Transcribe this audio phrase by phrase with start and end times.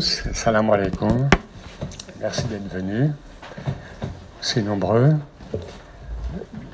[0.00, 1.28] salam alaikum.
[2.20, 3.10] Merci d'être venus.
[4.40, 5.14] C'est nombreux.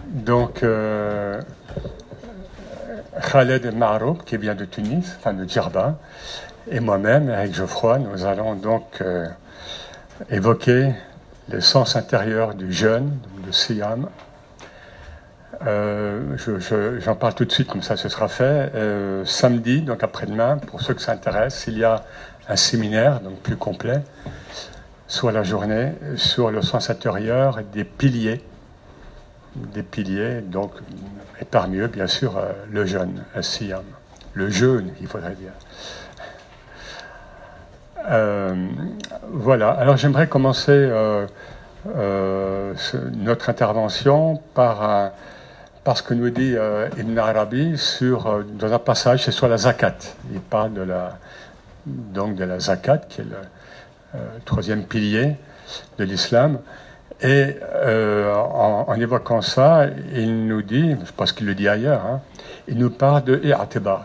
[0.06, 1.40] Donc, euh,
[3.30, 5.98] Khaled Maroub, qui vient de Tunis, enfin de Djerba,
[6.70, 9.26] et moi-même, avec Geoffroy, nous allons donc euh,
[10.30, 10.94] évoquer
[11.50, 14.08] le sens intérieur du jeûne, de Siam.
[15.66, 16.36] Euh,
[17.00, 18.72] J'en parle tout de suite, comme ça ce sera fait.
[18.74, 22.04] Euh, samedi, donc après-demain, pour ceux que ça intéresse, il y a
[22.48, 24.02] un séminaire, donc plus complet,
[25.06, 28.40] soit la journée, sur le sens intérieur des piliers.
[29.54, 30.72] Des piliers, donc,
[31.40, 33.82] et parmi eux, bien sûr, euh, le jeûne, le.
[34.32, 35.52] Le jeûne, il faudrait dire.
[38.10, 38.68] Euh,
[39.28, 41.26] voilà, alors j'aimerais commencer euh,
[43.14, 45.12] notre intervention par,
[46.02, 46.54] que nous dit
[46.96, 49.96] Ibn Arabi sur, dans un passage, c'est sur la zakat.
[50.32, 51.18] Il parle de la,
[51.86, 55.36] donc de la zakat, qui est le troisième pilier
[55.98, 56.58] de l'islam.
[57.22, 62.20] Et en, évoquant ça, il nous dit, je pense qu'il le dit ailleurs, hein,
[62.68, 64.04] il nous parle de i'atibar.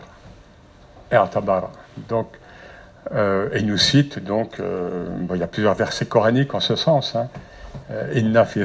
[1.12, 1.70] I'atibar.
[2.08, 2.28] Donc,
[3.14, 6.60] euh, et il nous cite donc, euh, bon, il y a plusieurs versets coraniques en
[6.60, 7.16] ce sens.
[7.16, 7.28] Hein.
[7.90, 8.64] Euh, Inna fi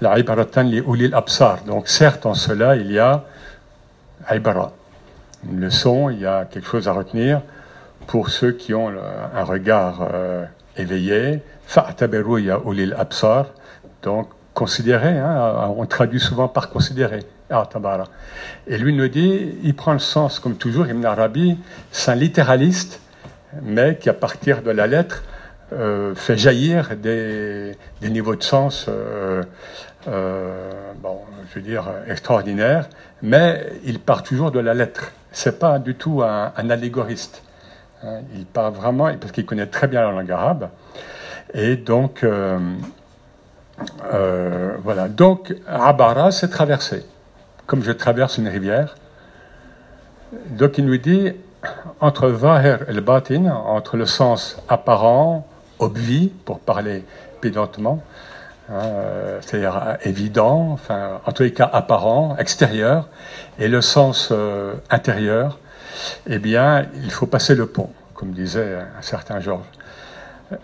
[0.00, 1.62] la ibaratan li ulil absar.
[1.64, 3.24] Donc certes en cela il y a
[4.32, 4.72] ibara,
[5.48, 7.42] une leçon, il y a quelque chose à retenir
[8.08, 8.90] pour ceux qui ont
[9.34, 10.44] un regard euh,
[10.76, 11.40] éveillé.
[12.66, 13.46] Ulil absar.
[14.02, 17.20] Donc considérer, hein, on traduit souvent par considérer.
[18.66, 21.58] Et lui nous dit, il prend le sens, comme toujours, Ibn Arabi,
[21.92, 23.00] c'est un littéraliste
[23.62, 25.22] mais qui, à partir de la lettre,
[25.72, 29.42] euh, fait jaillir des, niveaux de sens, euh,
[31.02, 32.88] bon, je veux dire, extraordinaires,
[33.22, 35.12] mais il part toujours de la lettre.
[35.32, 37.42] C'est pas du tout un allégoriste.
[38.04, 38.20] Hein.
[38.34, 40.70] Il part vraiment, parce qu'il connaît très bien la langue arabe,
[41.54, 42.58] et donc, euh,
[44.12, 45.08] euh, voilà.
[45.08, 47.04] Donc, Abara, c'est traverser,
[47.66, 48.96] comme je traverse une rivière.
[50.50, 51.32] Donc, il nous dit,
[52.00, 55.46] entre Vahir et le Batin, entre le sens apparent,
[55.78, 57.04] obvi, pour parler
[57.40, 58.02] pédantement,
[58.68, 63.08] hein, euh, c'est-à-dire évident, enfin, en tous les cas apparent, extérieur,
[63.58, 64.32] et le sens
[64.90, 65.58] intérieur,
[66.26, 69.66] eh bien, il faut passer le pont, comme disait un certain Georges.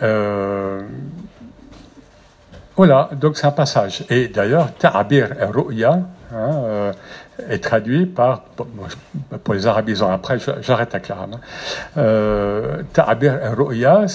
[0.03, 0.83] Euh,
[2.77, 4.05] voilà, donc c'est un passage.
[4.11, 6.01] Et d'ailleurs, Ta'abir et Ru'ya
[6.35, 6.93] hein, euh,
[7.49, 8.43] est traduit par,
[9.45, 11.35] pour les arabisants, après j'arrête à Klaram.
[11.35, 11.41] Hein.
[11.99, 14.07] Euh, Ta'abir et Ru'ya,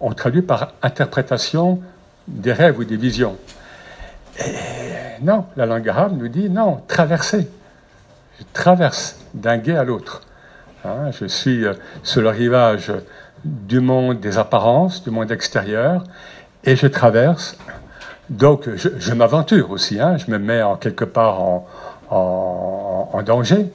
[0.00, 1.80] on traduit par interprétation
[2.26, 3.36] des rêves ou des visions.
[4.40, 7.48] Et non, la langue arabe nous dit non, traverser.
[8.38, 10.22] Je traverse d'un guet à l'autre.
[10.88, 12.90] Hein, je suis euh, sur le rivage
[13.44, 16.02] du monde des apparences, du monde extérieur,
[16.64, 17.58] et je traverse.
[18.30, 21.40] Donc, je, m'aventure aussi, hein, je me mets en quelque part
[22.10, 23.70] en, danger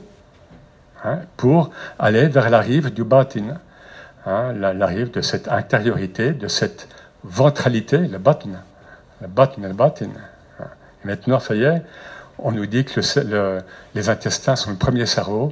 [1.03, 1.69] hein, pour
[2.00, 3.57] aller vers la rive du batin,
[4.25, 6.88] la, rive de cette intériorité, de cette
[7.23, 8.50] ventralité, le batin,
[9.22, 10.09] le batin, le batin.
[11.03, 11.81] Maintenant, ça y est,
[12.40, 13.62] on nous dit que le, le,
[13.94, 15.52] les intestins sont le premier cerveau.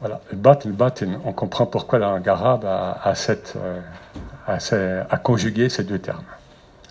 [0.00, 5.04] Voilà, le batin, le batin, on comprend pourquoi la langue arabe a, a cette, euh,
[5.08, 6.24] à, conjuguer ces deux termes.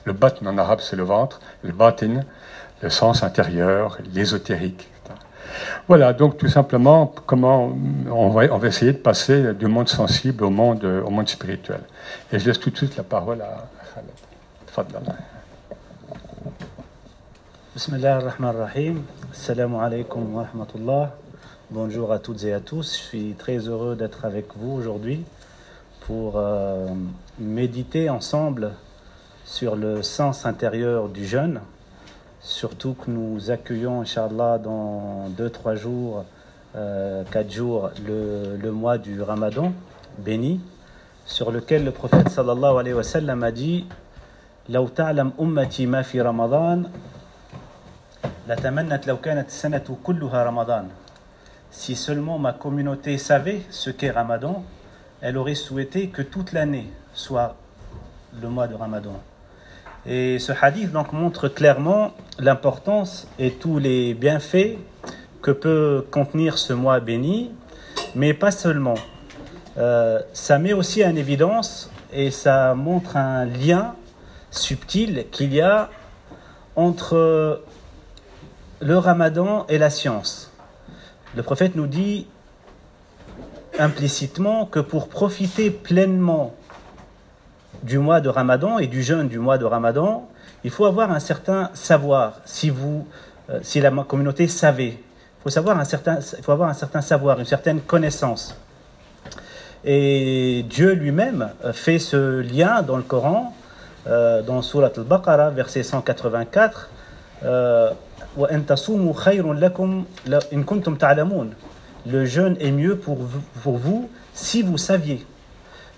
[0.06, 2.22] Le batn en arabe, c'est le ventre, le batin,
[2.82, 4.90] le sens intérieur, l'ésotérique.
[5.88, 7.72] Voilà, donc tout simplement, comment
[8.12, 11.82] on va, on va, essayer de passer du monde sensible au monde, au monde spirituel.
[12.32, 15.16] Et je laisse tout de suite la parole à Khaled.
[17.74, 19.04] Bismillah ar-Rahman ar-Rahim.
[19.32, 21.25] Assalamu alaikum wa rahmatullah.
[21.72, 25.24] Bonjour à toutes et à tous, je suis très heureux d'être avec vous aujourd'hui
[26.02, 26.86] pour euh,
[27.40, 28.74] méditer ensemble
[29.46, 31.62] sur le sens intérieur du jeûne,
[32.40, 36.26] surtout que nous accueillons, Inch'Allah, dans 2-3 jours,
[36.76, 39.74] euh, 4 jours, le, mois du Ramadan
[40.20, 40.62] béni,
[41.26, 43.88] sur lequel le prophète sallallahu alayhi wa sallam a dit
[44.70, 46.84] «Law ta'lam ummati ma fi Ramadan,
[50.32, 50.86] Ramadan»
[51.78, 54.64] Si seulement ma communauté savait ce qu'est Ramadan,
[55.20, 57.58] elle aurait souhaité que toute l'année soit
[58.42, 59.22] le mois de Ramadan.
[60.06, 64.78] Et ce hadith donc montre clairement l'importance et tous les bienfaits
[65.42, 67.52] que peut contenir ce mois béni,
[68.16, 68.96] mais pas seulement.
[69.78, 73.96] Euh, ça met aussi en évidence et ça montre un lien
[74.50, 75.90] subtil qu'il y a
[76.78, 77.64] entre
[78.80, 80.45] le ramadan et la science.
[81.36, 82.28] Le prophète nous dit
[83.78, 86.56] implicitement que pour profiter pleinement
[87.84, 90.30] du mois de Ramadan et du jeûne du mois de Ramadan,
[90.64, 92.40] il faut avoir un certain savoir.
[92.46, 93.06] Si vous,
[93.50, 94.98] euh, si la communauté savait,
[95.46, 95.78] il faut avoir
[96.70, 98.56] un certain savoir, une certaine connaissance.
[99.84, 103.54] Et Dieu lui-même fait ce lien dans le Coran,
[104.08, 106.90] euh, dans Surat al-Baqarah, verset 184.
[107.44, 107.92] Euh,
[112.08, 115.26] le jeûne est mieux pour vous, pour vous si vous saviez.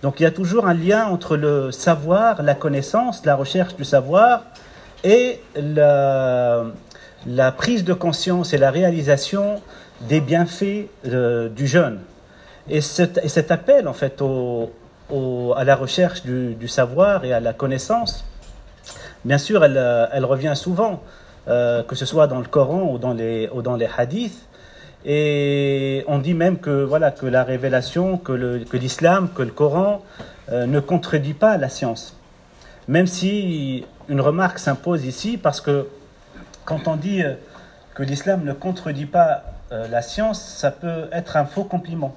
[0.01, 3.84] Donc il y a toujours un lien entre le savoir, la connaissance, la recherche du
[3.84, 4.44] savoir
[5.04, 6.72] et la,
[7.57, 9.62] prise de conscience et la réalisation
[10.01, 12.00] des bienfaits euh, du jeûne.
[12.69, 14.72] Et cet, et cet, appel en fait au,
[15.56, 18.25] à la recherche du, du, savoir et à la connaissance,
[19.25, 19.81] bien sûr, elle,
[20.12, 21.01] elle revient souvent,
[21.47, 24.45] euh, que ce soit dans le Coran ou dans les, ou dans les hadiths.
[25.05, 28.33] Et on dit même que, voilà, que la révélation, que
[28.73, 30.03] l'islam, que, le Coran
[30.51, 32.17] euh, ne contredit pas la science.
[32.89, 35.88] Même si une remarque s'impose ici, parce que
[36.65, 37.35] quand on dit euh,
[37.94, 42.15] que l'islam ne contredit pas la science, ça peut être un faux compliment.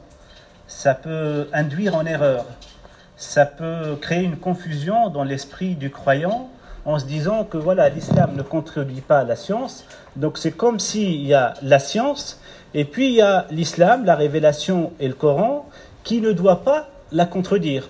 [0.69, 2.45] Ça peut induire en erreur.
[3.17, 6.49] Ça peut créer une confusion dans l'esprit du croyant
[6.85, 9.85] en se disant que voilà, l'islam ne contredit pas la science.
[10.17, 12.41] Donc c'est comme s'il y a la science
[12.75, 15.69] et puis il y a l'islam, la révélation et le Coran
[16.05, 17.89] qui ne doit pas la contredire.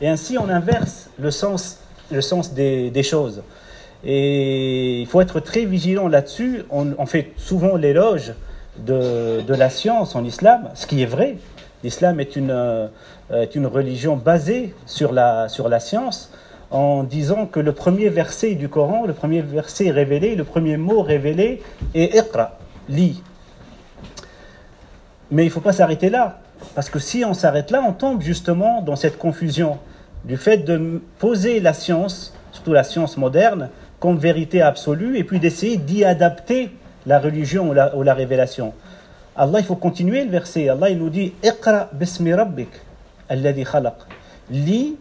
[0.00, 1.78] Et ainsi on inverse le sens,
[2.10, 3.42] le sens des, des choses.
[4.04, 6.64] Et il faut être très vigilant là-dessus.
[6.70, 8.34] On, on, fait souvent l'éloge
[8.78, 11.36] de, de, la science en islam, ce qui est vrai.
[11.84, 12.88] L'islam est une, euh,
[13.30, 16.32] est une religion basée sur la, sur la science,
[16.72, 21.02] en disant que le premier verset du Coran, le premier verset révélé, le premier mot
[21.02, 21.62] révélé
[21.94, 22.58] est Iqra,
[22.88, 23.22] lis.
[25.30, 26.40] Mais il ne faut pas s'arrêter là,
[26.74, 29.78] parce que si on s'arrête là, on tombe justement dans cette confusion
[30.24, 33.68] du fait de poser la science, surtout la science moderne,
[34.00, 36.70] comme vérité absolue, et puis d'essayer d'y adapter
[37.04, 38.72] la religion ou la, révélation.
[39.36, 40.68] Allah, il faut continuer le verset.
[40.70, 42.70] Allah, il nous dit Iqra bismi rabbik,
[43.28, 43.96] alladhi khalaq.
[44.50, 44.96] Lis,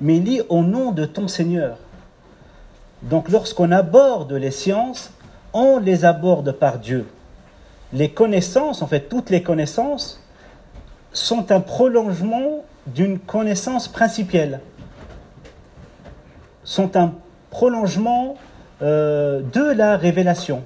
[0.00, 1.76] mais lis au nom de ton Seigneur.
[3.02, 5.12] Donc, lorsqu'on aborde les sciences,
[5.52, 7.06] on les aborde par Dieu
[7.92, 10.22] les connaissances, en fait, toutes les connaissances,
[11.12, 14.60] sont un prolongement d'une connaissance principielle,
[16.62, 17.14] sont un
[17.50, 18.36] prolongement
[18.82, 20.62] euh, de la révélation.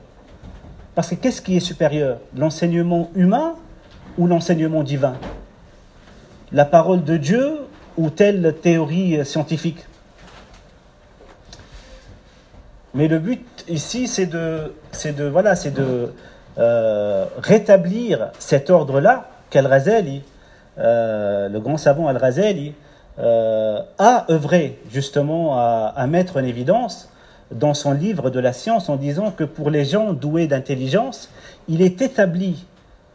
[0.94, 2.18] Parce que qu'est-ce qui est supérieur?
[2.36, 3.54] L'enseignement humain
[4.18, 5.14] ou l'enseignement divin?
[6.52, 7.58] La parole de Dieu
[7.96, 9.84] ou telle théorie scientifique.
[12.94, 14.72] Mais le but ici, c'est de,
[15.16, 16.12] de, voilà, c'est de,
[16.56, 20.22] euh, rétablir cet ordre-là qu'Al-Razali,
[20.78, 22.74] euh, le grand savant Al-Razali,
[23.18, 27.10] euh, a œuvré justement à, à, mettre en évidence
[27.50, 31.28] dans son livre de la science en disant que pour les gens doués d'intelligence,
[31.68, 32.66] il est établi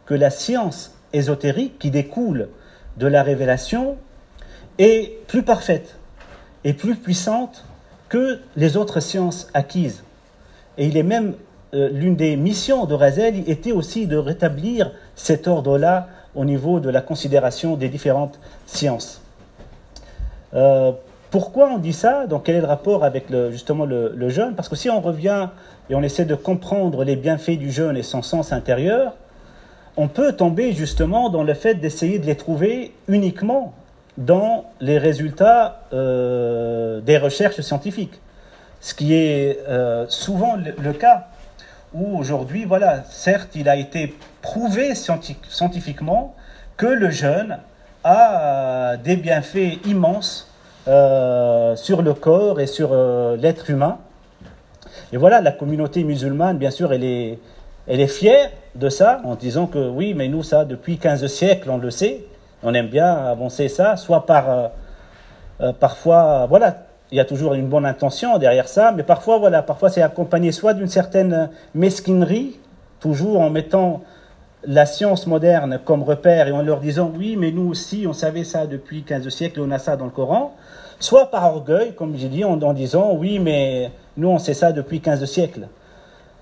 [0.04, 2.48] que la science ésotérique qui découle
[2.98, 3.96] de la révélation
[4.80, 5.96] est plus parfaite
[6.64, 7.64] et plus puissante
[8.08, 10.02] que les autres sciences acquises.
[10.78, 11.34] Et il est même
[11.74, 16.88] euh, l'une des missions de Razel était aussi de rétablir cet ordre-là au niveau de
[16.88, 19.22] la considération des différentes sciences.
[20.54, 20.92] Euh,
[21.30, 22.26] pourquoi on dit ça?
[22.26, 24.54] Donc quel est le rapport avec le, justement le, le, jeûne?
[24.56, 25.48] Parce que si on revient
[25.88, 29.14] et on essaie de comprendre les bienfaits du jeûne et son sens intérieur,
[29.96, 33.74] on peut tomber justement dans le fait d'essayer de les trouver uniquement
[34.20, 38.20] dans les résultats euh, des recherches scientifiques,
[38.80, 41.28] ce qui est euh, souvent le, cas
[41.94, 46.34] où aujourd'hui, voilà, certes, il a été prouvé scientifiquement
[46.76, 47.58] que le jeûne
[48.04, 50.46] a euh, des bienfaits immenses
[51.76, 52.94] sur le corps et sur
[53.36, 53.98] l'être humain.
[55.12, 57.38] Et voilà, la communauté musulmane, bien sûr, elle est,
[57.86, 61.70] elle est fière de ça, en disant que oui, mais nous, ça, depuis 15 siècles,
[61.70, 62.24] on le sait,
[62.62, 64.68] on aime bien avancer ça, soit par, euh,
[65.60, 69.62] euh parfois, voilà, il y a toujours une bonne intention derrière ça, mais parfois, voilà,
[69.62, 72.58] parfois c'est accompagné soit d'une certaine mesquinerie,
[73.00, 74.02] toujours en mettant
[74.64, 78.44] la science moderne comme repère et en leur disant oui, mais nous aussi, on savait
[78.44, 80.54] ça depuis 15 siècles, on a ça dans le Coran,
[80.98, 85.00] soit par orgueil, comme j'ai dit, en, disant oui, mais nous, on sait ça depuis
[85.00, 85.68] 15 siècles.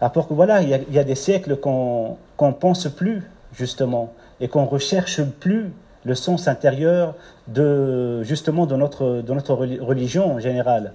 [0.00, 3.22] Alors que voilà, il y a, des siècles qu'on qu pense plus,
[3.52, 5.72] justement, et qu'on recherche plus
[6.08, 7.14] le sens intérieur
[7.46, 10.92] de justement de notre, de notre religion en général.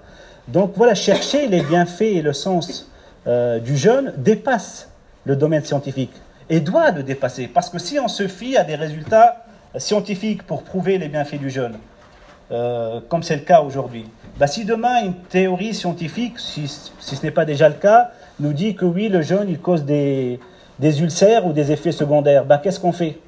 [0.48, 2.92] Donc voilà, chercher les bienfaits et le sens
[3.28, 4.90] euh, du jeûne dépasse
[5.24, 6.14] le domaine scientifique
[6.50, 9.46] et doit le dépasser parce que si on se fie à des résultats
[9.78, 11.78] scientifiques pour prouver les bienfaits du jeûne,
[12.52, 14.06] euh, comme c'est le cas aujourd'hui.
[14.38, 16.68] Bah, si demain une théorie scientifique, si,
[17.00, 19.86] si ce n'est pas déjà le cas, nous dit que oui, le jeûne il cause
[19.86, 20.40] des,
[20.80, 23.20] des ulcères ou des effets secondaires, bah, qu'est-ce qu'on fait?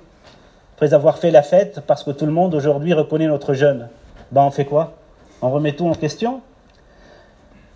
[0.75, 3.87] Après avoir fait la fête, parce que tout le monde aujourd'hui reconnaît notre jeûne,
[4.33, 4.95] bah, on fait quoi?
[5.41, 6.41] On remet tout en question?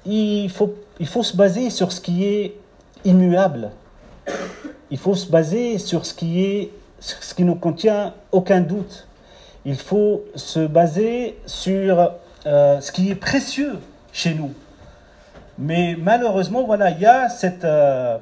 [0.05, 2.55] Il faut, il faut se baser sur ce qui est
[3.05, 3.71] immuable.
[4.91, 9.07] Il faut se baser sur ce qui, est, ce qui ne contient aucun doute.
[9.63, 12.11] Il faut se baser sur
[12.45, 13.79] euh, ce qui est précieux
[14.11, 14.53] chez nous.
[15.57, 18.17] Mais malheureusement, voilà, il y a cette, euh,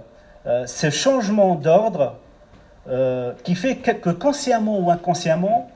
[0.46, 2.15] euh, ce changement d'ordre
[3.44, 5.70] qui fait que consciemment ou inconsciemment,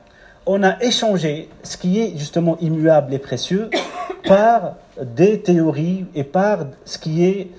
[0.46, 3.70] on a échangé ce qui est justement immuable et précieux
[4.26, 7.50] par des théories et par ce qui est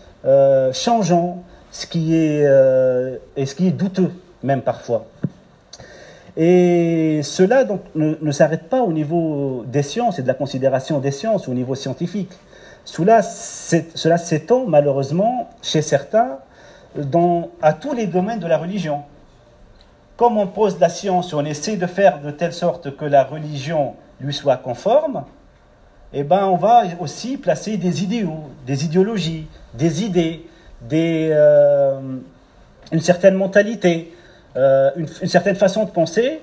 [0.73, 2.43] changeant, ce qui est,
[3.35, 4.11] et ce qui est douteux
[4.43, 5.05] même parfois.
[6.35, 11.11] Et cela donc, ne, s'arrête pas au niveau des sciences et de la considération des
[11.11, 12.31] sciences, au niveau scientifique.
[12.85, 16.39] Cela, cela s'étend malheureusement chez certains
[16.95, 19.03] dans, à tous les domaines de la religion.
[20.15, 23.95] Comme on pose la science on essaie de faire de telle sorte que la religion
[24.19, 25.25] lui soit conforme,
[26.13, 30.45] eh ben on va aussi placer des idéaux, des idéologies, des idées,
[30.91, 31.99] euh,
[32.91, 34.13] une certaine mentalité,
[34.55, 36.41] euh, une, certaine façon de penser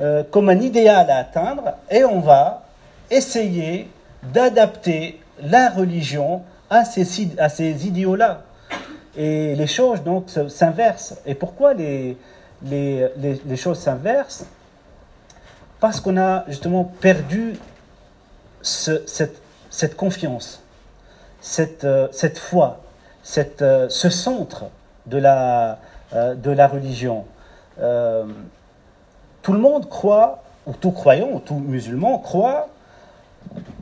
[0.00, 2.64] euh, comme un idéal à atteindre et on va
[3.10, 3.88] essayer
[4.32, 7.06] d'adapter la religion à ces,
[7.38, 8.42] à ces idéaux-là.
[9.16, 11.20] Et les choses donc s'inversent.
[11.24, 12.16] Et pourquoi les,
[12.64, 14.46] les, choses s'inversent
[15.80, 17.54] Parce qu'on a justement perdu
[18.62, 20.62] ce, cette, confiance,
[21.40, 22.80] cette, euh, foi,
[23.22, 24.64] cette, ce centre
[25.06, 25.78] de la,
[26.12, 27.24] la religion.
[27.80, 28.24] Euh,
[29.42, 32.68] tout le monde croit, ou tout croyant, ou tout musulman croit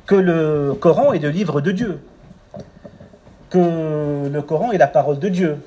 [0.07, 2.01] que le Coran est le livre de Dieu,
[3.51, 5.59] que le Coran est la parole de Dieu,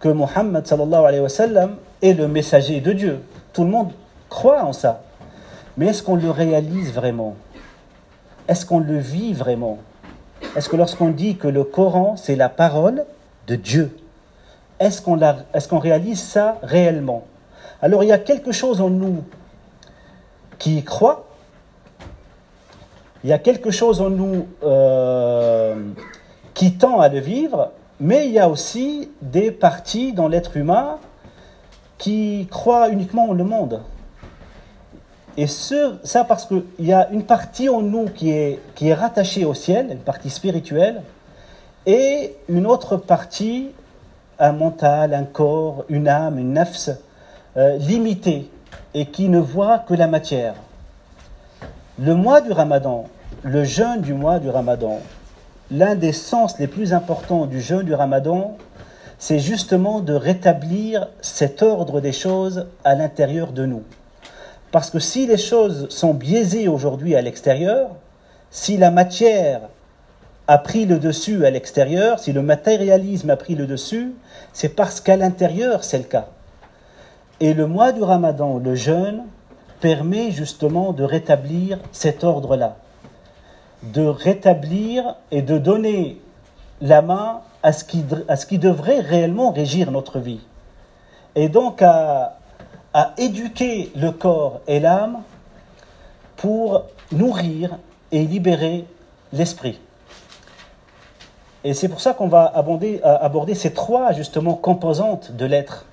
[0.00, 3.20] que Mohammed alayhi wa sallam est le messager de Dieu.
[3.52, 3.92] Tout le monde
[4.28, 5.02] croit en ça.
[5.76, 7.36] Mais est-ce qu'on le réalise vraiment?
[8.48, 9.78] Est-ce qu'on le vit vraiment?
[10.56, 13.04] Est-ce que lorsqu'on dit que le Coran, c'est la parole
[13.46, 13.96] de Dieu,
[14.78, 17.24] est-ce qu'on réalise ça réellement?
[17.82, 19.24] Alors il y a quelque chose en nous
[20.58, 21.26] qui croit,
[23.24, 25.74] il y a quelque chose en nous euh,
[26.54, 30.98] qui tend à le vivre, mais il y a aussi des parties dans l'être humain
[31.98, 33.80] qui croient uniquement en le monde.
[35.36, 38.94] Et ce, ça parce qu'il y a une partie en nous qui est, qui est
[38.94, 41.02] rattachée au ciel, une partie spirituelle,
[41.84, 43.70] et une autre partie,
[44.38, 46.90] un mental, un corps, une âme, une nefs,
[47.56, 48.50] euh, limité
[48.94, 50.54] et qui ne voit que la matière.
[51.98, 53.04] Le mois du ramadan,
[53.42, 55.00] le jeûne du mois du ramadan,
[55.70, 58.56] l'un des sens les plus importants du jeûne du ramadan,
[59.18, 63.82] c'est justement de rétablir cet ordre des choses à l'intérieur de nous.
[64.72, 67.90] Parce que si les choses sont biaisées aujourd'hui à l'extérieur,
[68.50, 69.62] si la matière
[70.48, 74.14] a pris le dessus à l'extérieur, si le matérialisme a pris le dessus,
[74.52, 76.28] c'est parce qu'à l'intérieur c'est le cas.
[77.40, 79.24] Et le mois du ramadan, le jeûne,
[79.80, 82.76] permet justement de rétablir cet ordre-là,
[83.82, 86.20] de rétablir et de donner
[86.80, 90.40] la main à ce qui, à ce qui devrait réellement régir notre vie.
[91.34, 92.38] Et donc à,
[92.94, 95.18] à éduquer le corps et l'âme
[96.36, 97.78] pour nourrir
[98.12, 98.86] et libérer
[99.32, 99.80] l'esprit.
[101.64, 105.84] Et c'est pour ça qu'on va aborder, aborder ces trois justement composantes de l'être.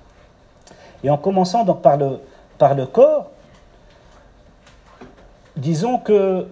[1.02, 2.20] Et en commençant donc par le,
[2.58, 3.30] par le corps,
[5.56, 6.46] disons que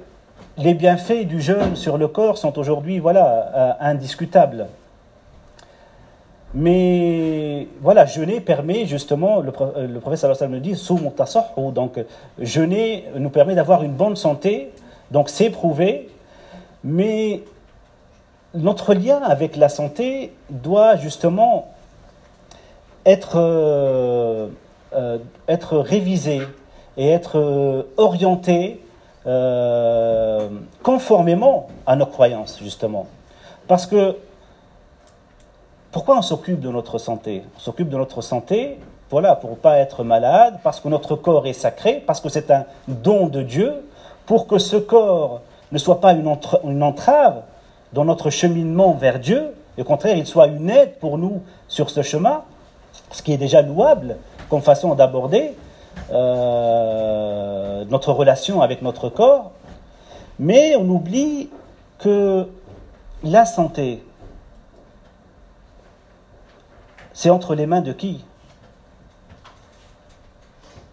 [0.59, 4.67] les bienfaits du jeûne sur le corps sont aujourd'hui voilà, euh, indiscutables.
[6.55, 10.77] Mais voilà, jeûner permet justement, le, euh, le prophète sallallahu dit,
[11.57, 11.99] ou donc
[12.39, 14.71] jeûner nous permet d'avoir une bonne santé,
[15.11, 16.11] donc c'est prouvé,
[16.85, 17.43] mais
[18.55, 21.73] notre lien avec la santé doit justement
[23.07, 24.49] être, euh,
[25.73, 26.43] révisé
[26.99, 27.87] et être
[29.27, 30.49] euh,
[30.83, 33.07] conformément à nos croyances, justement.
[33.69, 34.17] Parce que
[35.93, 37.45] pourquoi on s'occupe de notre santé?
[37.57, 38.79] On s'occupe de notre santé,
[39.11, 42.51] voilà, pour ne pas être malade, parce que notre corps est sacré, parce que c'est
[42.51, 43.75] un don de Dieu,
[44.27, 47.43] pour que ce corps ne soit pas une, une entrave
[47.93, 51.91] dans notre cheminement vers Dieu, et au contraire, il soit une aide pour nous sur
[51.91, 52.43] ce chemin,
[53.11, 54.17] ce qui est déjà louable
[54.49, 55.55] comme façon d'aborder,
[56.11, 59.53] euh, notre relation avec notre corps,
[60.39, 61.51] mais on oublie
[61.99, 62.49] que
[63.23, 64.03] la santé,
[67.13, 68.25] c'est entre les mains de qui?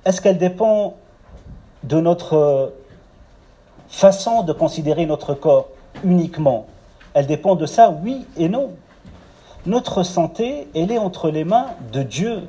[0.05, 0.95] Est-ce qu'elle dépend
[1.83, 2.73] de notre
[3.87, 5.69] façon de considérer notre corps
[6.03, 6.67] uniquement?
[7.13, 8.71] Elle dépend de ça, oui et non.
[9.65, 12.47] Notre santé, elle est entre les mains de Dieu.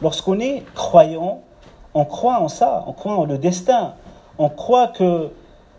[0.00, 1.42] Lorsqu'on est croyant,
[1.94, 3.94] on croit en ça, on croit en le destin,
[4.38, 5.30] on croit que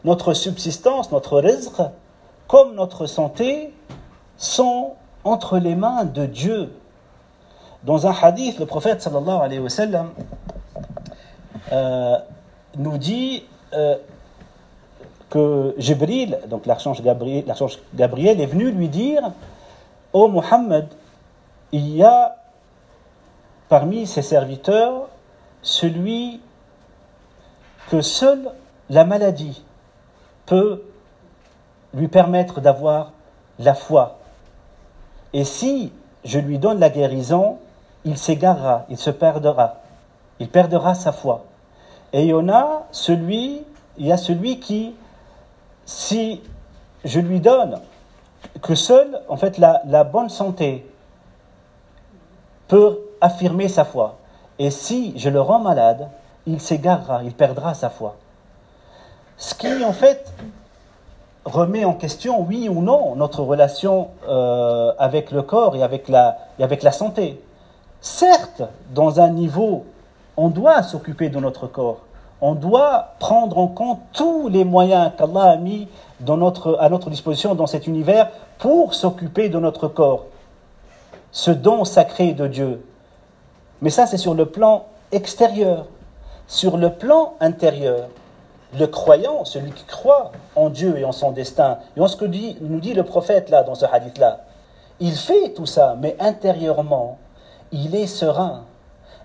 [0.04, 1.74] notre subsistance, notre rizq,
[2.48, 3.74] comme notre santé,
[4.38, 4.94] sont
[5.24, 6.74] entre les mains de Dieu.
[7.84, 9.08] Dans un hadith, le prophète
[11.72, 12.18] euh,
[12.78, 13.96] nous dit euh,
[15.30, 17.46] que Jibril, donc l'archange Gabriel,
[17.96, 19.32] Gabriel, est venu lui dire
[20.14, 20.88] Ô oh Muhammad,
[21.72, 22.36] il y a
[23.68, 25.08] parmi ses serviteurs
[25.64, 26.42] celui
[27.90, 28.52] que seule
[28.90, 29.64] la maladie
[30.46, 30.84] peut
[31.94, 33.14] lui permettre d'avoir
[33.60, 34.20] la foi.
[35.32, 35.92] Et si
[36.24, 37.58] je lui donne la guérison,
[38.06, 39.82] il s'égarera, il se perdra,
[40.40, 41.46] il perdra sa foi.
[42.12, 43.64] Et il y en a celui,
[43.98, 44.96] il y a celui qui,
[45.86, 46.42] si
[47.04, 47.80] je lui donne
[48.62, 50.86] que seule, en fait, la, la bonne santé
[52.68, 54.18] peut affirmer sa foi.
[54.60, 56.10] Et si je le rends malade,
[56.46, 58.16] il s'égarera, il perdra sa foi.
[59.38, 60.32] Ce qui, en fait,
[61.46, 66.92] remet en question, oui ou non, notre relation euh, avec le corps et avec, la,
[66.92, 67.42] santé.
[68.02, 69.86] Certes, dans un niveau,
[70.38, 72.02] on doit s'occuper de notre corps.
[72.42, 75.88] On doit prendre en compte tous les moyens qu'Allah a mis
[76.28, 80.26] à notre disposition dans cet univers pour s'occuper de notre corps.
[81.32, 82.86] Ce don sacré de Dieu.
[83.84, 85.88] Mais ça, c'est sur le plan extérieur.
[86.48, 88.08] Sur le plan intérieur,
[88.78, 92.26] le croyant, celui qui croit en Dieu et en son destin, et en ce que
[92.26, 94.40] nous dit le prophète là, dans ce hadith-là,
[95.00, 97.18] il fait tout ça, mais intérieurement,
[97.72, 98.64] il est serein.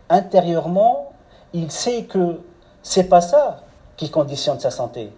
[0.08, 1.12] Intérieurement,
[1.52, 2.40] il sait que
[2.82, 3.60] c'est pas ça
[3.96, 5.12] qui conditionne sa santé.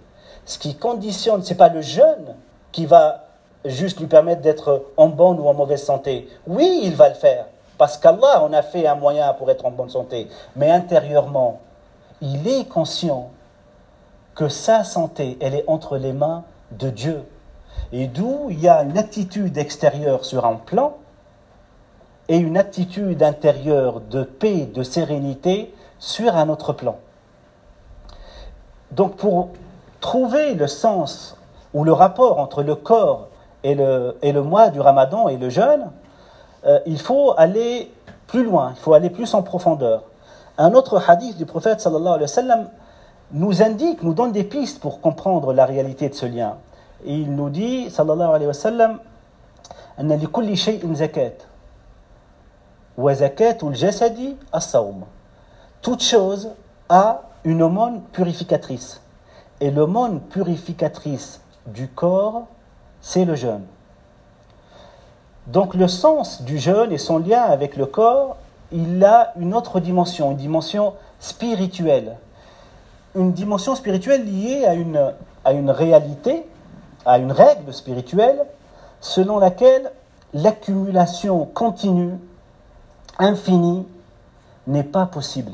[0.45, 2.35] Ce qui conditionne, c'est pas le jeûne
[2.73, 3.25] qui va
[3.65, 6.29] juste lui permettre d'être en bonne ou en mauvaise santé.
[6.47, 7.47] Oui, il va le faire,
[7.81, 10.29] parce qu'Allah en a fait un moyen pour être en bonne santé.
[10.55, 11.61] Mais intérieurement,
[12.21, 13.31] il est conscient
[14.35, 17.25] que sa santé, elle est entre les mains de Dieu.
[17.91, 20.99] Et d'où il y a une attitude extérieure sur un plan
[22.29, 26.99] et une attitude intérieure de paix, de sérénité sur un autre plan.
[28.91, 29.49] Donc pour
[30.03, 31.35] trouver le sens
[31.73, 33.29] ou le rapport entre le corps
[33.65, 35.91] et le, et le mois du ramadan et le jeûne,
[36.67, 37.93] euh, il faut aller
[38.27, 40.05] plus loin, il faut aller plus en profondeur.
[40.59, 41.87] Un autre hadith du prophète
[43.33, 46.57] nous indique, nous donne des pistes pour comprendre la réalité de ce lien.
[47.05, 48.99] Et il nous dit, sallallahu alayhi wa sallam,
[55.83, 56.51] toute chose
[56.89, 59.01] a une aumône purificatrice.
[59.61, 62.47] Et l'aumône purificatrice du corps,
[63.01, 63.65] c'est le jeûne.
[65.53, 68.37] Donc le sens du jeûne et son lien avec le corps,
[68.73, 72.17] il a une autre dimension, une dimension spirituelle
[73.15, 74.75] une dimension spirituelle liée à
[75.53, 76.47] une, réalité,
[77.05, 78.45] à une règle spirituelle,
[79.01, 79.91] selon laquelle
[80.33, 82.19] l'accumulation continue,
[83.19, 83.87] infinie,
[84.67, 85.53] n'est pas possible.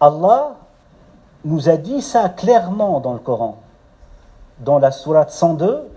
[0.00, 0.56] Allah
[1.44, 3.58] nous a dit ça clairement dans le Coran.
[4.58, 5.88] Dans la sourate 102,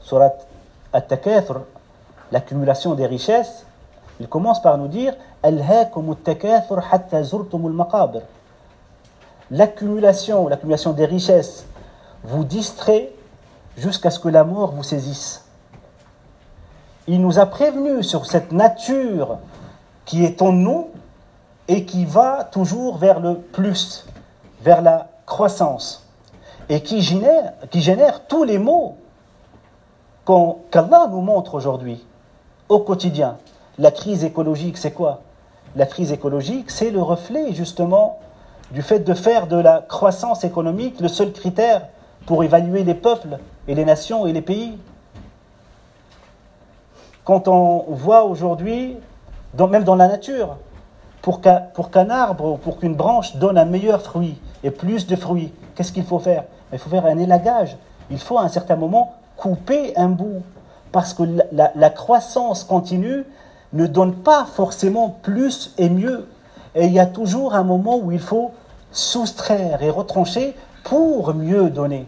[0.00, 0.46] sourate
[0.92, 3.66] L'accumulation des richesses,
[4.20, 5.14] il commence par nous dire
[9.50, 11.66] L'accumulation, l'accumulation des richesses
[12.24, 13.12] vous distrait
[13.76, 15.44] jusqu'à ce que la mort vous saisisse.
[17.06, 19.38] Il nous a prévenu sur cette nature
[20.04, 20.88] qui est en nous
[21.68, 24.06] et qui va toujours vers le plus,
[24.62, 26.06] vers la croissance,
[26.68, 28.96] et qui génère, qui génère tous les maux
[30.28, 32.04] qu'Allah nous montre aujourd'hui,
[32.68, 33.38] au quotidien.
[33.78, 35.22] La crise écologique, c'est quoi?
[35.74, 38.18] La crise écologique, c'est le reflet justement
[38.70, 41.88] du fait de faire de la croissance économique le seul critère
[42.26, 44.78] pour évaluer les peuples et les nations et les pays.
[47.24, 48.98] Quand on voit aujourd'hui,
[49.58, 50.56] même dans la nature,
[51.22, 55.54] pour qu'un arbre ou pour qu'une branche donne un meilleur fruit et plus de fruits,
[55.74, 56.44] qu'est-ce qu'il faut faire?
[56.72, 57.78] Il faut faire un élagage.
[58.10, 60.42] Il faut à un certain moment couper un bout.
[60.92, 61.22] Parce que
[61.52, 63.24] la croissance continue
[63.72, 66.26] ne donne pas forcément plus et mieux.
[66.74, 68.52] Et il y a toujours un moment où il faut
[68.92, 72.06] soustraire et retrancher pour mieux donner.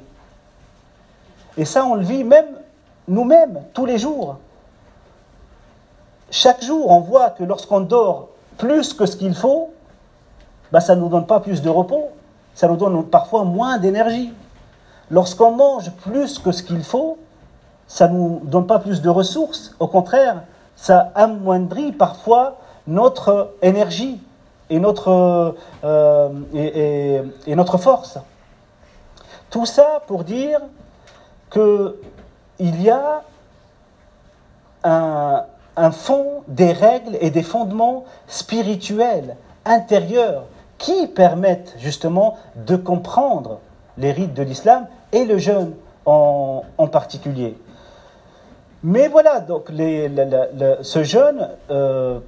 [1.56, 2.46] Et ça, on le vit même
[3.08, 4.38] nous-mêmes, tous les jours.
[6.30, 9.70] Chaque jour, on voit que lorsqu'on dort plus que ce qu'il faut,
[10.70, 12.10] bah, ça ne nous donne pas plus de repos,
[12.54, 14.32] ça nous donne parfois moins d'énergie.
[15.10, 17.18] Lorsqu'on mange plus que ce qu'il faut,
[17.86, 19.74] ça ne nous donne pas plus de ressources.
[19.80, 20.42] Au contraire,
[20.76, 24.20] ça amoindrit parfois notre énergie
[24.70, 27.22] et notre, euh,
[27.78, 28.18] force.
[29.50, 30.60] Tout ça pour dire
[31.50, 33.22] qu'il y a
[34.84, 35.44] un,
[35.76, 40.44] un fond, des règles et des fondements spirituels, intérieurs,
[40.78, 43.58] qui permettent justement de comprendre
[43.98, 45.74] les rites de l'islam et le jeûne
[46.06, 47.56] en, particulier.
[48.82, 52.18] Mais voilà, donc ce jeûne euh,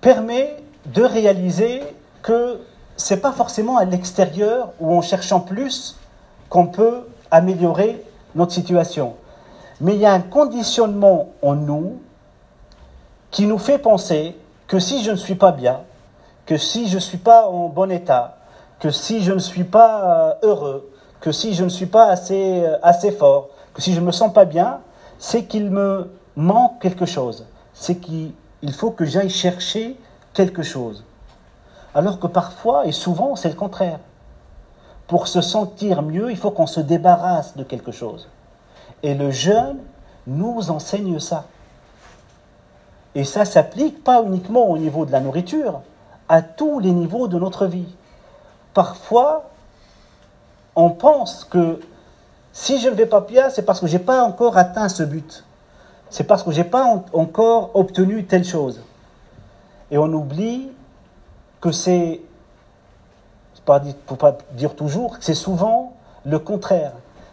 [0.00, 1.82] permet de réaliser
[2.22, 2.60] que
[2.96, 5.96] ce n'est pas forcément à l'extérieur ou en cherchant plus
[6.48, 9.14] qu'on peut améliorer notre situation.
[9.80, 12.00] Mais il y a un conditionnement en nous
[13.30, 14.36] qui nous fait penser
[14.66, 15.80] que si je ne suis pas bien,
[16.46, 18.38] que si je ne suis pas en bon état,
[18.80, 22.62] que si je ne suis pas euh, heureux, que si je ne suis pas assez,
[22.64, 24.80] euh, assez fort, que si je ne me sens pas bien,
[25.18, 27.46] c'est qu'il me manque quelque chose.
[27.74, 28.32] C'est qu'il
[28.72, 29.96] faut que j'aille chercher
[30.32, 31.04] quelque chose.
[31.94, 33.98] Alors que parfois, et souvent, c'est le contraire.
[35.06, 38.28] Pour se sentir mieux, il faut qu'on se débarrasse de quelque chose.
[39.02, 39.78] Et le jeûne
[40.26, 41.44] nous enseigne ça.
[43.14, 45.80] Et ça s'applique pas uniquement au niveau de la nourriture,
[46.28, 47.88] à tous les niveaux de notre vie.
[48.74, 49.47] Parfois,
[50.78, 51.80] on pense que
[52.52, 55.02] si je ne vais pas bien, c'est parce que je n'ai pas encore atteint ce
[55.02, 55.44] but.
[56.08, 58.80] C'est parce que je n'ai pas encore obtenu telle chose.
[59.90, 60.70] Et on oublie
[61.60, 62.20] que c'est,
[63.64, 66.92] pour ne pas dire toujours, c'est souvent le contraire.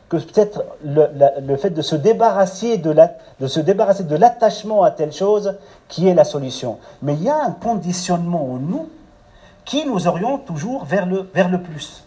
[0.09, 3.11] Que peut-être le, fait de se débarrasser de, la,
[3.45, 5.55] se débarrasser de l'attachement à telle chose
[5.87, 6.79] qui est la solution.
[7.03, 8.89] Mais il y a un conditionnement en nous
[9.65, 12.04] qui nous oriente toujours vers le plus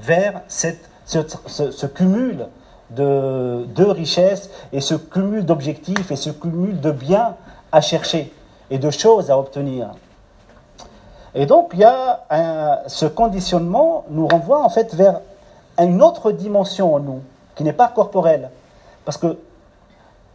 [0.00, 2.48] vers ce, cumul
[2.90, 7.36] de, de richesses et ce cumul d'objectifs et ce cumul de biens
[7.72, 8.32] à chercher
[8.70, 9.90] et de choses à obtenir.
[11.34, 15.20] Et donc, il y a ce conditionnement nous renvoie en fait vers
[15.78, 17.20] une autre dimension en nous,
[17.54, 18.50] qui n'est pas corporelle.
[19.04, 19.38] Parce que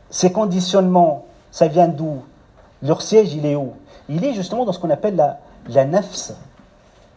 [0.09, 2.23] ces conditionnements, ça vient d'où?
[2.81, 3.73] Leur siège, il est où?
[4.09, 6.31] Il est justement dans ce qu'on appelle la, la nefs,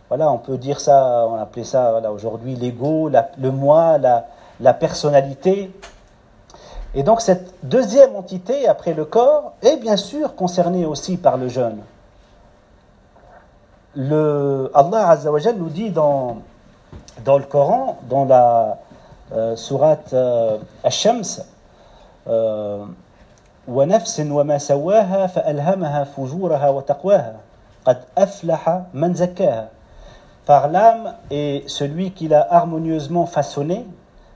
[0.09, 5.71] voilà, on peut dire ça, on appelait ça aujourd'hui l'ego, le moi, la, personnalité.
[6.95, 11.49] Et donc cette deuxième entité, après le corps, est bien sûr concernée aussi par le
[11.49, 11.81] jeûne.
[13.97, 16.39] Allah Azzawajal nous dit dans,
[17.25, 18.79] dans le Coran, dans la
[19.33, 21.43] euh, sourate euh, Ash-Shams,
[22.29, 22.87] euh,
[23.69, 27.37] ونفس وما سواها فألهمها فجورها وتقواها
[27.85, 28.83] قد أفلح
[30.49, 33.87] par l'âme et celui qui l'a harmonieusement façonné,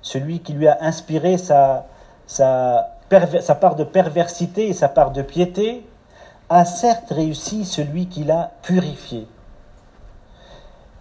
[0.03, 1.87] celui qui lui a inspiré sa,
[2.27, 2.90] sa,
[3.59, 5.88] part de perversité et sa part de piété,
[6.51, 9.27] a certes réussi celui qui l'a purifié.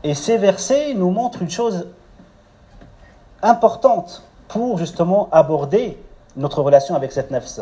[0.05, 1.89] Et ces versets nous montrent une chose
[3.41, 6.01] importante pour justement aborder
[6.37, 7.59] notre relation avec cette nefs.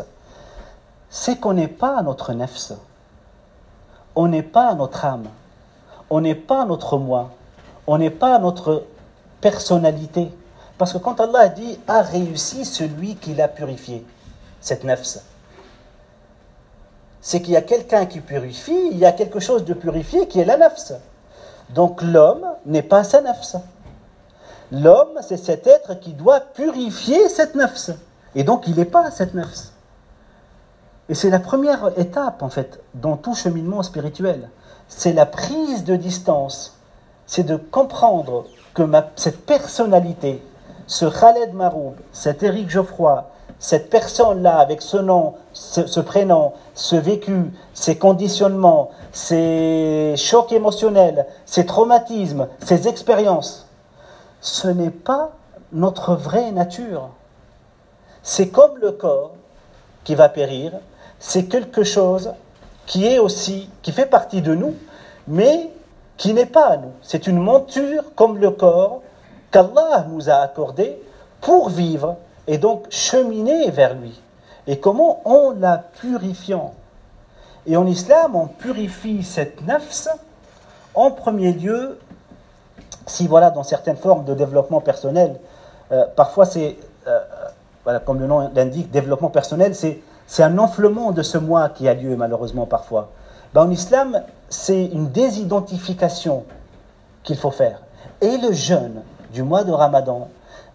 [1.08, 2.74] C'est qu'on n'est pas notre nefs.
[4.14, 5.26] On n'est pas notre âme.
[6.10, 7.30] On n'est pas notre moi
[7.86, 8.84] on n'est pas notre
[9.40, 10.30] personnalité.
[10.78, 14.06] Parce que quand Allah dit a réussi celui qui l'a purifié,
[14.60, 15.18] cette nefs,
[17.20, 20.40] c'est qu'il y a quelqu'un qui purifie, il y a quelque chose de purifié qui
[20.40, 20.92] est la nefs.
[21.70, 23.56] Donc l'homme n'est pas sa nefs.
[24.72, 27.90] L'homme, c'est cet être qui doit purifier cette nefs.
[28.34, 29.72] Et donc il n'est pas cette nefs.
[31.08, 34.48] Et c'est la première étape, en fait, dans tout cheminement spirituel.
[34.86, 36.79] C'est la prise de distance
[37.30, 38.82] c'est de comprendre que
[39.14, 40.42] cette personnalité,
[40.88, 43.24] ce Khaled Maroub, cet Éric Geoffroy,
[43.60, 51.66] cette personne-là avec ce nom, ce, prénom, ce vécu, ces conditionnements, ces chocs émotionnels, ces
[51.66, 53.68] traumatismes, ces expériences,
[54.40, 55.30] ce n'est pas
[55.72, 57.10] notre vraie nature.
[58.24, 59.34] C'est comme le corps
[60.02, 60.72] qui va périr,
[61.20, 62.32] c'est quelque chose
[62.86, 64.74] qui est aussi, qui fait partie de nous,
[65.28, 65.70] mais
[66.20, 66.92] qui n'est pas à nous.
[67.00, 69.00] C'est une monture comme le corps
[69.50, 71.00] qu'Allah nous a accordé
[71.40, 74.20] pour vivre et donc cheminer vers lui.
[74.66, 76.74] Et comment En la purifiant.
[77.66, 80.08] Et en islam, on purifie cette nafs
[80.94, 81.98] En premier lieu,
[83.06, 85.40] si voilà, dans certaines formes de développement personnel,
[85.90, 91.22] euh, parfois c'est, euh, comme le nom l'indique, développement personnel, c'est, c'est un enflement de
[91.22, 93.08] ce moi qui a lieu malheureusement parfois.
[93.54, 96.44] Ben, en islam, c'est une désidentification
[97.22, 97.80] qu'il faut faire.
[98.20, 100.28] Et le jeûne du mois de Ramadan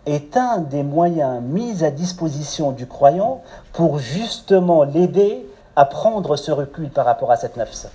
[0.05, 6.51] est un des moyens mis à disposition du croyant pour justement l'aider à prendre ce
[6.51, 7.87] recul par rapport à cette nafs,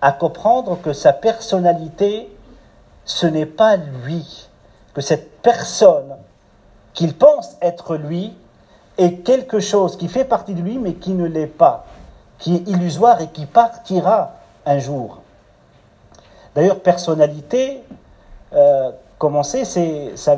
[0.00, 2.30] à comprendre que sa personnalité,
[3.04, 4.48] ce n'est pas lui,
[4.94, 6.14] que cette personne
[6.92, 8.36] qu'il pense être lui
[8.98, 11.86] est quelque chose qui fait partie de lui mais qui ne l'est pas,
[12.38, 15.23] qui est illusoire et qui partira un jour.
[16.54, 17.82] D'ailleurs, personnalité,
[18.52, 19.64] euh, commencer,
[20.16, 20.36] ça,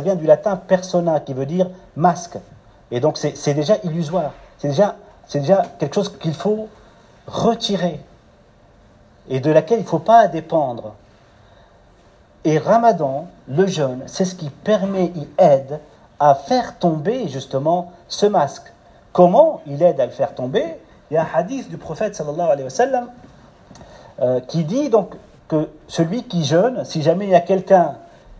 [0.00, 2.38] vient du latin persona, qui veut dire masque.
[2.90, 4.32] Et donc c'est déjà illusoire.
[4.58, 4.96] C'est déjà,
[5.32, 6.68] déjà quelque chose qu'il faut
[7.26, 8.00] retirer
[9.28, 10.94] et de laquelle il ne faut pas dépendre.
[12.44, 15.78] Et Ramadan, le jeûne, c'est ce qui permet, il aide
[16.18, 18.72] à faire tomber justement ce masque.
[19.12, 20.76] Comment il aide à le faire tomber?
[21.10, 23.10] Il y a un hadith du prophète sallallahu alayhi wa sallam
[24.20, 25.14] euh, qui dit donc
[25.88, 27.96] celui qui jeûne, si jamais il y a quelqu'un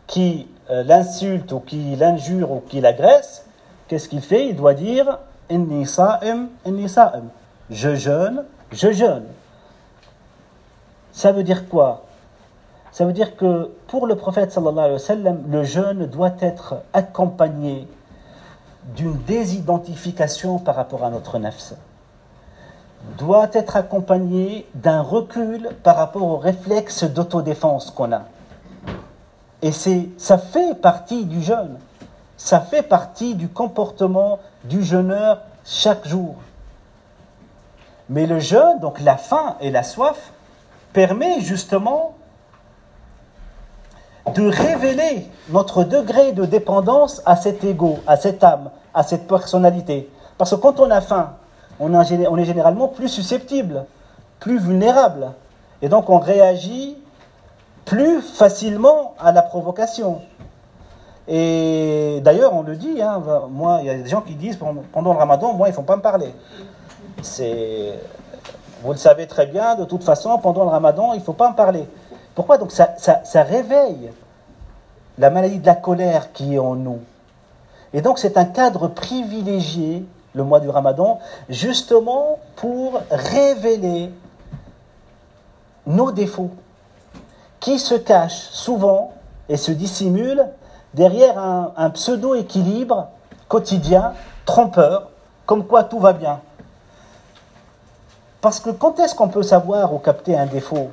[0.07, 3.47] qui euh, l'insulte ou qui l'injure ou qui l'agresse,
[3.89, 4.49] qu'est-ce qu'il fait?
[4.49, 5.19] Il doit dire.
[7.71, 9.25] Je jeûne, je jeûne.
[11.13, 12.05] Ça veut dire quoi?
[12.91, 17.87] Ça veut dire que pour le prophète alayhi wa sallam, le jeûne doit être accompagné
[18.95, 21.75] d'une désidentification par rapport à notre nefs
[23.19, 28.23] doit être accompagné d'un recul par rapport au réflexe d'autodéfense qu'on a.
[29.61, 31.79] Et c'est, ça fait partie du jeûne.
[32.37, 36.35] Ça fait partie du comportement du jeûneur chaque jour.
[38.09, 40.33] Mais le jeûne, donc la faim et la soif,
[40.93, 42.15] permet justement
[44.35, 50.11] de révéler notre degré de dépendance à cet ego, à cette âme, à cette personnalité.
[50.39, 51.35] Parce que quand on a faim,
[51.81, 51.93] on,
[52.39, 53.85] est généralement plus susceptible,
[54.41, 55.33] plus vulnérable.
[55.81, 56.97] Et donc on réagit
[57.85, 60.21] plus facilement à la provocation.
[61.29, 64.59] Et d'ailleurs, on le dit, hein, moi, il y a des gens qui disent
[64.93, 66.35] pendant le ramadan, moi, il ne faut pas me parler.
[68.83, 71.49] Vous le savez très bien, de toute façon, pendant le ramadan, il ne faut pas
[71.49, 71.89] me parler.
[72.35, 72.59] Pourquoi?
[72.59, 74.11] Donc ça réveille
[75.19, 77.01] la maladie de la colère qui est en nous.
[77.95, 80.05] Et donc c'est un cadre privilégié,
[80.35, 84.11] le mois du ramadan, justement pour révéler
[85.87, 86.51] nos défauts
[87.61, 89.13] qui se cache souvent
[89.49, 90.47] et se dissimule
[90.95, 93.09] derrière un, pseudo-équilibre
[93.49, 94.13] quotidien,
[94.45, 95.11] trompeur,
[95.47, 96.41] comme quoi tout va bien.
[98.41, 100.91] Parce que quand est-ce qu'on peut savoir ou capter un défaut?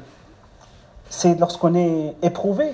[1.10, 2.74] C'est lorsqu'on est éprouvé.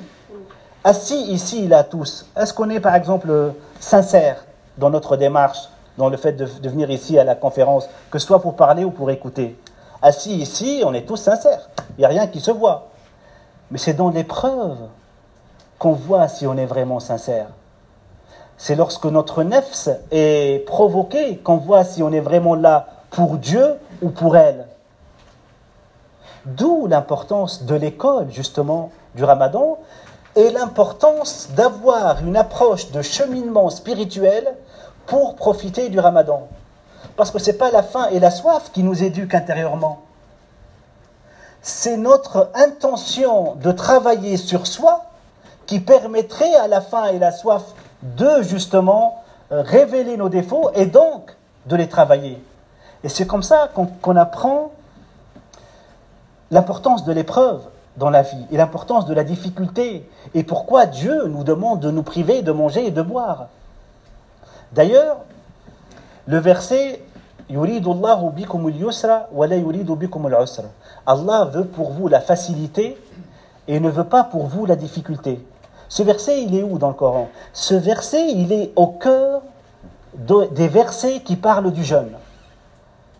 [0.83, 4.45] Assis ici, là, tous, est-ce qu'on est par exemple sincère
[4.77, 8.41] dans notre démarche, dans le fait de, venir ici à la conférence, que ce soit
[8.41, 9.57] pour parler ou pour écouter
[10.01, 11.69] Assis ici, on est tous sincères.
[11.97, 12.89] Il n'y a rien qui se voit.
[13.71, 14.77] Mais c'est dans l'épreuve
[15.79, 17.47] qu'on voit si on est vraiment sincère.
[18.57, 23.75] C'est lorsque notre nefs est provoquée qu'on voit si on est vraiment là pour Dieu
[24.01, 24.67] ou pour elle.
[26.45, 29.79] D'où l'importance de l'école, justement, du ramadan,
[30.35, 34.53] et l'importance d'avoir une approche de cheminement spirituel
[35.07, 36.47] pour profiter du ramadan.
[37.15, 40.05] Parce que ce n'est pas la faim et la soif qui nous éduquent intérieurement
[41.67, 45.05] c'est notre intention de travailler sur soi
[45.65, 47.63] qui permettrait à la faim et la soif
[48.03, 52.39] de justement euh, révéler nos défauts et donc de les travailler.
[53.03, 54.73] Et c'est comme ça qu'on apprend
[56.51, 57.63] l'importance de l'épreuve
[57.97, 62.03] dans la vie et l'importance de la difficulté et pourquoi Dieu nous demande de nous
[62.03, 63.47] priver de manger et de boire.
[64.71, 65.17] D'ailleurs,
[66.27, 67.01] le verset
[71.07, 72.97] Allah veut pour vous la facilité
[73.67, 75.45] et ne veut pas pour vous la difficulté.
[75.87, 77.29] Ce verset, il est où dans le Coran?
[77.53, 79.43] Ce verset, il est au cœur
[80.15, 82.13] des versets qui parlent du jeûne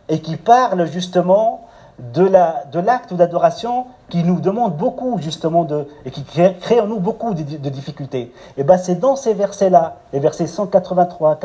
[0.10, 1.64] et qui parlent justement
[1.99, 6.99] de l'acte de d'adoration qui nous demande beaucoup justement de et qui crée, en nous
[6.99, 8.34] beaucoup de, difficultés.
[8.58, 11.39] Et ben c'est dans ces versets-là, les versets 183,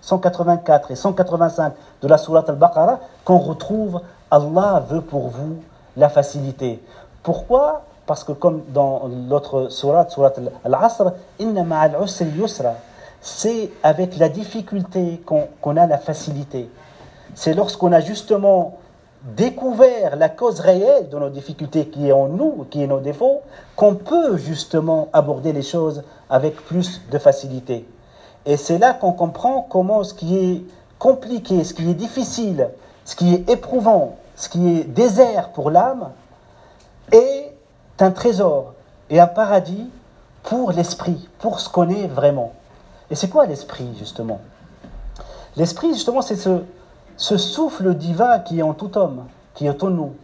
[0.00, 5.56] 184 et 185 de la sourate al-Baqarah, qu'on retrouve Allah veut pour vous
[5.96, 6.82] la facilité.
[7.22, 7.82] Pourquoi?
[8.06, 12.74] Parce que comme dans l'autre sourate, sourate al-Asr, yusra,
[13.20, 16.70] c'est avec la difficulté qu'on a la facilité.
[17.34, 18.78] C'est lorsqu'on a justement
[19.22, 23.40] découvert la cause réelle de nos difficultés qui est en nous, qui est nos défauts,
[23.74, 27.86] qu'on peut justement aborder les choses avec plus de facilité.
[28.44, 30.62] Et c'est là qu'on comprend comment ce qui est
[30.98, 32.70] compliqué, ce qui est difficile,
[33.04, 36.10] ce qui est éprouvant, ce qui est désert pour l'âme,
[37.12, 37.52] est
[37.98, 38.74] un trésor
[39.10, 39.90] et un paradis
[40.42, 42.52] pour l'esprit, pour ce qu'on est vraiment.
[43.10, 44.40] Et c'est quoi l'esprit, justement?
[45.56, 46.60] L'esprit, justement, c'est ce,
[47.16, 50.14] ce souffle divin qui est en tout homme, qui est en nous.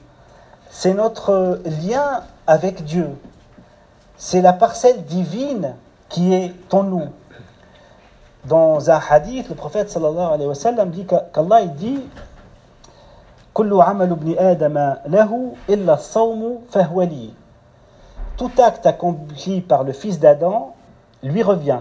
[0.70, 3.08] C'est notre lien avec Dieu.
[4.16, 5.74] C'est la parcelle divine
[6.08, 7.08] qui est en nous.
[8.44, 12.00] Dans un hadith, le prophète sallallahu alayhi wa sallam dit qu'Allah dit
[18.36, 20.74] tout acte accompli par le fils d'Adam
[21.22, 21.80] lui revient,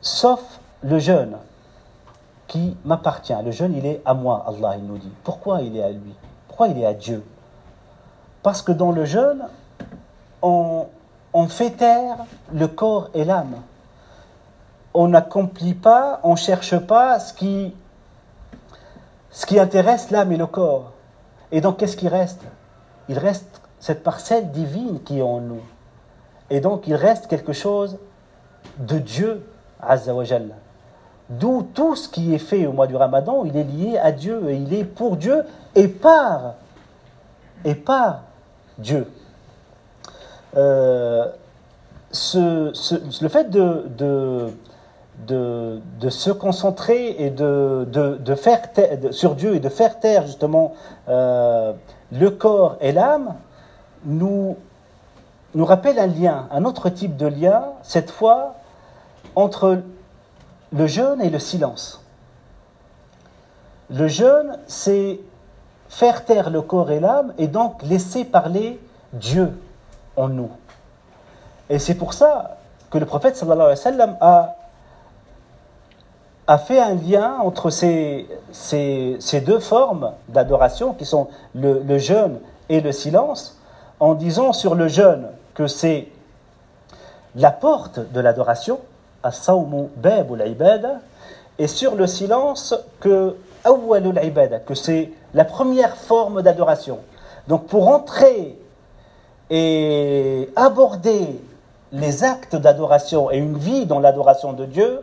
[0.00, 0.40] sauf
[0.82, 1.36] le jeûne
[2.46, 3.34] qui m'appartient.
[3.44, 5.12] Le jeûne, il est à moi, Allah, il nous dit.
[5.24, 6.14] Pourquoi il est à lui?
[6.48, 7.24] Pourquoi il est à Dieu?
[8.42, 9.44] Parce que dans le jeûne,
[10.42, 10.86] on,
[11.48, 12.18] fait taire
[12.52, 13.56] le corps et l'âme.
[14.94, 17.74] On n'accomplit pas, on ne cherche pas ce qui,
[19.58, 20.92] intéresse l'âme et le corps.
[21.52, 22.42] Et donc, qu'est-ce qui reste?
[23.08, 25.62] Il reste cette parcelle divine qui est en nous.
[26.48, 27.98] Et donc, il reste quelque chose
[28.78, 29.46] de Dieu,
[29.80, 30.24] Azza wa.
[31.28, 34.48] D'où tout ce qui est fait au mois du Ramadan, il est lié à Dieu
[34.48, 35.42] et il est pour Dieu
[35.74, 36.54] et par,
[38.78, 39.10] Dieu.
[40.56, 41.26] Euh,
[42.32, 44.52] le fait de,
[45.26, 48.62] de, se concentrer et de, faire
[49.10, 50.74] sur Dieu et de faire taire justement
[51.08, 51.72] euh,
[52.12, 53.34] le corps et l'âme
[54.04, 54.56] nous,
[55.54, 58.54] nous rappelle un lien, un autre type de lien, cette fois
[59.34, 59.82] entre
[60.72, 62.02] le jeûne et le silence.
[63.90, 65.20] Le jeûne, c'est
[65.88, 68.80] faire taire le corps et l'âme et donc laisser parler
[69.12, 69.52] Dieu
[70.16, 70.50] en nous.
[71.70, 72.58] Et c'est pour ça
[72.90, 74.56] que le prophète sallallahu alayhi wa sallam a,
[76.58, 78.28] fait un lien entre ces,
[79.44, 83.58] deux formes d'adoration qui sont le jeûne et le silence
[84.00, 86.08] en disant sur le jeûne que c'est
[87.34, 88.78] la porte de l'adoration,
[91.58, 93.36] et sur le silence que
[94.64, 97.00] que c'est la première forme d'adoration.
[97.48, 98.58] Donc pour entrer
[99.50, 101.40] et aborder
[101.92, 105.00] les actes d'adoration et une vie dans l'adoration de Dieu,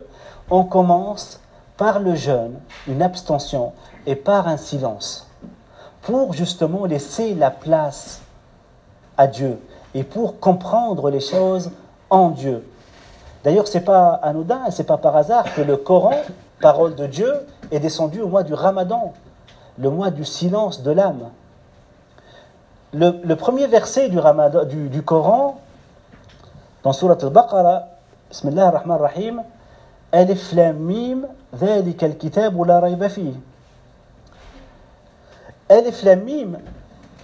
[0.50, 1.40] on commence
[1.76, 3.72] par le jeûne, une abstention,
[4.06, 5.26] et par un silence,
[6.02, 8.20] pour justement laisser la place
[9.16, 9.58] à Dieu
[9.94, 11.70] et pour comprendre les choses
[12.10, 12.66] en Dieu.
[13.43, 16.15] D'ailleurs, ce n'est pas anodin et ce n'est pas par hasard que le Coran,
[16.59, 17.33] parole de Dieu,
[17.71, 19.13] est descendu au mois du Ramadan,
[19.77, 21.29] le mois du silence de l'âme.
[22.91, 25.59] Le, premier verset du, Ramadan, du, Coran,
[26.83, 27.83] dans Surat al-Baqarah,
[28.29, 29.43] Bismillah ar-Rahman ar-Rahim,
[30.11, 33.33] Alif Lam Mim, ذلك الكتاب لا ريب فيه.
[35.69, 36.59] Alif Lam Mim,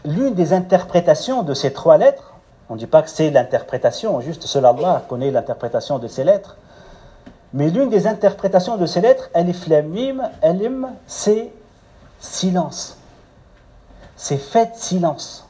[0.03, 2.28] l'une des interprétations de ces trois lettres,
[2.70, 6.56] on ne dit pas que c'est l'interprétation, juste seul Allah connaît l'interprétation de ces lettres.
[7.52, 11.50] Mais l'une des interprétations de ces lettres, Alif Lam Mim, Alim, c'est
[12.20, 12.96] silence.
[14.14, 15.48] C'est fait silence.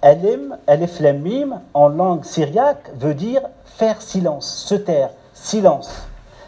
[0.00, 5.90] Alim, Alif Lam Mim, en langue syriaque, veut dire faire silence, se taire, silence.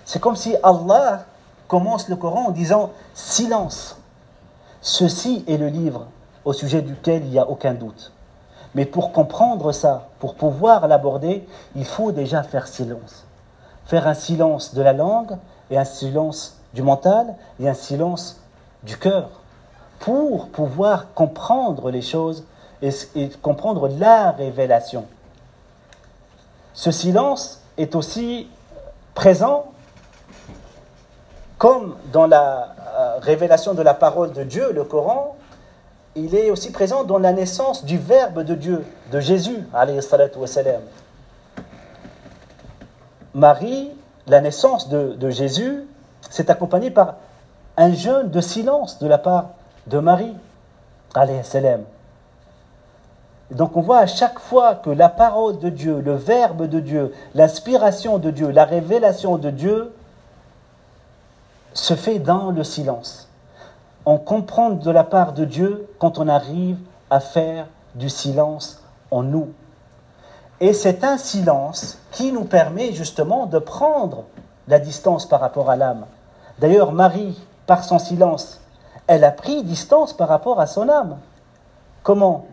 [0.07, 1.27] C'est comme si Allah
[1.69, 3.99] commence le Coran en disant silence.
[4.81, 6.07] Ceci est le livre
[6.47, 8.13] au sujet duquel il n'y a aucun doute.
[8.75, 13.27] Mais pour comprendre ça, pour pouvoir l'aborder, il faut déjà faire silence.
[13.87, 15.37] Faire un silence de la langue
[15.71, 18.41] et un silence du mental et un silence
[18.83, 19.29] du cœur
[19.99, 22.45] pour pouvoir comprendre les choses
[22.81, 22.91] et,
[23.41, 25.07] comprendre la révélation.
[26.75, 28.49] Ce silence est aussi
[29.15, 29.67] présent
[31.59, 35.37] comme dans la euh, révélation de la parole de Dieu, le Coran,
[36.14, 39.57] il est aussi présent dans la naissance du Verbe de Dieu, de Jésus,
[43.34, 43.91] Marie,
[44.26, 45.84] la naissance de, Jésus,
[46.28, 47.16] s'est accompagnée par
[47.76, 49.51] un jeûne de silence de la part
[49.87, 50.34] de Marie,
[53.51, 57.14] Donc on voit à chaque fois que la parole de Dieu, le Verbe de Dieu,
[57.34, 59.93] l'inspiration de Dieu, la révélation de Dieu
[61.72, 63.28] se fait dans le silence
[64.05, 66.78] on comprend de la part de Dieu quand on arrive
[67.11, 69.50] à faire du silence en nous.
[70.61, 74.24] Et c'est un silence qui nous permet justement de prendre
[74.68, 76.07] la distance par rapport à l'âme.
[76.59, 78.61] D'ailleurs, Marie, par son silence,
[79.07, 81.18] elle a pris distance par rapport à son âme.
[82.03, 82.46] Comment?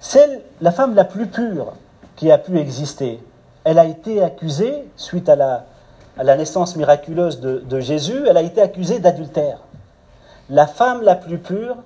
[0.00, 1.72] Celle, la femme la plus pure
[2.16, 3.22] qui a pu exister,
[3.64, 5.64] elle a été accusée, suite à la,
[6.16, 9.58] à la naissance miraculeuse de, de Jésus, elle a été accusée d'adultère.
[10.50, 11.76] La femme la plus pure,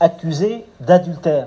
[0.00, 1.46] accusée d'adultère.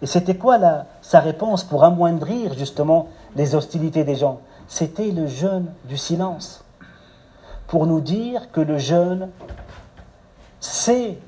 [0.00, 0.58] Et c'était quoi
[1.02, 4.40] sa réponse pour amoindrir justement les hostilités des gens?
[4.68, 6.62] C'était le jeûne du silence.
[7.66, 9.28] Pour nous dire que le jeûne,
[10.60, 11.18] c'est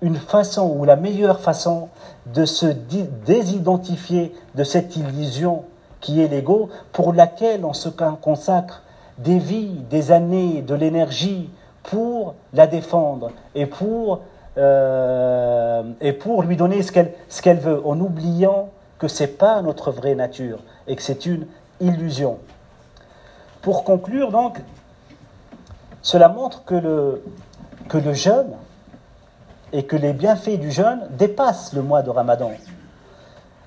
[0.00, 1.88] une façon ou la meilleure façon
[2.26, 5.64] de se désidentifier de cette illusion
[6.00, 8.82] qui est l'ego, pour laquelle on se consacre
[9.18, 11.48] des vies, des années, de l'énergie
[11.82, 14.20] pour la défendre et pour
[14.58, 18.68] euh, et pour lui donner ce qu'elle qu'elle veut, en oubliant
[18.98, 21.46] que ce n'est pas notre vraie nature et que c'est une
[21.80, 22.38] illusion.
[23.62, 24.60] Pour conclure, donc,
[26.02, 27.24] cela montre que le,
[27.88, 28.52] que le jeûne
[29.72, 32.50] et que les bienfaits du jeûne dépassent le mois de Ramadan,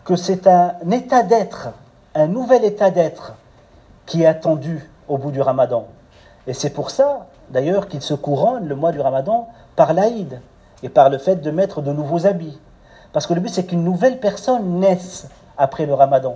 [0.04, 1.70] que c'est un état d'être,
[2.14, 3.34] un nouvel état d'être
[4.06, 5.88] qui est attendu au bout du Ramadan.
[6.46, 10.40] Et c'est pour ça, d'ailleurs, qu'il se couronne le mois du Ramadan par l'Aïd,
[10.84, 12.60] et par le fait de mettre de nouveaux habits.
[13.12, 15.28] Parce que le but, c'est qu'une nouvelle personne naisse
[15.58, 16.36] après le ramadan.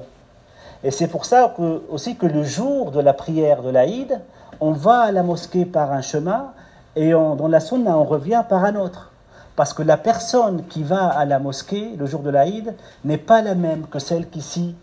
[0.83, 1.53] Et c'est pour ça
[1.89, 4.19] aussi que le jour de la prière de l'Aïd,
[4.61, 6.51] on va à la mosquée par un chemin
[6.95, 9.11] et dans la sunna, on revient par un autre.
[9.55, 13.41] Parce que la personne qui va à la mosquée le jour de l'Aïd n'est pas
[13.41, 14.75] la même que celle qui,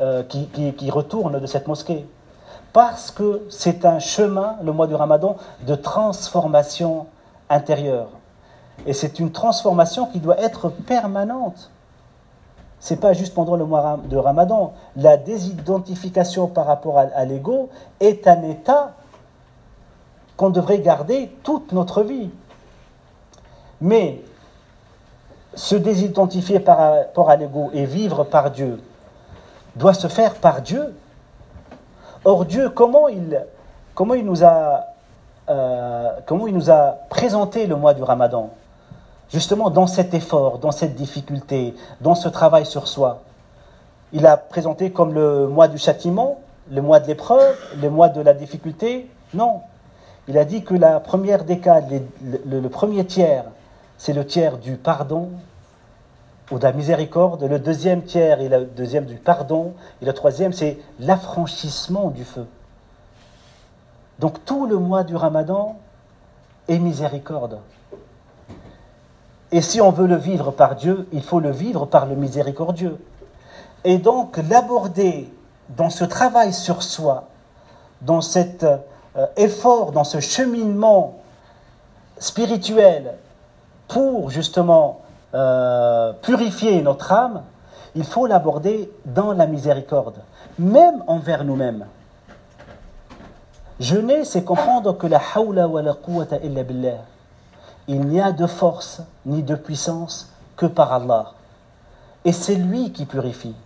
[0.00, 2.06] euh, qui, qui retourne de cette mosquée.
[2.72, 7.06] Parce que c'est un chemin, le mois du ramadan, de transformation
[7.48, 8.08] intérieure.
[8.86, 11.70] Et c'est une transformation qui doit être permanente.
[12.80, 14.72] Ce n'est pas juste pendant le mois de Ramadan.
[14.96, 17.68] La désidentification par rapport à, l'ego
[18.00, 18.92] est un état
[20.36, 22.30] qu'on devrait garder toute notre vie.
[23.82, 24.22] Mais
[25.54, 28.82] se désidentifier par rapport à l'ego et vivre par Dieu
[29.76, 30.94] doit se faire par Dieu.
[32.24, 33.46] Or Dieu, comment il,
[33.94, 34.84] comment il, nous, a,
[35.48, 38.50] euh, comment il nous a présenté le mois du Ramadan?
[39.30, 43.22] Justement dans cet effort, dans cette difficulté, dans ce travail sur soi.
[44.12, 46.40] Il a présenté comme le mois du châtiment,
[46.70, 49.08] le mois de l'épreuve, le mois de la difficulté.
[49.32, 49.60] Non.
[50.28, 51.00] Il a dit que la
[51.46, 53.44] décade, le, premier tiers,
[53.96, 55.30] c'est le tiers du pardon
[56.50, 57.42] ou de la miséricorde.
[57.44, 59.74] Le deuxième tiers est le deuxième du pardon.
[60.02, 62.46] Et le troisième, c'est l'affranchissement du feu.
[64.18, 65.76] Donc tout le mois du ramadan
[66.68, 67.58] est miséricorde.
[69.52, 72.98] Et si on veut le vivre par Dieu, il faut le vivre par le miséricordieux.
[73.84, 75.32] Et donc l'aborder
[75.70, 77.28] dans ce travail sur soi,
[78.02, 81.18] dans cet euh, effort, dans ce cheminement
[82.18, 83.14] spirituel
[83.88, 85.00] pour justement
[85.34, 87.42] euh, purifier notre âme,
[87.94, 90.18] il faut l'aborder dans la miséricorde,
[90.58, 91.86] même envers nous-mêmes.
[93.78, 96.98] Jeûner, c'est comprendre que la hawla wa la quwwata illa billah
[97.90, 101.32] il n'y a de force ni de puissance que par Allah.
[102.24, 103.56] Et c'est lui qui purifie.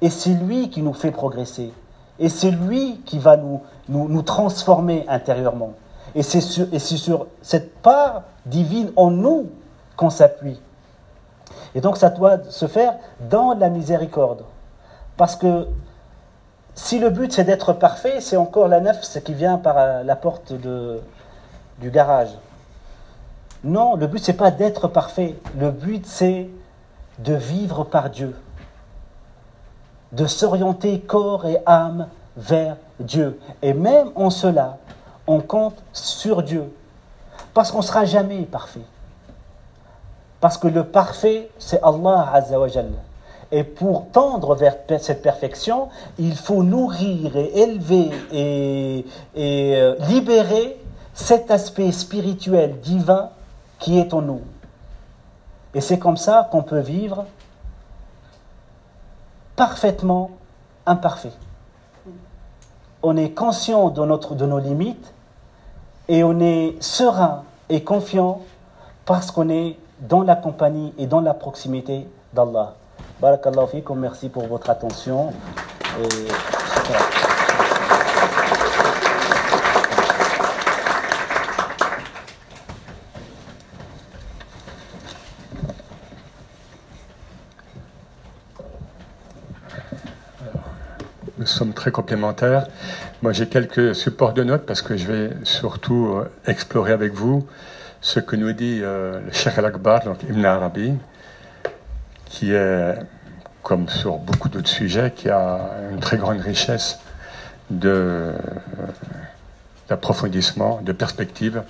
[0.00, 1.72] Et c'est lui qui nous fait progresser.
[2.18, 5.74] Et c'est lui qui va nous, nous, transformer intérieurement.
[6.16, 9.50] Et c'est sur, sur cette part divine en nous
[9.96, 10.60] qu'on s'appuie.
[11.74, 12.94] Et donc ça doit se faire
[13.28, 14.44] dans la miséricorde.
[15.16, 15.68] Parce que
[16.74, 20.52] si le but c'est d'être parfait, c'est encore la nefs qui vient par la porte
[20.52, 22.30] du garage.
[23.62, 25.36] Non, le but, c'est pas d'être parfait.
[25.58, 26.48] Le but, c'est
[27.18, 28.34] de vivre par Dieu.
[30.12, 33.38] De s'orienter corps et âme vers Dieu.
[33.60, 34.78] Et même en cela,
[35.26, 36.72] on compte sur Dieu.
[37.52, 38.80] Parce qu'on ne sera jamais parfait.
[40.40, 42.90] Parce que le parfait, c'est Allah Azzawajal.
[43.52, 45.88] Et pour tendre vers cette perfection,
[46.18, 50.80] il faut nourrir et élever et, et euh, libérer
[51.14, 53.30] cet aspect spirituel divin
[53.80, 54.42] qui est en nous.
[55.74, 57.26] Et c'est comme ça qu'on peut vivre
[59.56, 60.30] parfaitement
[60.86, 61.32] imparfait.
[63.02, 65.12] On est conscient de, notre, de nos limites
[66.08, 68.40] et on est serein et confiant
[69.04, 72.74] parce qu'on est dans la compagnie et dans la proximité d'Allah.
[73.20, 75.32] Barakallahu merci pour votre attention.
[91.38, 92.66] Nous sommes très complémentaires.
[93.22, 97.46] Moi, j'ai quelques supports de notes parce que je vais surtout euh, explorer avec vous
[98.00, 100.94] ce que nous dit le Cheikh al-Akbar, donc Ibn Arabi,
[102.26, 102.94] qui est,
[103.62, 106.98] comme sur beaucoup d'autres sujets, qui a une très grande richesse
[107.70, 108.32] de,
[109.88, 111.62] d'approfondissement, de perspective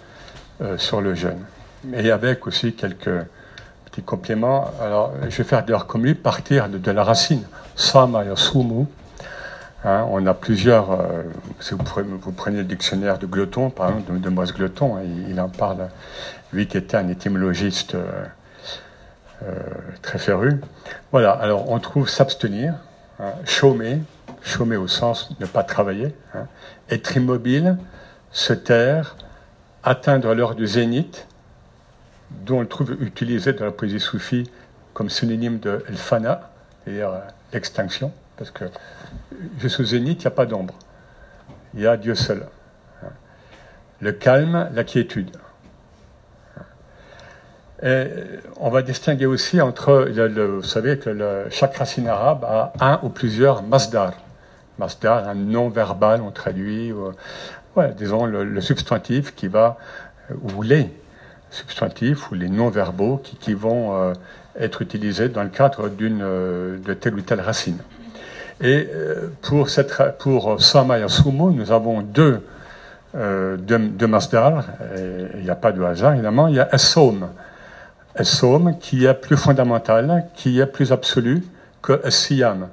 [0.77, 1.45] sur le jeûne.
[1.95, 3.25] Et avec aussi quelques
[3.91, 4.71] petits compléments.
[4.81, 7.43] Alors, je vais faire d'ailleurs comme lui, partir de, la racine.
[7.75, 8.87] Sama yasumu.
[9.83, 10.93] Hein, on a plusieurs.
[10.93, 11.23] Euh,
[11.61, 14.97] si vous, prenez, vous, prenez, le dictionnaire de Glotton, par exemple, de, de Moise Glotton,
[14.97, 15.89] hein, il, en parle,
[16.53, 18.25] lui qui était un étymologiste euh,
[19.43, 19.55] euh,
[20.03, 20.61] très féru.
[21.13, 22.75] Voilà, alors on trouve s'abstenir,
[23.19, 24.03] hein, chômer,
[24.43, 26.15] chômer au sens ne pas travailler,
[26.91, 27.79] être immobile,
[28.33, 29.17] se taire,
[29.83, 31.27] atteindre l'heure du zénith,
[32.45, 34.51] dont on le trouve utilisé dans la poésie soufie
[34.93, 36.51] comme synonyme de el-fana,
[36.85, 37.13] c'est-à-dire
[37.53, 38.67] l'extinction, parce que
[39.59, 40.75] jusqu'au zénith, il n'y a pas d'ombre.
[41.75, 42.47] Il y a Dieu seul.
[44.01, 45.31] Le calme, la quiétude.
[47.83, 48.05] Et
[48.59, 53.09] on va distinguer aussi entre, le, vous savez que chaque racine arabe a un ou
[53.09, 54.13] plusieurs masdar.
[54.79, 56.93] Masdar, un nom verbal, on traduit,
[57.97, 59.79] disons le, substantif qui va,
[60.55, 60.91] ou les
[61.51, 64.13] substantifs ou les noms verbaux qui, vont euh,
[64.59, 67.79] être utilisés dans le cadre d'une euh, de telle ou telle racine.
[68.61, 72.47] Et euh, pour, cette, pour Sama et nous avons deux,
[73.15, 74.11] deux, deux
[75.37, 77.29] il n'y a pas de hasard évidemment, il y a Essom.
[78.15, 81.43] Essom qui est plus fondamental, qui est plus absolu
[81.83, 82.69] que Siyam.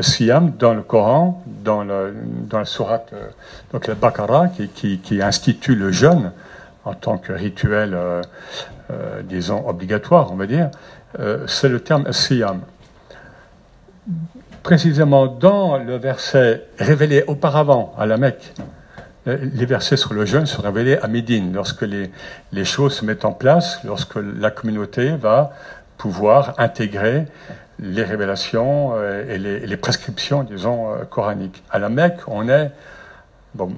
[0.00, 2.14] Siyam, dans le Coran, dans, le,
[2.48, 3.12] dans la sourate,
[3.72, 6.32] donc la Baqarah, qui, qui, institue le jeûne,
[6.84, 8.22] en tant que rituel, euh,
[8.90, 10.70] euh, disons, obligatoire, on va dire,
[11.18, 12.60] euh, c'est le terme siyam.
[14.62, 18.52] Précisément dans le verset révélé auparavant à la Mecque,
[19.26, 23.32] les versets sur le jeûne sont révélés à Médine, lorsque les, choses se mettent en
[23.32, 25.52] place, lorsque la communauté va
[25.98, 27.26] pouvoir intégrer
[27.78, 28.94] les révélations
[29.28, 31.62] et les, les prescriptions, disons, coraniques.
[31.70, 32.70] À la Mecque, on est
[33.52, 33.72] Bon,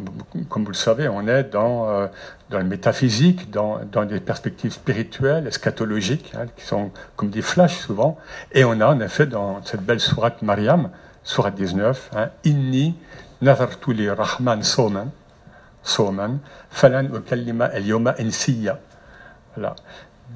[0.50, 2.06] comme vous le savez, on est dans, euh,
[2.50, 7.78] dans le métaphysique, dans, dans, des perspectives spirituelles, eschatologiques, hein, qui sont comme des flashs
[7.78, 8.18] souvent.
[8.52, 10.90] Et on a en effet dans cette belle sourate Mariam,
[11.24, 12.96] sourate 19, hein, Inni
[13.40, 15.10] nazartu rahman soman,
[15.82, 18.78] soman, falan ukallima el yoma insiya.
[19.56, 19.74] Voilà.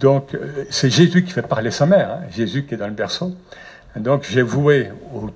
[0.01, 2.93] Donc, euh, c'est Jésus qui fait parler sa mère, hein, Jésus qui est dans le
[2.95, 3.35] berceau.
[3.97, 5.31] donc, j'ai voué au,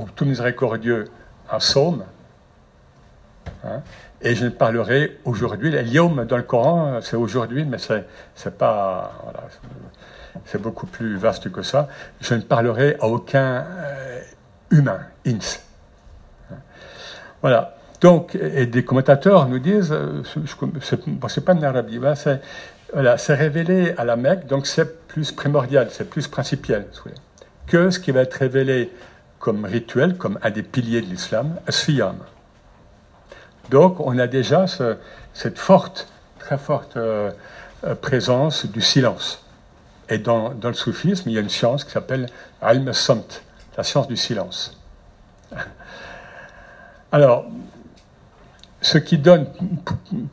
[0.00, 1.04] au tout miséricordieux
[1.50, 2.04] un psaume.
[4.20, 9.12] Et je ne parlerai aujourd'hui, l'Yom dans le Coran, c'est aujourd'hui, mais c'est pas.
[9.22, 9.48] Voilà,
[10.44, 11.88] c'est beaucoup plus vaste que ça.
[12.20, 14.20] Je ne parlerai à aucun euh,
[14.70, 15.38] humain, ins.
[16.50, 16.56] Hein.
[17.40, 17.76] Voilà.
[18.00, 20.22] Donc, et des commentateurs nous disent, euh,
[21.28, 22.40] c'est pas une Arabie, c'est
[22.92, 26.86] voilà, révélé à la Mecque, donc c'est plus primordial, c'est plus principiel,
[27.66, 28.90] que ce qui va être révélé
[29.38, 32.16] comme rituel, comme un des piliers de l'islam, Siyam.
[33.70, 34.66] Donc on a déjà
[35.32, 36.08] cette forte,
[36.38, 37.30] très forte euh,
[37.84, 39.44] euh, présence du silence.
[40.08, 42.28] Et dans, le soufisme, il y a une science qui s'appelle
[42.60, 43.42] Al-Samt,
[43.76, 44.78] la science du silence.
[47.12, 47.46] Alors,
[48.80, 49.46] ce qui donne,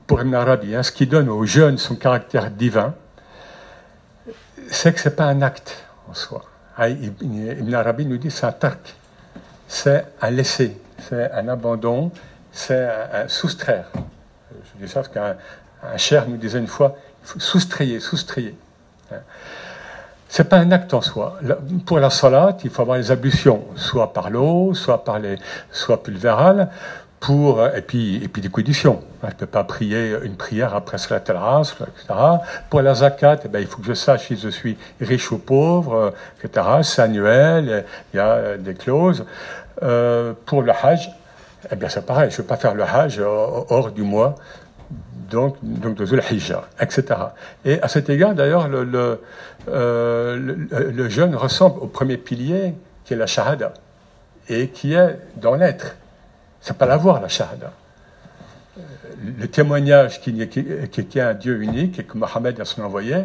[0.08, 2.94] pour Ibn Arabi, hein, ce qui donne aux jeunes son caractère divin,
[4.70, 6.44] c'est que ce n'est pas un acte en soi.
[6.78, 8.96] Ah, Ibn Arabi nous dit c'est un tark,
[9.68, 10.78] c'est un laisser,
[11.08, 12.12] c'est un abandon,
[12.60, 13.86] c'est un, soustraire.
[14.52, 18.56] Je dis ça parce qu'un cher nous disait une fois, il faut soustrayer, soustrayer.
[20.28, 21.40] C'est pas un acte en soi.
[21.86, 25.38] Pour la salade, il faut avoir les ablutions, soit par l'eau, soit par les,
[25.72, 26.70] soit pulvérales,
[27.20, 29.02] pour et puis et puis des conditions.
[29.24, 32.20] Je ne peux pas prier une prière après la terrasse, etc.
[32.70, 35.40] Pour la zakat, eh ben, il faut que je sache si je suis riche ou
[35.40, 36.66] pauvre, etc.
[36.84, 39.26] C'est annuel, il y a des clauses.
[39.82, 41.10] Euh, pour le Hajj,
[41.72, 44.36] eh bien, c'est pareil, je ne veux pas faire le Hajj hors du mois,
[45.30, 47.04] donc, donc de Zul Hijjah, etc.
[47.66, 49.22] Et à cet égard, d'ailleurs, le,
[49.68, 50.56] euh,
[50.92, 53.74] le, jeûne ressemble au premier pilier, qui est la Shahada,
[54.48, 55.96] et qui est dans l'être.
[56.62, 57.72] C'est pas l'avoir, la Shahada.
[59.38, 63.24] Le témoignage qu'il y, a un Dieu unique et que Mohammed a son envoyé,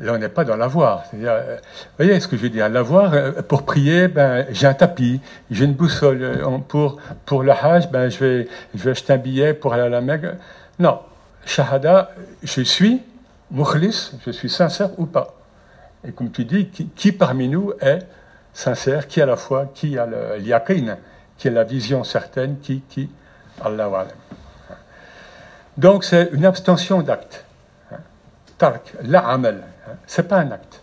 [0.00, 1.04] Là, on n'est pas dans l'avoir.
[1.12, 4.72] Euh, vous voyez ce que je veux dire L'avoir, euh, pour prier, ben, j'ai un
[4.72, 5.20] tapis,
[5.50, 6.22] j'ai une boussole.
[6.22, 6.96] Euh, pour,
[7.26, 10.00] pour le Hajj, ben, je, vais, je vais acheter un billet pour aller à la
[10.00, 10.24] Mecque.
[10.78, 11.00] Non,
[11.44, 13.02] Shahada, je suis
[13.50, 15.34] mukhlis, je suis sincère ou pas.
[16.08, 17.98] Et comme tu dis, qui, parmi nous est
[18.54, 20.40] sincère, qui a la foi, qui a le
[21.36, 23.10] qui a la vision certaine, qui, qui,
[23.62, 24.06] Allah
[25.76, 27.44] Donc c'est une abstention d'actes.
[28.56, 29.62] tark, la amal.
[30.06, 30.82] C'est pas un acte.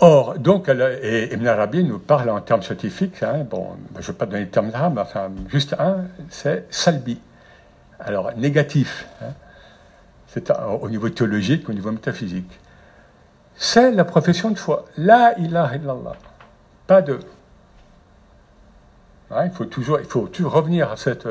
[0.00, 4.12] Or, donc, et Ibn Arabi nous parle en termes scientifiques, hein, bon, je ne vais
[4.12, 7.18] pas donner le terme là, mais enfin, juste un, c'est salbi.
[8.00, 9.32] Alors, négatif, hein,
[10.26, 12.60] c'est au niveau théologique, au niveau métaphysique.
[13.56, 14.84] C'est la profession de foi.
[14.98, 16.16] La ilaha illallah.
[16.86, 17.20] Pas de.
[19.30, 21.28] Hein, il, faut toujours, il faut toujours revenir à, cette,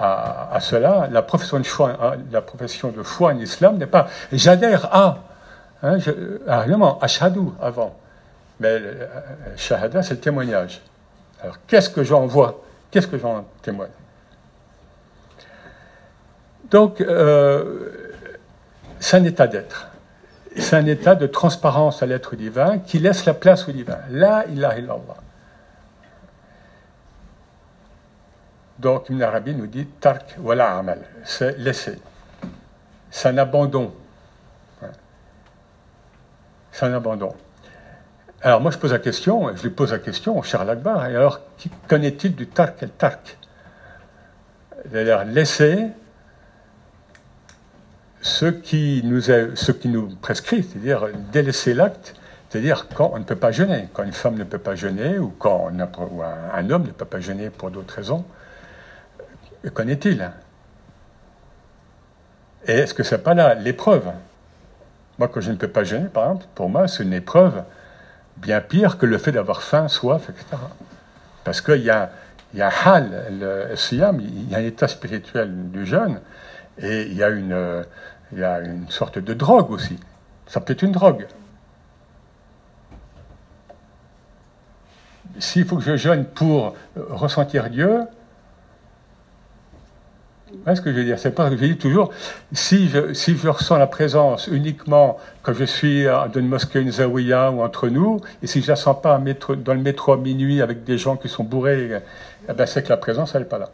[0.00, 1.08] à, cela.
[1.10, 5.18] La profession, de foi, hein, la profession de foi en islam n'est pas j'adhère à.
[5.82, 6.10] Hein, je,
[6.48, 6.64] ah,
[7.00, 7.96] ashadu avant.
[8.60, 9.06] Mais euh,
[9.56, 10.82] shahada, c'est le témoignage.
[11.42, 12.62] Alors, qu'est-ce que j'en vois?
[12.90, 13.90] Qu'est-ce que j'en témoigne?
[16.70, 17.90] Donc, euh,
[18.98, 19.88] c'est un état d'être.
[20.56, 23.98] C'est un état de transparence à l'être divin qui laisse la place au divin.
[24.10, 25.16] La ilaha illallah.
[28.80, 31.00] Donc, Ibn Arabi nous dit Tark wala amal.
[31.24, 32.00] C'est laisser.
[33.10, 33.92] C'est un abandon
[36.72, 37.34] c'est un abandon.
[38.42, 41.16] Alors moi je pose la question, je lui pose la question au Charles Akbar, et
[41.16, 41.40] alors
[41.88, 43.36] qu'en est-il du tark et le tark?
[44.90, 45.88] C'est-à-dire laisser
[48.22, 52.14] ce qui nous, ce qui nous prescrit, c'est-à-dire délaisser l'acte,
[52.48, 55.34] c'est-à-dire quand on ne peut pas jeûner, quand une femme ne peut pas jeûner, ou
[55.38, 58.24] quand un, homme ne peut pas jeûner pour d'autres raisons.
[59.68, 60.30] Qu'en est-il
[62.66, 64.10] Et est-ce que c'est pas là l'épreuve?
[65.18, 67.62] Moi, quand je ne peux pas jeûner, par exemple, pour moi, c'est une épreuve
[68.38, 70.46] bien pire que le fait d'avoir faim, soif, etc.
[71.44, 72.10] Parce qu'il y a,
[72.54, 76.20] y a hal, le siyam, il y a un état spirituel du jeûne,
[76.78, 77.84] et il y a une,
[78.32, 79.98] il y a une sorte de drogue aussi.
[80.46, 81.26] Ça peut être une drogue.
[85.38, 88.06] S'il faut que je jeûne pour ressentir Dieu,
[90.74, 92.10] ce que je veux dire C'est pas que je dis toujours,
[92.52, 96.92] si je, si je ressens la présence uniquement quand je suis dans une mosquée, une
[96.92, 100.16] zawiya ou entre nous, et si je ne la sens pas dans le métro à
[100.16, 102.02] minuit avec des gens qui sont bourrés,
[102.48, 103.70] eh ben c'est que la présence, elle n'est pas là.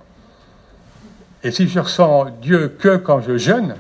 [1.43, 3.77] Et si je ressens Dieu que quand je jeûne,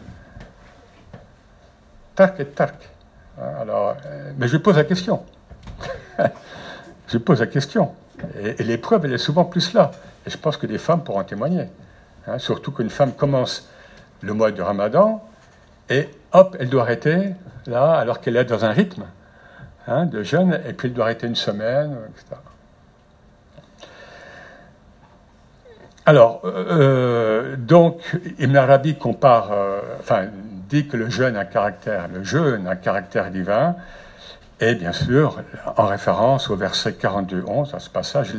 [2.15, 2.77] tark et tark.
[3.61, 5.23] Alors, euh, mais je pose la question.
[7.09, 7.93] je pose la question.
[8.59, 9.91] Et l'épreuve, elle est souvent plus là.
[10.27, 11.67] Et je pense que des femmes pourront témoigner.
[12.27, 13.69] Hein, surtout qu'une femme commence
[14.23, 15.25] le mois du ramadan
[15.89, 17.35] et hop, elle doit arrêter
[17.67, 19.05] là alors qu'elle est dans un rythme
[19.87, 22.41] hein, de jeûne et puis elle doit arrêter une semaine, etc.
[26.09, 28.01] Alors, euh, donc,
[28.39, 30.27] Ibn Arabi compare, euh, enfin,
[30.69, 33.75] dit que le jeûne a un caractère, le jeûne a un caractère divin,
[34.61, 35.43] et bien sûr,
[35.77, 38.33] en référence au verset 42-11, à ce passage,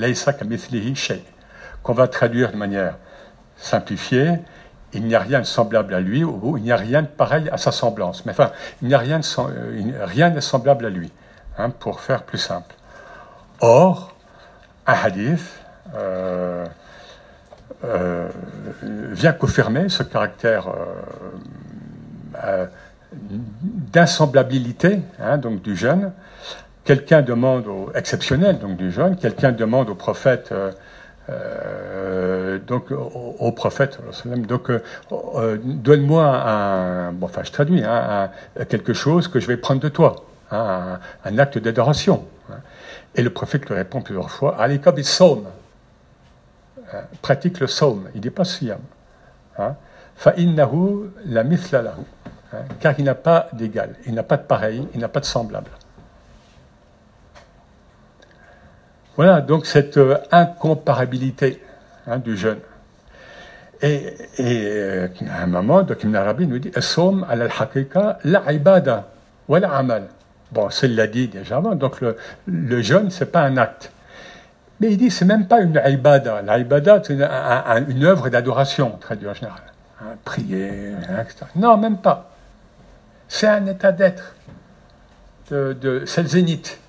[1.84, 2.96] qu'on va traduire de manière
[3.58, 4.39] simplifié,
[4.93, 7.49] il n'y a rien de semblable à lui, ou il n'y a rien de pareil
[7.51, 8.26] à sa semblance.
[8.26, 8.51] Mais enfin,
[8.82, 11.12] il n'y a rien de, euh, semblable à lui,
[11.58, 12.74] hein, pour faire plus simple.
[13.60, 14.16] Or,
[14.86, 15.41] un hadith
[15.95, 16.66] euh,
[17.84, 18.30] euh,
[19.12, 20.68] vient confirmer ce caractère
[23.12, 26.12] d'insemblabilité hein, du jeûne.
[26.86, 30.53] Quelqu'un demande au exceptionnel donc du jeûne, quelqu'un demande au prophète
[31.30, 34.00] euh, donc au, prophète,
[34.48, 38.32] donc euh, euh, donne-moi un, enfin je traduis, hein,
[38.70, 40.16] quelque chose que je vais prendre de toi,
[40.52, 42.26] hein, un, acte d'adoration.
[42.50, 42.60] Hein.
[43.16, 45.48] Et le prophète lui répond plusieurs fois, Alika somme
[47.22, 48.80] pratique le somme, il dit pas siyam.
[50.16, 54.88] Fa innahu la mithla lahu, car il n'a pas d'égal, il n'a pas de pareil,
[54.94, 55.70] il n'a pas de semblable.
[59.18, 61.61] Voilà, donc cette euh, incomparabilité
[62.05, 62.59] hein, du jeûne.
[63.82, 66.72] Et, euh, à un moment, donc Ibn Arabi nous dit
[68.24, 69.07] la ibada
[69.47, 70.03] wa la amal.
[70.51, 73.91] Bon, c'est l'a dit déjà donc le, jeûne, ce n'est pas un acte.
[74.80, 76.43] Mais il dit c'est même pas une ibada.
[76.55, 77.28] L'ibada, c'est une,
[77.89, 79.61] une, œuvre d'adoration, traduit en général.
[79.99, 81.45] Hein, prier, hein, etc.
[81.55, 82.30] Non, même pas.
[83.28, 84.36] C'est un état d'être.
[85.49, 86.80] De, de, c'est le zénith.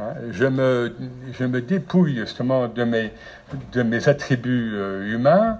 [0.00, 5.58] Hein, je me, dépouille justement de mes, attributs euh, humains,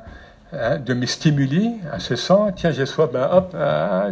[0.52, 2.50] hein, de mes stimuli incessants.
[2.52, 4.08] Tiens, j'ai soif, ben hop, ah,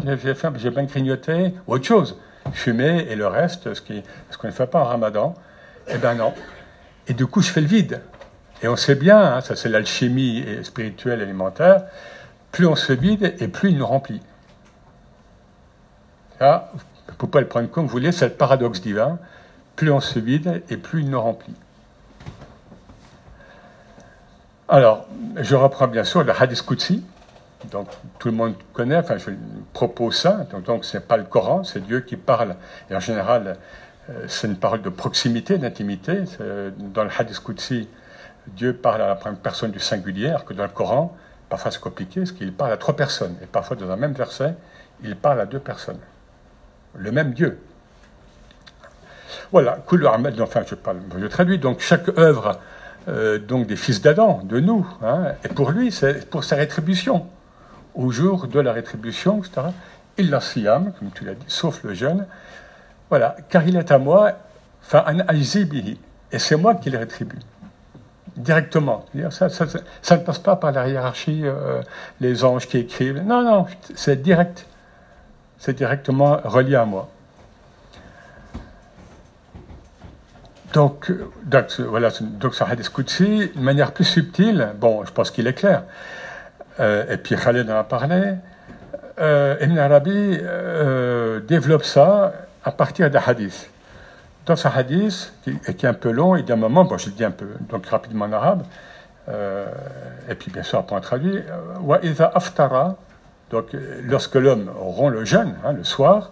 [0.56, 2.18] j'ai bien grignoté, ou autre chose.
[2.52, 5.34] Fumer et le reste, ce qu'on ce ne fait pas en ramadan,
[5.88, 6.34] eh ben non.
[7.06, 8.00] Et du coup, je fais le vide.
[8.62, 11.84] Et on sait bien, hein, ça c'est l'alchimie spirituelle alimentaire,
[12.52, 14.20] plus on se vide et plus il nous remplit.
[16.38, 16.72] Ça,
[17.08, 19.18] vous pouvez pas le prendre comme vous voulez, c'est le paradoxe divin
[19.78, 21.54] plus on se vide et plus il nous remplit.
[24.68, 25.06] Alors,
[25.36, 27.04] je reprends bien sûr le Hadith Qudsi,
[27.70, 27.86] donc
[28.18, 29.30] tout le monde connaît, enfin je
[29.72, 32.56] propose ça, donc, ce n'est pas le Coran, c'est Dieu qui parle,
[32.90, 33.56] et en général
[34.10, 36.24] euh, c'est une parole de proximité, d'intimité.
[36.92, 37.88] Dans le Hadith Qudsi,
[38.48, 41.16] Dieu parle à la première personne du singulier, que dans le Coran,
[41.48, 44.56] parfois c'est compliqué, parce qu'il parle à trois personnes, et parfois dans un même verset,
[45.04, 46.00] il parle à deux personnes.
[46.96, 47.60] Le même Dieu.
[49.50, 49.78] Voilà,
[50.40, 52.58] enfin je, parle, je traduis, donc chaque œuvre
[53.08, 57.26] euh, donc des fils d'Adam, de nous, hein, et pour lui, c'est pour sa rétribution.
[57.94, 59.68] Au jour de la rétribution, etc.
[60.18, 62.26] Il la siam, comme tu l'as dit, sauf le jeûne.
[63.08, 64.32] Voilà, car il est à moi,
[64.82, 65.04] enfin,
[66.30, 67.38] et c'est moi qui le rétribue
[68.38, 69.04] directement.
[69.30, 69.66] Ça, ça,
[70.02, 71.82] ça, ne passe pas par la hiérarchie, euh,
[72.20, 73.22] les anges qui écrivent.
[73.24, 74.66] Non, non, c'est direct.
[75.58, 77.08] C'est directement relié à moi.
[80.72, 81.10] Donc,
[81.44, 82.54] donc voilà, donc
[82.94, 85.84] Qudsi, de manière plus subtile, bon, je pense qu'il est clair.
[86.80, 88.34] Euh, et puis Khaled en a parlé.
[89.20, 92.32] Euh, Ibn Arabi euh, développe ça
[92.64, 93.70] à partir d'un hadith.
[94.46, 97.06] Dans ce hadith, qui, qui, est un peu long, il dit un moment, bon, je
[97.06, 98.62] le dis un peu, donc rapidement en arabe,
[99.28, 99.66] euh,
[100.28, 101.42] et puis bien sûr, après on traduit,
[101.80, 102.00] Wa
[102.34, 102.96] aftara,
[103.50, 103.66] donc
[104.04, 106.30] lorsque l'homme rompt le jeûne, hein, le soir,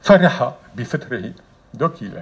[0.00, 1.34] fariha bifitrihi.
[1.74, 2.12] Donc il,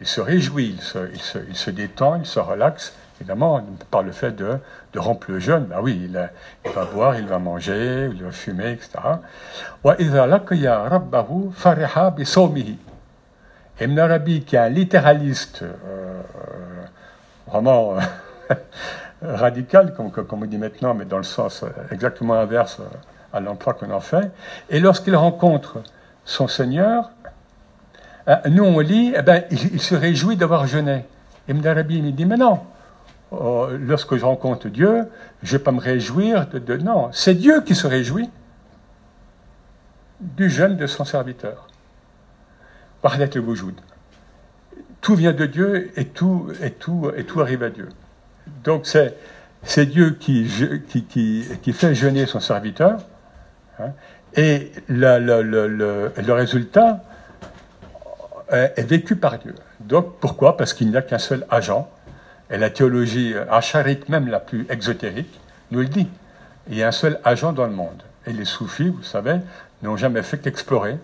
[0.00, 4.02] il se réjouit, il se, il, se, il se, détend, il se relaxe, évidemment, par
[4.02, 4.58] le fait de,
[4.92, 5.64] de rompre le jeûne.
[5.64, 6.30] Ben oui, il,
[6.64, 8.90] il, va boire, il va manger, il va fumer, etc.
[13.82, 16.22] Ibn Arabi, qui est un littéraliste euh, euh
[17.50, 17.96] vraiment
[18.50, 18.54] euh,
[19.22, 22.84] radical, comme, comme on dit maintenant, mais dans le sens euh, exactement inverse euh,
[23.32, 24.30] à l'emploi qu'on en fait,
[24.68, 25.78] et lorsqu'il rencontre
[26.24, 27.10] son Seigneur,
[28.48, 31.04] nous on lit, eh ben, il, se réjouit d'avoir jeûné.
[31.48, 32.60] Ibn Arabi me dit, mais non,
[33.32, 35.06] oh, lorsque je rencontre Dieu,
[35.42, 36.76] je ne vais pas me réjouir de...
[36.76, 38.30] non, c'est Dieu qui se réjouit
[40.20, 41.66] du jeûne de son serviteur.
[45.00, 47.88] Tout vient de Dieu et tout, et tout, et tout arrive à Dieu.
[48.64, 49.16] Donc c'est,
[49.62, 50.46] c'est Dieu qui,
[50.88, 53.00] qui, qui, qui, fait jeûner son serviteur.
[53.78, 53.92] Hein,
[54.36, 57.02] et le, le, le, le, résultat
[58.50, 59.54] est vécu par Dieu.
[59.80, 60.56] Donc pourquoi?
[60.56, 61.90] Parce qu'il n'y a qu'un seul agent.
[62.50, 65.40] Et la théologie acharite, même la plus exotérique,
[65.70, 66.08] nous le dit.
[66.68, 68.02] Il y a un seul agent dans le monde.
[68.26, 69.36] Et les soufis, vous savez,
[69.82, 70.98] n'ont jamais fait qu'explorer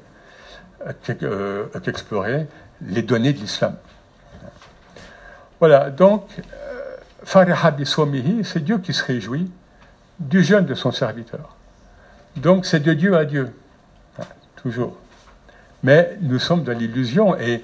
[1.23, 2.47] euh, qu'explorer
[2.83, 3.77] les données de l'islam.
[5.59, 9.51] Voilà, donc, euh, Fariha Biswamihi, c'est Dieu qui se réjouit
[10.21, 11.57] du jeûne de son serviteur.
[12.37, 13.51] Donc, c'est de Dieu à Dieu,
[14.57, 14.97] toujours.
[15.83, 17.63] Mais nous sommes dans l'illusion et,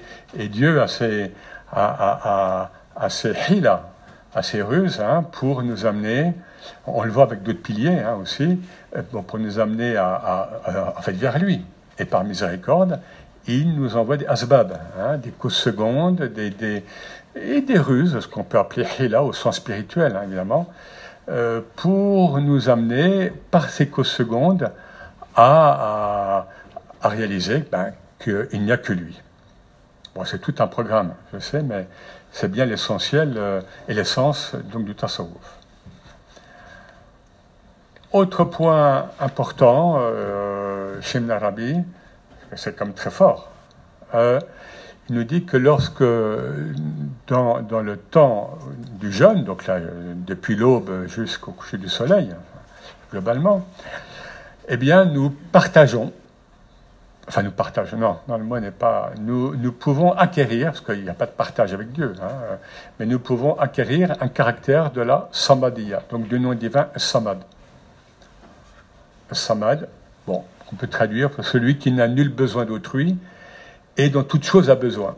[0.49, 1.31] Dieu a ses,
[1.71, 6.33] a, a, ses ruses hein, pour nous amener,
[6.85, 8.59] on le voit avec d'autres piliers hein, aussi,
[8.95, 11.65] euh, pour nous amener en fait, vers lui.
[11.99, 12.99] Et par miséricorde,
[13.47, 16.83] il nous envoie des asbab, hein, des causes secondes, des, des,
[17.35, 20.67] et des ruses, ce qu'on peut appeler hila au sens spirituel, évidemment,
[21.29, 24.71] euh, pour nous amener, par ces causes secondes,
[25.35, 26.45] à,
[27.01, 27.91] à, réaliser ben,
[28.23, 29.21] qu'il n'y a que lui.
[30.25, 31.87] C'est tout un programme, je sais, mais
[32.31, 35.57] c'est bien l'essentiel euh, et l'essence donc du tasawwuf.
[38.11, 41.21] Autre point important euh, chez
[42.55, 43.49] c'est comme très fort,
[44.13, 44.39] euh,
[45.09, 46.03] il nous dit que lorsque,
[47.27, 48.57] dans, dans, le temps
[48.99, 49.79] du jeûne, donc là,
[50.15, 52.33] depuis l'aube jusqu'au coucher du soleil,
[53.11, 53.65] globalement,
[54.69, 56.13] eh bien, nous partageons,
[57.27, 61.09] enfin, nous partageons, non, non le mot n'est pas, nous, pouvons acquérir, parce qu'il n'y
[61.09, 62.57] a pas de partage avec Dieu, hein,
[62.99, 67.39] mais nous pouvons acquérir un caractère de la samadiyya, donc du nom divin samad
[69.31, 69.87] samad,
[70.27, 73.17] bon, on peut traduire celui qui n'a nul besoin d'autrui
[73.97, 75.15] et dont toute chose a besoin.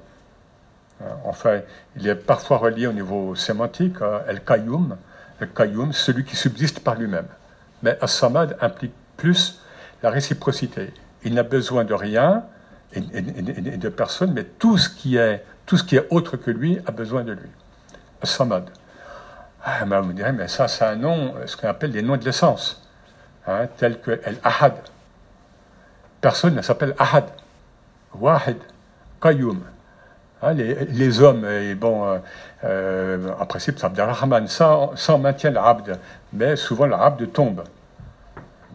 [1.02, 1.62] Euh, enfin,
[1.98, 4.98] il est parfois relié au niveau sémantique à El Qayyum,
[5.40, 7.28] le celui qui subsiste par lui-même.
[7.84, 9.60] Mais As-Samad implique plus
[10.02, 10.94] la réciprocité.
[11.26, 12.44] Il n'a besoin de rien
[12.94, 16.80] et, de personne, mais tout ce, qui est, tout ce qui est autre que lui
[16.86, 17.50] a besoin de lui.
[18.22, 18.70] As-Samad.
[19.64, 22.24] Ah, vous me direz, mais ça, c'est un nom, ce qu'on appelle les noms de
[22.24, 22.88] l'essence
[23.48, 24.76] hein, tels que El Ahad.
[26.22, 27.26] Personne ne s'appelle Ahad.
[28.20, 28.58] Wahid,
[29.22, 29.62] Qayyum.
[30.42, 32.18] Hein, les, les, hommes, et bon, euh,
[32.64, 35.98] euh, en principe, Abdelrahman, ça, ça maintient l'abd,
[36.34, 37.64] mais souvent l'abd tombe.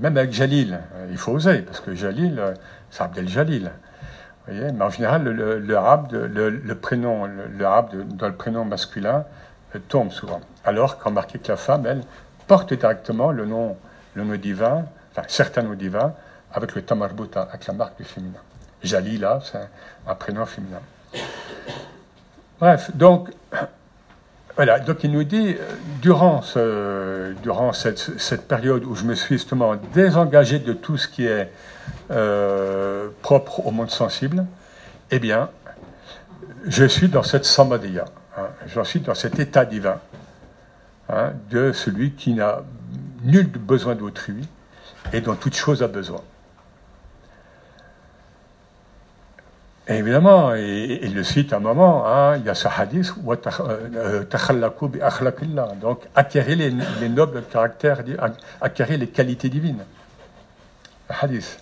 [0.01, 0.81] Même avec Jalil,
[1.11, 2.43] il faut oser, parce que Jalil,
[2.91, 3.71] c'est Abdel Jalil.
[4.49, 9.25] Mais en général, le, prénom, le, dans le prénom masculin
[9.89, 10.41] tombe souvent.
[10.65, 12.03] Alors qu'en marqué que la femme, elle,
[12.47, 13.77] porte directement le nom
[14.15, 16.13] le nom divin enfin certains noms divins,
[16.53, 18.41] avec le tamarbuta, avec la marque du féminin.
[18.83, 19.69] Jalila, c'est
[20.07, 20.81] un prénom féminin.
[22.59, 23.31] Bref, donc,
[24.61, 29.37] voilà, donc il nous dit, euh, durant, ce, durant cette, période où je me suis
[29.37, 31.51] justement désengagé de tout ce qui est
[32.11, 34.45] euh, propre au monde sensible,
[35.11, 35.49] eh bien,
[36.67, 38.05] je suis dans cette samadhiya,
[38.37, 39.99] hein, je suis dans cet état divin
[41.09, 42.61] hein, de celui qui n'a
[43.25, 44.47] nul besoin d'autrui
[45.15, 46.21] et dont toute chose a besoin.
[49.91, 54.25] Évidemment, il le cite un moment, hein, il y a ce hadith, euh,
[55.81, 56.71] donc acquérir les,
[57.01, 58.05] les, nobles caractères,
[58.61, 59.85] acquérir les qualités divines.
[61.09, 61.61] Le hadith.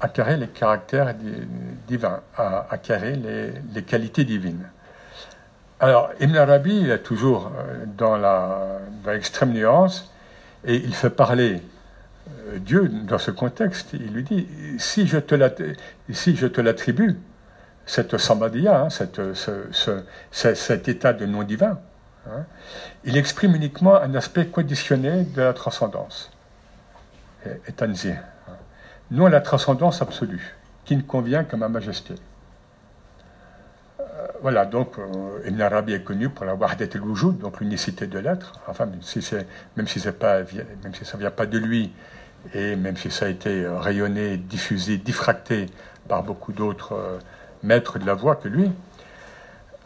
[0.00, 1.14] Acquérir les caractères
[1.86, 2.20] divins,
[2.70, 3.18] acquérir
[3.74, 4.70] les, qualités divines.
[5.80, 8.16] Alors, Ibn Arabi, il est toujours euh, dans
[9.06, 10.10] l'extrême la, nuance,
[10.64, 11.62] et il fait parler
[12.56, 14.46] Dieu, dans ce contexte, il lui dit,
[14.78, 15.34] si je te
[16.60, 17.16] l'attribue,
[17.86, 18.88] cette samadhiya, hein,
[20.32, 21.80] cet état de non divin,
[22.26, 22.44] hein,
[23.04, 26.30] il exprime uniquement un aspect conditionné de la transcendance,
[27.46, 28.16] et, et hein.
[29.10, 32.14] non la transcendance absolue, qui ne convient qu'à ma majesté.
[34.00, 38.18] Euh, voilà, donc euh, Ibn Arabi est connu pour la wahdat al-wujud, donc l'unicité de
[38.18, 38.60] l'être.
[38.66, 39.20] Enfin, même si,
[39.76, 41.92] même si ça ne vient pas de lui,
[42.54, 45.66] et même si ça a été euh, rayonné, diffusé, diffracté
[46.08, 47.18] par beaucoup d'autres euh,
[47.62, 48.70] maîtres de la voix que lui,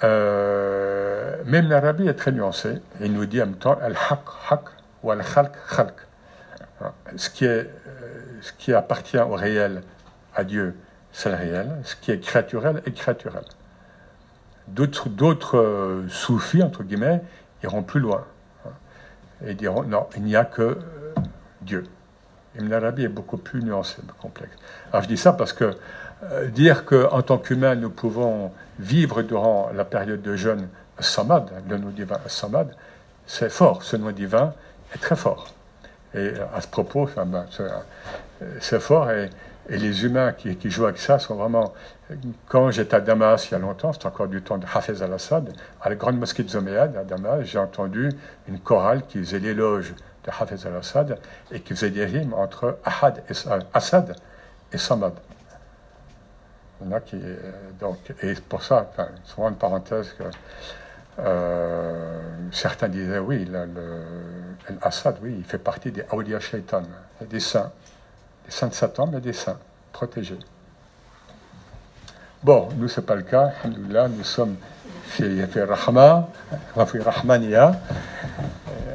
[0.05, 2.80] euh, même l'Arabie est très nuancé.
[3.00, 4.61] Il nous dit en même temps al-haq, haq,
[5.03, 5.94] ou al-khalq, khalq.
[7.16, 7.70] Ce qui, est,
[8.40, 9.82] ce qui appartient au réel,
[10.34, 10.74] à Dieu,
[11.12, 11.70] c'est le réel.
[11.84, 13.44] Ce qui est créaturel est créaturel.
[14.66, 17.22] D'autres, d'autres soufis, entre guillemets,
[17.62, 18.24] iront plus loin
[19.46, 20.78] et diront non, il n'y a que
[21.61, 21.84] Dieu.
[22.59, 24.55] Ibn Arabi est beaucoup plus nuancé, complexe.
[24.92, 25.74] Alors je dis ça parce que
[26.24, 30.68] euh, dire qu'en tant qu'humain, nous pouvons vivre durant la période de jeûne
[31.00, 32.74] Samad, le nom divin Samad,
[33.26, 34.53] c'est fort, ce nom divin
[34.94, 35.48] est très fort.
[36.14, 37.68] Et à ce propos, euh,
[38.61, 39.30] c'est fort et,
[39.68, 41.72] les humains qui, jouent avec ça sont vraiment.
[42.48, 45.53] Quand j'étais à Damas il y a longtemps, c'était encore du temps de Hafez al-Assad,
[45.80, 48.11] à la grande mosquée de Zoméad à Damas, j'ai entendu
[48.48, 49.94] une chorale qui faisait l'éloge
[50.24, 51.18] de Hafez al-Assad
[51.50, 53.32] et qui faisait des rimes entre Ahad et,
[53.74, 54.16] Assad
[54.72, 55.14] et Samad.
[57.06, 58.90] qui, euh, donc, et pour ça,
[59.24, 60.24] souvent une parenthèse que
[61.18, 62.20] euh,
[62.52, 63.50] certains disaient oui,
[64.82, 66.82] l'Assad, oui, il fait partie des Awliya Shaitan,
[67.20, 67.70] des saints,
[68.46, 69.58] des saints de Satan, mais des saints
[69.92, 70.38] protégés.
[72.42, 73.52] Bon, nous, ce n'est pas le cas.
[73.88, 74.56] Là, nous sommes
[75.12, 76.28] fait Rahma,
[76.86, 77.72] fait Rahmania.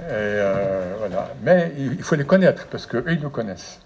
[0.08, 1.30] Et, euh, voilà.
[1.44, 3.80] Mais il faut les connaître, parce qu'eux, ils nous connaissent.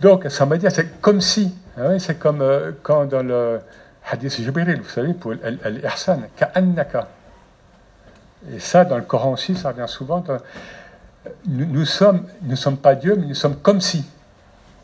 [0.00, 3.60] Donc, ça m'a dit, c'est comme si, hein, c'est comme euh, quand dans le
[4.10, 7.08] hadith Jibril, vous savez, pour al-ihsan, ka'annaka.
[8.52, 10.22] Et ça, dans le Coran aussi, ça revient souvent.
[11.46, 14.04] nous, nous sommes, nous ne sommes pas Dieu, mais nous sommes comme si.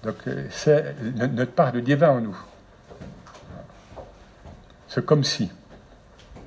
[0.03, 2.37] Donc, euh, c'est notre part de divin en nous.
[4.93, 5.51] C'est comme si.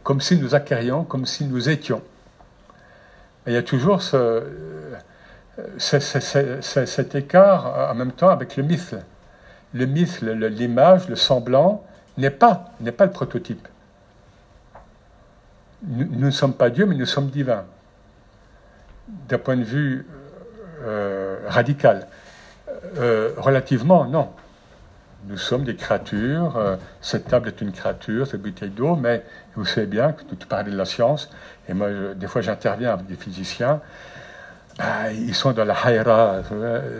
[0.03, 2.01] Comme si nous acquérions, comme si nous étions
[3.47, 4.43] il y a toujours ce,
[5.77, 8.95] cet écart en même temps avec le mythe.
[9.73, 11.85] Le mythe, l'image, le semblant
[12.17, 13.67] n'est pas, n'est pas le prototype.
[15.83, 17.65] Nous, ne sommes pas Dieu, mais nous sommes divins.
[19.07, 20.07] D'un point de vue
[20.83, 22.07] euh, radical.
[22.97, 24.29] Euh, relativement, non.
[25.27, 26.57] Nous sommes des créatures.
[26.57, 29.23] Euh, cette table est une créature, cette bouteille d'eau, mais
[29.55, 31.29] vous savez bien que tu parlais de la science,
[31.67, 33.81] et moi, des fois, j'interviens avec des physiciens.
[34.77, 36.41] Ah, ils sont dans la haïra.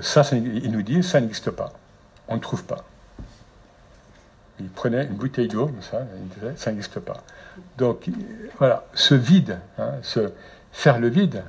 [0.01, 1.73] Ça, ils nous disent, ça n'existe pas.
[2.27, 2.83] On ne trouve pas.
[4.59, 7.17] Ils prenaient une bouteille d'eau, ça, ils disaient, ça n'existe pas.
[7.77, 8.09] Donc,
[8.57, 10.31] voilà, ce vide, hein, ce,
[10.71, 11.43] faire le vide,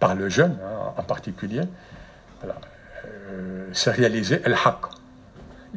[0.00, 1.62] par le jeune hein, en particulier,
[2.44, 4.95] euh, c'est réaliser el-haq.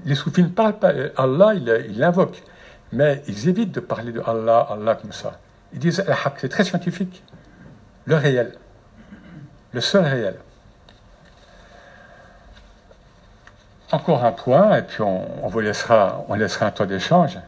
[0.05, 2.43] Les soufis ne parlent pas, Allah, ils l'invoquent,
[2.91, 5.39] mais ils évitent de parler de Allah, Allah comme ça.
[5.73, 6.03] Ils disent
[6.37, 7.23] c'est très scientifique.
[8.05, 8.53] Le réel.
[9.71, 10.35] Le seul réel.
[13.91, 17.39] Encore un point, et puis on, vous laissera, on laissera un temps d'échange.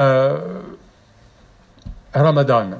[0.00, 0.62] Euh,
[2.14, 2.70] Ramadan.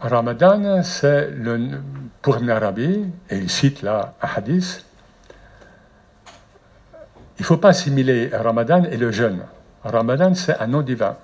[0.00, 1.80] Ramadan, c'est le,
[2.20, 4.83] pour Ibn Arabi, et il cite là un hadith,
[7.37, 9.41] il ne faut pas assimiler Ramadan et le jeûne.
[9.83, 11.15] Ramadan, c'est un nom divin.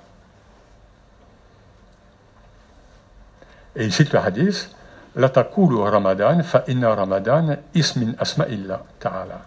[3.76, 4.70] Et il cite le hadith
[5.16, 9.42] La taqulu Ramadan fa inna Ramadan ismin asma'illah ta'ala.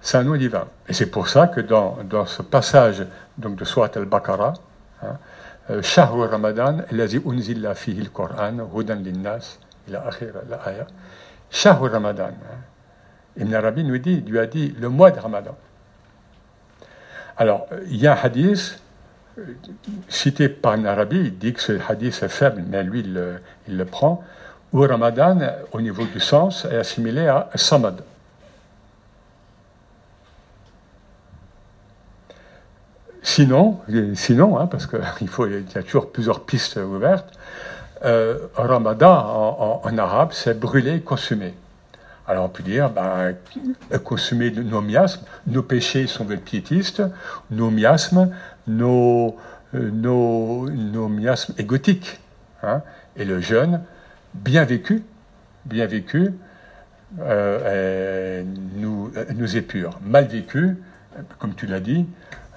[0.00, 0.66] C'est un nom divin.
[0.88, 3.06] Et c'est pour ça que dans, dans ce passage
[3.38, 4.54] donc, de Surat al-Baqarah,
[5.02, 5.16] hein,
[5.80, 10.86] شهر رمضان الذي أنزل فيه القرآن هدى للناس إلى آخر الآية
[11.50, 12.34] شهر رمضان
[13.37, 15.57] Ibn Arabi nous dit, lui a dit le mois de Ramadan.
[17.37, 18.81] Alors, il y a un hadith
[20.09, 23.85] cité par Ibn Arabi, il dit que ce hadith est faible, mais lui, il le,
[23.85, 24.23] prend,
[24.73, 25.39] où Ramadan,
[25.71, 28.03] au niveau du sens, est assimilé à Samad.
[33.23, 33.79] Sinon,
[34.15, 37.31] sinon hein, parce qu'il il y a toujours plusieurs pistes ouvertes,
[38.03, 41.53] euh, Ramadan en, arabe, c'est brûler, consommer.
[42.31, 43.35] Alors on peut dire, ben,
[44.03, 47.03] consommer nos miasmes, nos péchés sont des piétistes,
[47.49, 48.31] nos miasmes,
[48.67, 49.35] nos,
[49.75, 52.19] euh, miasmes égotiques.
[52.63, 52.81] Hein,
[53.17, 53.81] et le jeûne,
[54.33, 55.03] bien vécu,
[55.65, 56.33] bien vécu,
[57.19, 58.43] euh,
[58.75, 59.99] nous, nous épure.
[60.03, 60.77] Mal vécu,
[61.39, 62.05] comme tu l'as dit,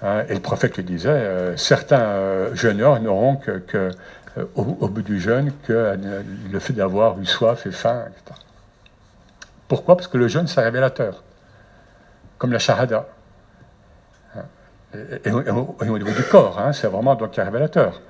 [0.04, 3.90] Hein, et le prophète le disait, euh, certains euh, jeûneurs n'auront que, euh,
[4.54, 5.96] au, bout du jeûne que
[6.52, 8.38] le fait d'avoir eu soif et faim, etc.
[9.68, 9.96] Pourquoi?
[9.96, 11.22] Parce que le jeûne, c'est révélateur,
[12.38, 13.06] comme la shahada.
[14.36, 14.42] Hein,
[15.24, 18.00] et, au niveau du corps, hein, c'est vraiment donc un révélateur.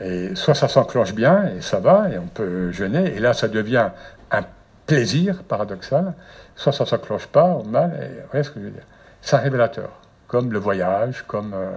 [0.00, 3.48] et soit ça s'enclenche bien, et ça va, et on peut jeûner, et là ça
[3.48, 3.90] devient
[4.30, 4.42] un
[4.86, 6.14] plaisir paradoxal,
[6.56, 8.86] soit ça s'enclenche pas, ou mal, et vous voyez ce que je veux dire?
[9.20, 9.90] C'est un révélateur
[10.32, 11.76] comme le voyage, comme, euh,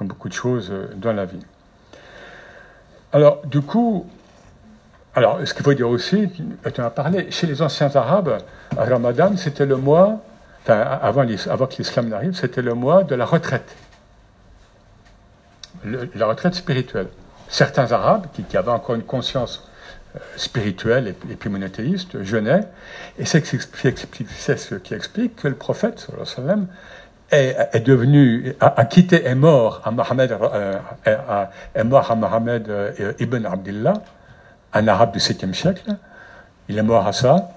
[0.00, 1.44] beaucoup de choses euh, dans la vie.
[3.12, 4.06] Alors, du coup,
[5.14, 8.38] alors, ce qu'il faut dire aussi, tu en as parlé, chez les anciens Arabes,
[8.76, 10.20] Ramadan, c'était le mois,
[10.62, 13.76] enfin, avant, que l'islam n'arrive, c'était le mois de la retraite.
[15.84, 17.08] la retraite spirituelle.
[17.48, 19.68] Certains Arabes, qui, avaient encore une conscience
[20.14, 22.68] euh, spirituelle et, puis monothéiste, jeûnaient,
[23.18, 26.66] et c'est ce qui explique que le prophète, sallallahu sallam,
[27.32, 31.18] est, devenu, a, quitté, est mort à Mohamed, euh, est,
[32.70, 33.94] euh, ibn Abdullah,
[34.72, 35.96] un arabe du 7e siècle.
[36.68, 37.50] Il est mort à ça.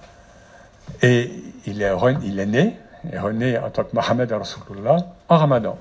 [1.02, 1.32] Et
[1.66, 1.92] il est,
[2.24, 2.78] il est né,
[3.12, 4.98] est rené en tant que Mohamed Rasulullah
[5.30, 5.78] en Ramadan.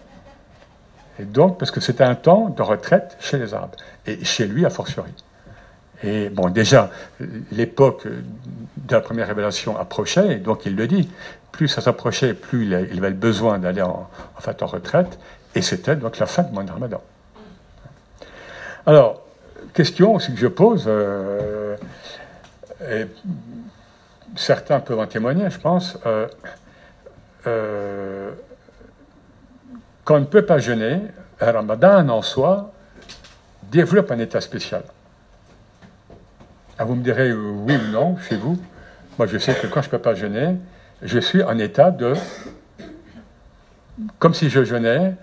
[1.19, 3.77] Et donc, parce que c'était un temps de retraite chez les Arabes,
[4.07, 5.13] et chez lui a fortiori.
[6.03, 6.91] Et bon, déjà,
[7.53, 11.11] l'époque de la première révélation approchait, et donc il le dit
[11.53, 15.19] plus ça s'approchait, plus il, avait le besoin d'aller en, en, fait, en retraite,
[15.55, 17.03] et c'était donc la fin de mon ramadan.
[18.87, 19.22] Alors,
[19.73, 21.77] question aussi que je pose, euh,
[22.91, 23.07] et
[24.37, 26.29] certains peuvent en témoigner, je pense, euh,
[27.47, 28.31] euh,
[30.05, 31.01] quand on ne peut pas jeûner,
[31.41, 32.73] un ramadan en soi
[33.71, 34.83] développe un état spécial.
[36.79, 38.59] Ah, vous me direz oui ou non chez vous.
[39.19, 40.57] Moi, je sais que quand je ne peux pas jeûner,
[41.03, 42.15] je suis en état de,
[44.19, 45.15] comme si je jeûnais,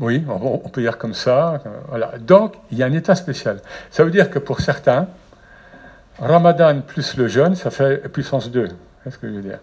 [0.00, 2.18] oui, on, peut dire comme ça, voilà.
[2.18, 3.60] Donc, il y a un état spécial.
[3.90, 5.08] Ça veut dire que pour certains,
[6.18, 8.68] Ramadan plus le jeûne, ça fait puissance 2.
[9.04, 9.58] C'est ce que je veux dire?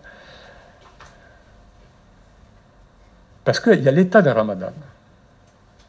[3.43, 4.71] Parce qu'il y a l'état de Ramadan.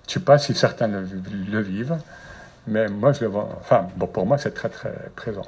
[0.07, 1.07] Je ne sais pas si certains le,
[1.51, 1.97] le, vivent,
[2.67, 3.49] mais moi, je le vois.
[3.61, 5.47] Enfin, bon, pour moi, c'est très, très présent.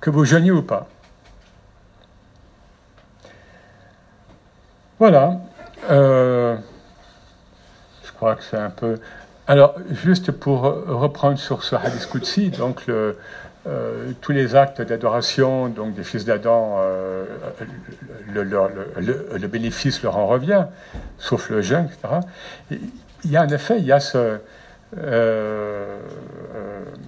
[0.00, 0.88] Que vous jeûniez ou pas,
[4.98, 5.40] Voilà.
[5.90, 6.56] Euh,
[8.04, 8.98] je crois que c'est un peu.
[9.46, 13.12] Alors, juste pour reprendre sur ce hadith Qudsi, donc euh,
[14.20, 17.24] tous les actes d'adoration donc des fils d'Adam, euh,
[18.32, 20.66] le, le, bénéfice leur en revient,
[21.18, 22.20] sauf le jeûne, etc.
[23.24, 24.38] Il y a en effet, il y a ce.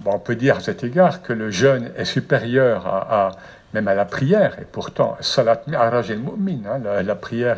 [0.03, 3.31] bon, on peut dire à cet égard que le jeûne est supérieur à
[3.73, 7.57] même à la prière, et pourtant, salat hein, la, prière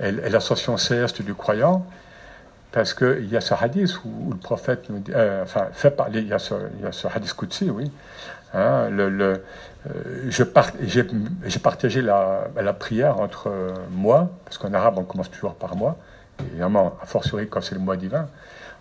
[0.00, 1.86] et l'ascension céleste du croyant,
[2.72, 6.20] parce qu'il y a ce hadith où, le prophète nous dit, euh, enfin, fait parler,
[6.20, 7.90] il y a ce, y hadith Qudsi, oui,
[8.52, 9.42] hein, le, le
[9.90, 13.52] euh, j'ai partagé la, prière entre
[13.90, 15.96] moi, parce qu'en arabe on commence toujours par moi,
[16.48, 18.28] évidemment, a fortiori quand c'est le mois divin,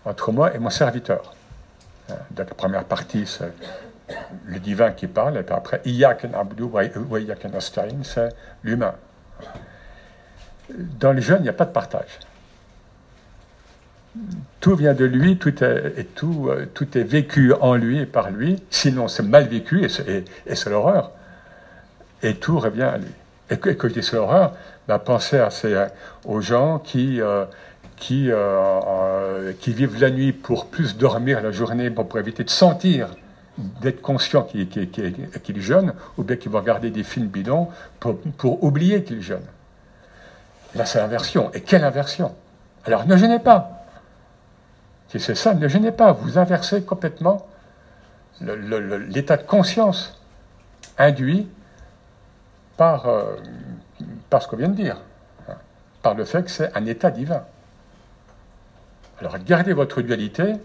[0.06, 1.34] entre moi et mon serviteur.
[2.10, 3.52] Hein, donc la première partie, c'est
[4.46, 5.82] le divin qui parle, et puis après,
[8.04, 8.30] c'est
[8.64, 8.96] l'humain.
[11.00, 12.20] Dans le jeûne, il n'y a pas de partage.
[14.60, 18.06] Tout vient de lui, tout est, et tout, euh, tout est vécu en lui et
[18.06, 21.12] par lui, sinon c'est mal vécu et c'est, l'horreur.
[22.22, 23.12] Et tout revient à lui.
[23.50, 24.54] Et que, que je dis c'est l'horreur,
[25.04, 25.88] pensez à ces,
[26.26, 27.46] aux gens qui, euh,
[27.98, 28.30] qui,
[29.60, 33.10] qui vivent la nuit pour plus dormir la journée, pour éviter de sentir
[33.58, 39.04] d'être conscient qu'il est jeune, ou bien qu'il va regarder des films bidons pour, oublier
[39.04, 39.46] qu'il est jeune.
[40.76, 41.52] Là, c'est l'inversion.
[41.54, 42.34] Et quelle inversion?
[42.86, 43.86] Alors, ne gênez pas.
[45.10, 46.12] Si c'est ça, ne gênez pas.
[46.14, 47.46] Vous inversez complètement
[48.42, 50.20] l'état de conscience
[50.98, 51.48] induit
[52.76, 53.36] par, euh,
[54.30, 54.98] par ce qu'on vient de dire,
[56.02, 57.44] par le fait que c'est un état divin.
[59.20, 60.56] Alors, gardez votre dualité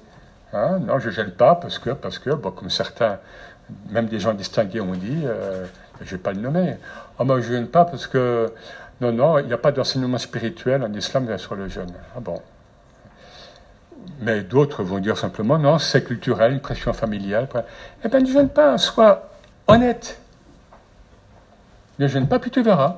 [0.53, 3.19] Hein, non, je ne gêne pas parce que, parce que comme certains,
[3.91, 5.67] même des gens distingués ont dit, euh,
[6.01, 6.77] je ne vais pas le nommer.
[7.19, 8.53] Oh, moi, je ne gêne pas parce que,
[9.01, 11.93] non, non, il n'y a pas d'enseignement spirituel en islam sur le jeûne.
[12.17, 12.41] Ah bon.
[14.21, 17.47] Mais d'autres vont dire simplement, non, c'est culturel, une pression familiale.
[18.05, 19.29] Eh bien, ne gêne pas, sois
[19.67, 20.21] honnête.
[21.99, 22.97] Ne gêne pas, puis tu verras.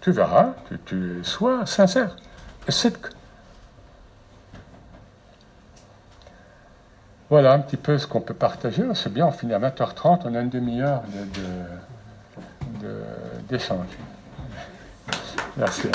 [0.00, 2.16] Tu verras, tu, tu sois sincère.
[2.68, 2.96] C'est
[7.30, 8.82] Voilà un petit peu ce qu'on peut partager.
[8.94, 11.02] C'est bien, on finit à 20h30, on a une demi-heure
[13.48, 13.86] d'échange.
[13.86, 15.14] De,
[15.56, 15.88] Merci.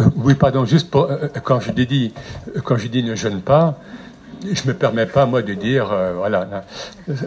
[0.00, 2.14] Euh, oui, pardon, juste pour, euh, quand je dis,
[2.64, 3.78] quand je dis ne jeûne pas,
[4.52, 6.64] je ne me permets pas, moi, de dire, euh, voilà.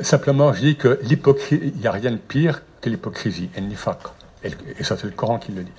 [0.02, 4.52] Simplement, je dis que l'hypocrisie, il n'y a rien de pire que l'hypocrisie, et Et,
[4.80, 5.72] et ça, c'est le Coran qui le dit.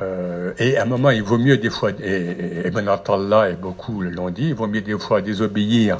[0.00, 4.00] Euh, et à un moment, il vaut mieux des fois, et, Ibn Allah et beaucoup
[4.00, 5.98] l'ont dit, il vaut mieux des fois désobéir,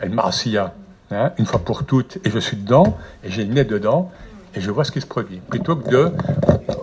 [0.00, 0.74] el marsiya,
[1.10, 4.12] hein, une fois pour toutes, et je suis dedans, et j'ai le nez dedans,
[4.54, 6.12] et je vois ce qui se produit, plutôt que de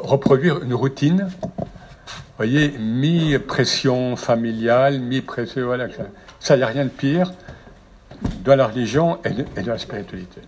[0.04, 5.88] reproduire une routine, vous voyez, mi-pression familiale, mi-pression, voilà,
[6.42, 7.32] ça, il n'y a rien de pire
[8.44, 10.42] dans la religion et, dans la spiritualité.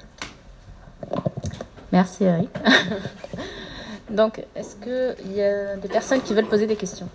[1.91, 2.49] Merci Eric.
[4.09, 7.07] Donc, est-ce qu'il y a des personnes qui veulent poser des questions?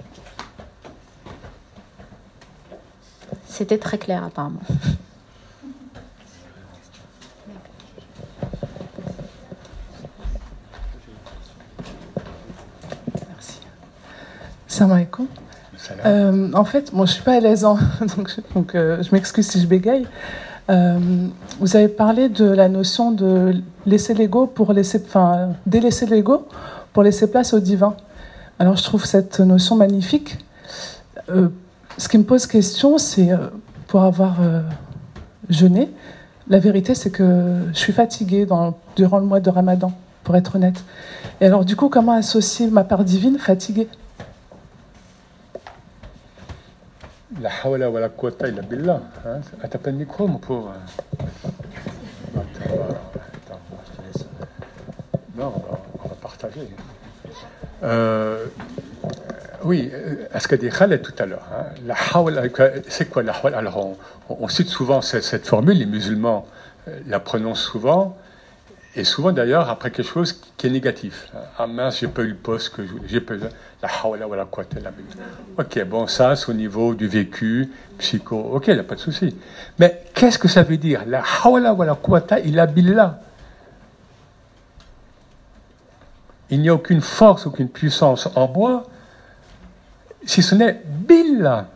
[3.48, 4.60] C'était très clair apparemment.
[13.28, 13.60] Merci.
[14.68, 15.26] Salam alaikum.
[16.04, 17.78] Euh, en fait, moi, je suis pas à l'aise, hein.
[18.54, 20.06] donc, euh, je m'excuse si je bégaye.
[20.70, 20.98] Euh,
[21.60, 23.54] vous avez parlé de la notion de
[23.86, 26.46] laisser l'ego pour laisser, enfin, délaisser l'ego
[26.92, 27.94] pour laisser place au divin.
[28.58, 30.38] Alors, je trouve cette notion magnifique.
[31.28, 33.30] ce qui me pose question, c'est
[33.86, 34.36] pour avoir
[35.48, 35.90] jeûné.
[36.48, 38.46] La vérité, c'est que je suis fatiguée
[38.96, 39.92] durant le mois de Ramadan,
[40.24, 40.82] pour être honnête.
[41.40, 43.88] Et alors, du coup, comment associer ma part divine fatiguée?
[47.40, 49.00] La hawla wa la quwwata illa billah.
[49.24, 49.40] Hein.
[49.62, 50.74] Ah, t'as pas de micro, mon pauvre
[55.36, 55.52] Non,
[56.02, 56.68] on va, partager.
[57.84, 58.46] Euh,
[59.62, 59.92] oui,
[60.32, 62.42] à ce qu'a dit Khaled tout à l'heure, hein, la hawla,
[62.88, 63.58] c'est quoi la hawla?
[63.58, 63.96] Alors, on,
[64.28, 66.44] on, cite souvent cette, cette, formule, les musulmans
[66.88, 68.16] euh, la prononcent souvent,
[68.96, 71.30] et souvent d'ailleurs après quelque chose qui est négatif.
[71.56, 73.40] Ah mince, j'ai pas eu le poste que j'ai pas eu
[75.56, 78.36] Ok, bon, ça c'est au niveau du vécu, psycho.
[78.52, 79.36] Ok, il n'y a pas de souci.
[79.78, 81.04] Mais qu'est-ce que ça veut dire?
[81.06, 83.20] La hawla wa la quwwata illa billah.
[86.50, 88.84] Il n'y a aucune force, aucune puissance en moi,
[90.24, 91.66] si ce n'est billah.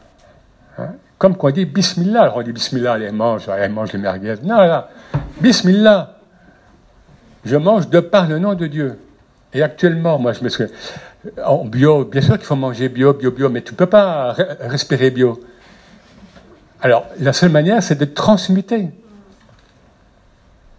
[0.78, 0.94] Hein?
[1.18, 4.34] Comme quand on dit bismillah, alors on dit bismillah, elle mange, elle mange les merguez.
[4.42, 4.88] Non, là,
[5.40, 6.18] bismillah.
[7.44, 8.98] Je mange de par le nom de Dieu.
[9.52, 10.64] Et actuellement, moi, je me suis.
[11.44, 14.32] En bio, bien sûr qu'il faut manger bio, bio, bio, mais tu ne peux pas
[14.60, 15.40] respirer bio.
[16.80, 18.90] Alors, la seule manière, c'est de transmuter.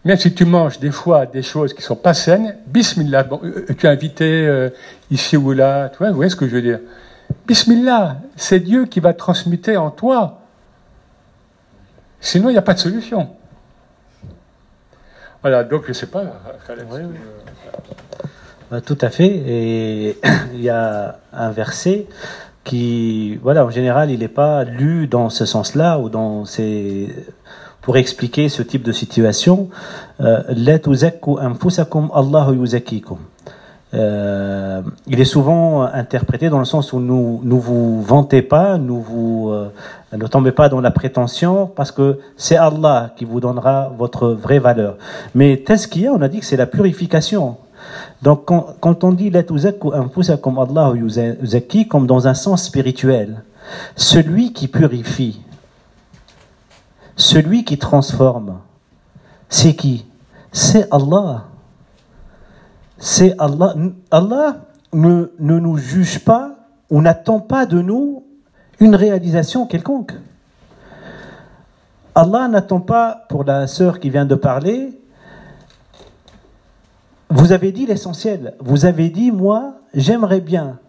[0.03, 3.39] Même si tu manges des fois des choses qui ne sont pas saines, bismillah, bon,
[3.43, 4.69] euh, tu es invité euh,
[5.09, 6.79] ici ou là, tu vois, vous voyez ce que je veux dire?
[7.47, 10.41] Bismillah, c'est Dieu qui va transmuter en toi.
[12.19, 13.29] Sinon, il n'y a pas de solution.
[15.41, 16.23] Voilà, donc je ne sais pas.
[18.73, 19.27] Euh, tout à fait.
[19.47, 20.17] Et
[20.53, 22.07] il y a un verset
[22.63, 27.09] qui, voilà, en général, il n'est pas lu dans ce sens-là ou dans ces
[27.81, 29.69] pour expliquer ce type de situation.
[30.21, 30.41] Euh,
[33.95, 39.01] euh, il est souvent interprété dans le sens où nous ne vous vantez pas, nous
[39.01, 39.53] vous
[40.13, 44.59] ne tombez pas dans la prétention, parce que c'est Allah qui vous donnera votre vraie
[44.59, 44.95] valeur.
[45.35, 47.57] Mais tazkiya, on a dit que c'est la purification.
[48.21, 49.31] Donc quand, on dit
[50.41, 50.93] comme Allah
[51.89, 53.43] comme dans un sens spirituel,
[53.95, 55.41] celui qui purifie,
[57.15, 58.59] celui qui transforme,
[59.49, 60.05] c'est qui?
[60.51, 61.45] C'est Allah.
[62.97, 63.75] C'est Allah.
[64.91, 66.55] Ne nous juge pas
[66.89, 68.23] ou n'attend pas de nous
[68.79, 70.13] une réalisation quelconque.
[72.15, 74.91] Allah n'attend pas, pour la sœur qui vient de parler,
[77.33, 78.53] vous avez dit l'essentiel.
[78.59, 80.79] Vous avez dit, moi, j'aimerais bien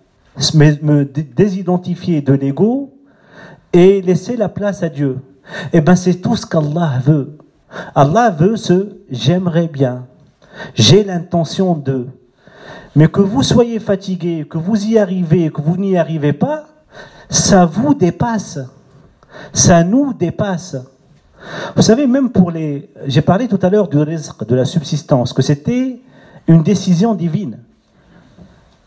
[0.55, 2.93] me désidentifier de l'ego
[3.73, 5.21] et laisser la place à Dieu.
[5.73, 7.39] Eh bien, c'est tout ce qu'Allah veut.
[7.95, 10.07] Allah veut ce j'aimerais bien.
[10.75, 12.09] J'ai l'intention de.
[12.95, 16.67] Mais que vous soyez fatigué, que vous y arrivez, que vous n'y arrivez pas,
[17.31, 18.59] ça vous dépasse.
[19.53, 20.77] Ça nous dépasse.
[21.75, 22.91] Vous savez, même pour les.
[23.07, 26.01] J'ai parlé tout à l'heure du risque, de la subsistance, que c'était
[26.47, 27.59] une décision divine.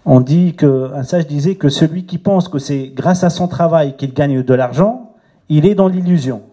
[0.06, 3.48] On dit que, un sage disait que celui qui pense que c'est grâce à son
[3.48, 5.12] travail qu'il gagne de l'argent,
[5.50, 6.44] il est dans l'illusion.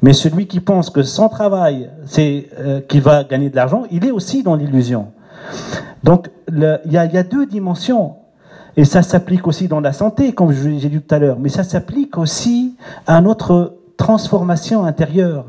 [0.00, 4.04] Mais celui qui pense que son travail, c'est euh, qu'il va gagner de l'argent, il
[4.04, 5.08] est aussi dans l'illusion.
[6.02, 8.16] Donc, il y, a deux dimensions.
[8.76, 11.62] Et ça s'applique aussi dans la santé, comme j'ai dit tout à l'heure, mais ça
[11.62, 12.76] s'applique aussi
[13.06, 15.44] à notre transformation intérieure.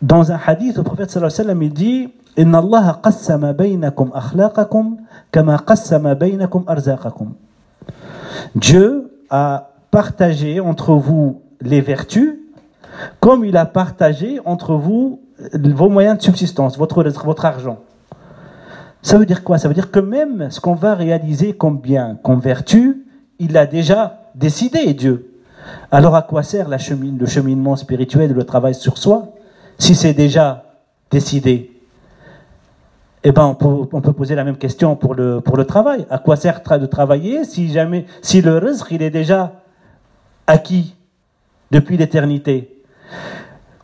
[0.00, 4.10] Dans un hadith, le prophète sallallahu alayhi wa sallam, il dit Inna Allah qassama baynakum
[4.14, 4.98] akhlaqakum
[5.30, 7.34] kama qassama baynakum arzaqakum.
[8.54, 12.38] Dieu a partagé entre vous les vertus
[13.20, 15.20] comme il a partagé entre vous
[15.54, 17.78] vos moyens de subsistance, votre, votre argent.
[19.02, 19.58] Ça veut dire quoi?
[19.58, 23.04] Ça veut dire que même ce qu'on va réaliser comme bien, comme vertu,
[23.38, 25.32] il l'a déjà décidé, Dieu.
[25.90, 29.28] Alors à quoi sert la le cheminement spirituel le travail sur soi
[29.78, 30.64] si c'est déjà
[31.10, 31.71] décidé?
[33.24, 36.06] Eh ben, on peut, poser la même question pour le, travail.
[36.10, 39.62] À quoi sert de travailler si jamais, si le risque il est déjà
[40.46, 40.96] acquis
[41.70, 42.82] depuis l'éternité?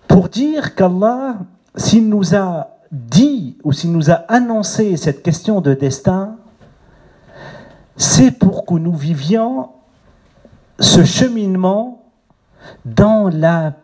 [0.09, 1.37] Pour dire qu'Allah,
[1.77, 6.37] s'il nous a dit ou s'il nous a annoncé cette question de destin,
[7.97, 9.69] c'est pour que nous vivions
[10.81, 12.03] ce cheminement
[12.85, 13.75] dans la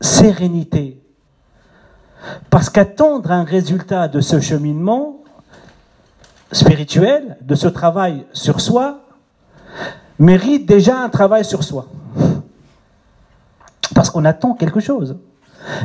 [0.00, 1.00] sérénité.
[2.50, 5.18] Parce qu'attendre un résultat de ce cheminement
[6.52, 9.00] spirituel, de ce travail sur soi,
[10.18, 11.86] mérite déjà un travail sur soi.
[13.94, 15.16] Parce qu'on attend quelque chose.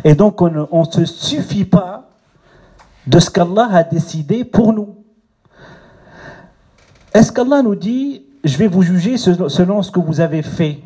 [0.04, 2.10] Et donc on ne se suffit pas
[3.08, 4.96] de ce qu'Allah a décidé pour nous.
[7.14, 10.80] Est-ce qu'Allah nous dit, je vais vous juger selon ce que vous avez fait,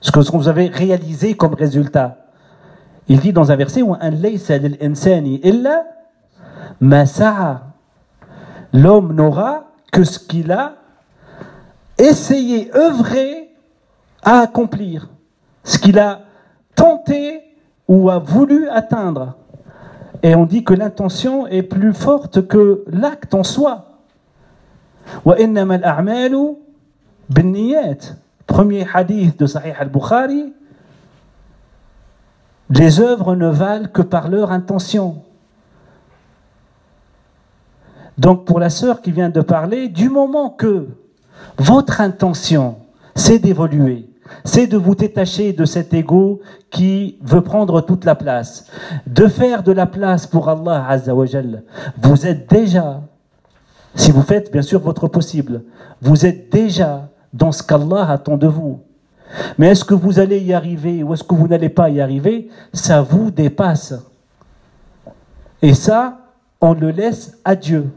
[0.00, 2.25] ce que vous avez réalisé comme résultat?
[3.08, 3.82] Il dit dans un verset,
[8.72, 10.74] L'homme n'aura que ce qu'il a
[11.98, 13.50] essayé, œuvré
[14.22, 15.08] à accomplir,
[15.64, 16.20] ce qu'il a
[16.74, 17.42] tenté
[17.88, 19.36] ou a voulu atteindre.
[20.22, 24.00] Et on dit que l'intention est plus forte que l'acte en soi.
[28.46, 30.52] Premier hadith de Sahih al-Bukhari.
[32.70, 35.22] Les œuvres ne valent que par leur intention.
[38.18, 40.88] Donc pour la sœur qui vient de parler, du moment que
[41.58, 42.76] votre intention,
[43.14, 44.08] c'est d'évoluer,
[44.44, 46.40] c'est de vous détacher de cet ego
[46.70, 48.66] qui veut prendre toute la place,
[49.06, 51.62] de faire de la place pour Allah Azzawajal.
[52.02, 53.02] Vous êtes déjà,
[53.94, 55.62] si vous faites bien sûr votre possible,
[56.00, 58.80] vous êtes déjà dans ce qu'Allah attend de vous.
[59.58, 62.48] Mais est-ce que vous allez y arriver ou est-ce que vous n'allez pas y arriver?
[62.72, 63.94] Ça vous dépasse.
[65.62, 66.18] Et ça,
[66.60, 67.90] on le laisse à Dieu.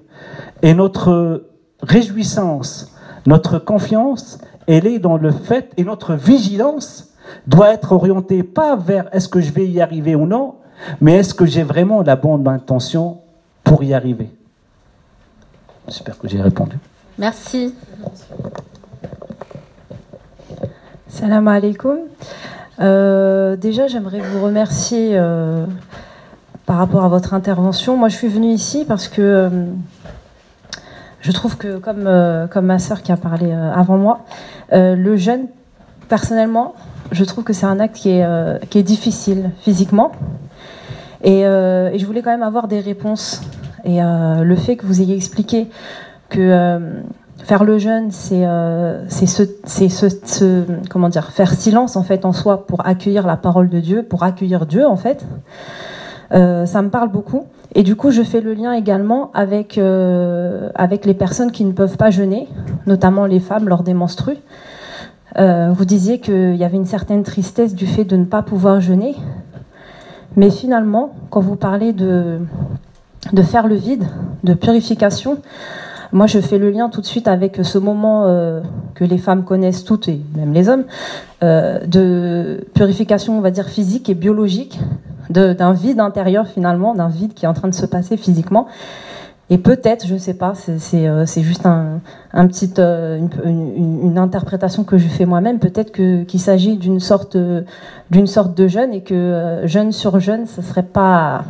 [0.61, 1.45] Et notre
[1.81, 2.93] réjouissance,
[3.25, 7.09] notre confiance, elle est dans le fait, et notre vigilance
[7.47, 10.55] doit être orientée pas vers est-ce que je vais y arriver ou non,
[11.01, 13.19] mais est-ce que j'ai vraiment la bonne intention
[13.63, 14.29] pour y arriver?
[15.87, 16.77] J'espère que j'ai répondu.
[17.17, 17.73] Merci.
[21.09, 21.97] Salam alaikum.
[22.79, 25.65] Euh, déjà, j'aimerais vous remercier euh,
[26.67, 27.97] par rapport à votre intervention.
[27.97, 29.49] Moi, je suis venue ici parce que euh,
[31.21, 32.07] je trouve que, comme,
[32.51, 34.19] comme ma sœur qui a parlé avant moi,
[34.71, 35.47] le jeûne,
[36.09, 36.75] personnellement,
[37.11, 40.11] je trouve que c'est un acte qui est, qui est difficile physiquement.
[41.23, 43.41] Et, et, je voulais quand même avoir des réponses.
[43.83, 45.69] Et le fait que vous ayez expliqué
[46.29, 47.01] que
[47.43, 48.45] faire le jeûne, c'est
[49.07, 53.69] c'est ce, ce, comment dire, faire silence en fait en soi pour accueillir la parole
[53.69, 55.25] de Dieu, pour accueillir Dieu en fait.
[56.31, 57.45] ça me parle beaucoup.
[57.75, 61.71] Et du coup, je fais le lien également avec, euh, avec les personnes qui ne
[61.71, 62.47] peuvent pas jeûner,
[62.87, 64.37] notamment les femmes lors des menstrues.
[65.37, 68.81] Euh, vous disiez qu'il y avait une certaine tristesse du fait de ne pas pouvoir
[68.81, 69.15] jeûner.
[70.35, 72.39] Mais finalement, quand vous parlez de,
[73.31, 74.05] de faire le vide,
[74.43, 75.37] de purification,
[76.11, 78.61] moi je fais le lien tout de suite avec ce moment euh,
[78.95, 80.85] que les femmes connaissent toutes, et même les hommes,
[81.43, 84.79] euh, de purification, on va dire, physique et biologique,
[85.29, 88.67] d'un vide intérieur finalement, d'un vide qui est en train de se passer physiquement.
[89.51, 92.01] Et peut-être, je ne sais pas, c'est juste une,
[94.17, 95.57] interprétation que je fais moi-même.
[95.57, 97.65] Peut-être qu'il s'agit d'une sorte, de
[98.67, 101.45] jeûne et que euh, jeûne sur jeûne, ce serait pas.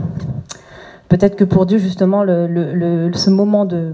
[1.09, 3.91] Peut-être que pour Dieu, justement, ce moment de,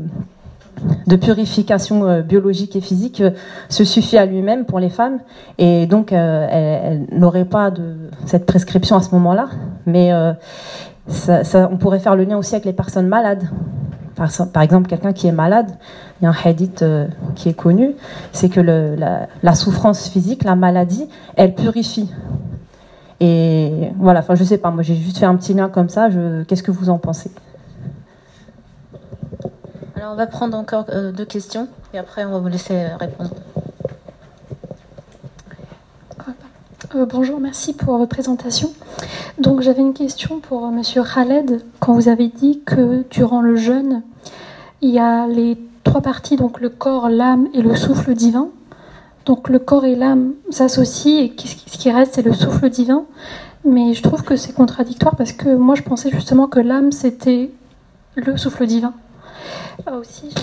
[1.08, 3.24] de purification biologique et physique
[3.70, 5.20] se suffit à lui-même pour les femmes.
[5.58, 9.48] Et donc, elle, n'aurait pas de cette prescription à ce moment-là.
[9.86, 10.12] Mais
[11.08, 13.48] on pourrait faire le lien aussi avec les personnes malades.
[14.16, 15.72] Par, exemple, quelqu'un qui est malade,
[16.20, 17.96] il y a un hadith euh, qui est connu,
[18.32, 22.10] c'est que le, la, souffrance physique, la maladie, elle purifie.
[23.20, 26.10] Et voilà, enfin je sais pas, moi j'ai juste fait un petit lien comme ça,
[26.48, 27.32] qu'est-ce que vous en pensez?
[30.08, 33.32] On va prendre encore euh, deux questions et après on va vous laisser répondre.
[36.94, 38.72] Euh, bonjour, merci pour votre présentation.
[39.40, 41.64] Donc j'avais une question pour euh, Monsieur Khaled.
[41.80, 44.04] Quand vous avez dit que durant le jeûne,
[44.82, 48.50] il y a les trois parties, donc le corps, l'âme et le souffle divin.
[49.26, 53.06] Donc le corps et l'âme s'associent et ce qui reste c'est le souffle divin.
[53.64, 57.50] Mais je trouve que c'est contradictoire parce que moi je pensais justement que l'âme c'était
[58.16, 58.94] le souffle divin.
[59.86, 60.34] Ah, aussi,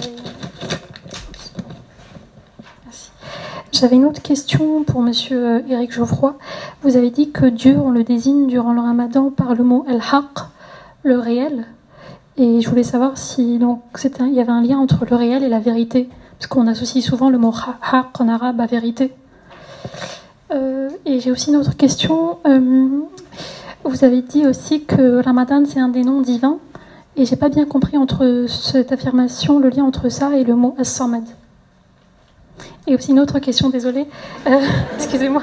[3.73, 6.37] J'avais une autre question pour Monsieur euh, Éric Geoffroy.
[6.83, 10.47] Vous avez dit que Dieu, on le désigne durant le Ramadan par le mot al-haq,
[11.03, 11.67] le réel.
[12.37, 15.59] Et je voulais savoir si il y avait un lien entre le réel et la
[15.59, 17.53] vérité, parce qu'on associe souvent le mot
[17.91, 19.13] haq en arabe à vérité.
[20.53, 22.39] Euh, et j'ai aussi une autre question.
[22.47, 23.01] Euh,
[23.85, 26.59] vous avez dit aussi que Ramadan c'est un des noms divins,
[27.17, 30.75] et j'ai pas bien compris entre cette affirmation le lien entre ça et le mot
[30.79, 31.25] as-samad.
[32.87, 34.07] Et aussi une autre question, désolée.
[34.47, 34.61] Euh,
[34.95, 35.43] excusez-moi.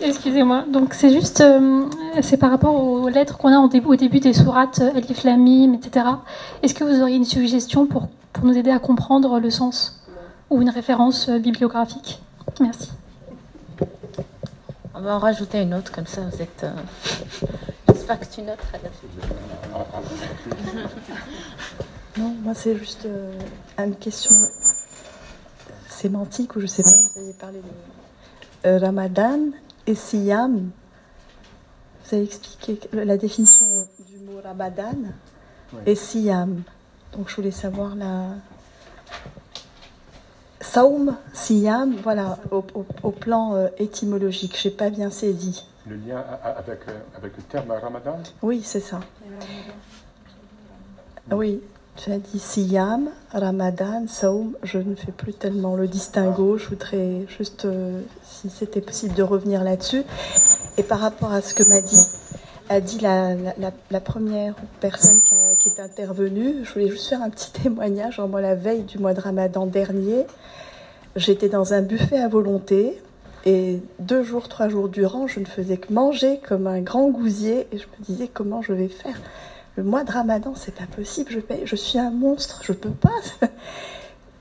[0.00, 0.64] Excusez-moi.
[0.70, 1.84] Donc c'est juste, euh,
[2.20, 6.06] c'est par rapport aux lettres qu'on a au début, des sourates, Elif Lamim, etc.
[6.62, 10.02] Est-ce que vous auriez une suggestion pour, pour nous aider à comprendre le sens
[10.50, 12.20] ou une référence euh, bibliographique?
[12.60, 12.90] Merci.
[14.94, 16.66] On va en rajouter une autre, comme ça vous êtes.
[17.94, 18.58] J'espère que tu notes.
[22.18, 23.06] non, moi c'est juste
[23.78, 24.34] une question
[25.88, 29.38] sémantique, ou je sais pas, vous avez parlé de euh, Ramadan
[29.86, 30.70] et Siyam.
[32.04, 33.66] Vous avez expliqué la définition
[34.08, 34.96] du mot Ramadan
[35.86, 36.62] et Siyam.
[37.12, 38.30] Donc je voulais savoir la.
[40.60, 45.64] Saum, Siyam, voilà, au, plan euh, étymologique, je n'ai pas bien saisi.
[45.88, 49.00] Le lien avec, euh, avec le terme Ramadan Oui, c'est ça.
[51.30, 51.60] Oui,
[51.96, 54.56] tu as dit Siyam, Ramadan, Saum.
[54.62, 56.58] Je ne fais plus tellement le distinguo.
[56.58, 60.02] Je voudrais juste, euh, si c'était possible, de revenir là-dessus.
[60.76, 62.06] Et par rapport à ce que m'a dit,
[62.68, 65.20] a dit la, première personne
[65.58, 68.20] qui, est intervenue, je voulais juste faire un petit témoignage.
[68.20, 70.26] moi, la veille du mois de Ramadan dernier,
[71.14, 73.00] j'étais dans un buffet à volonté.
[73.44, 77.66] Et deux jours, trois jours durant, je ne faisais que manger comme un grand gousier.
[77.72, 79.16] Et je me disais comment je vais faire
[79.76, 81.32] le mois de Ramadan, c'est pas possible,
[81.64, 83.20] je, suis un monstre, je peux pas.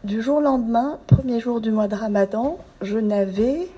[0.04, 3.70] Du jour au lendemain, premier jour du mois de Ramadan, je n'avais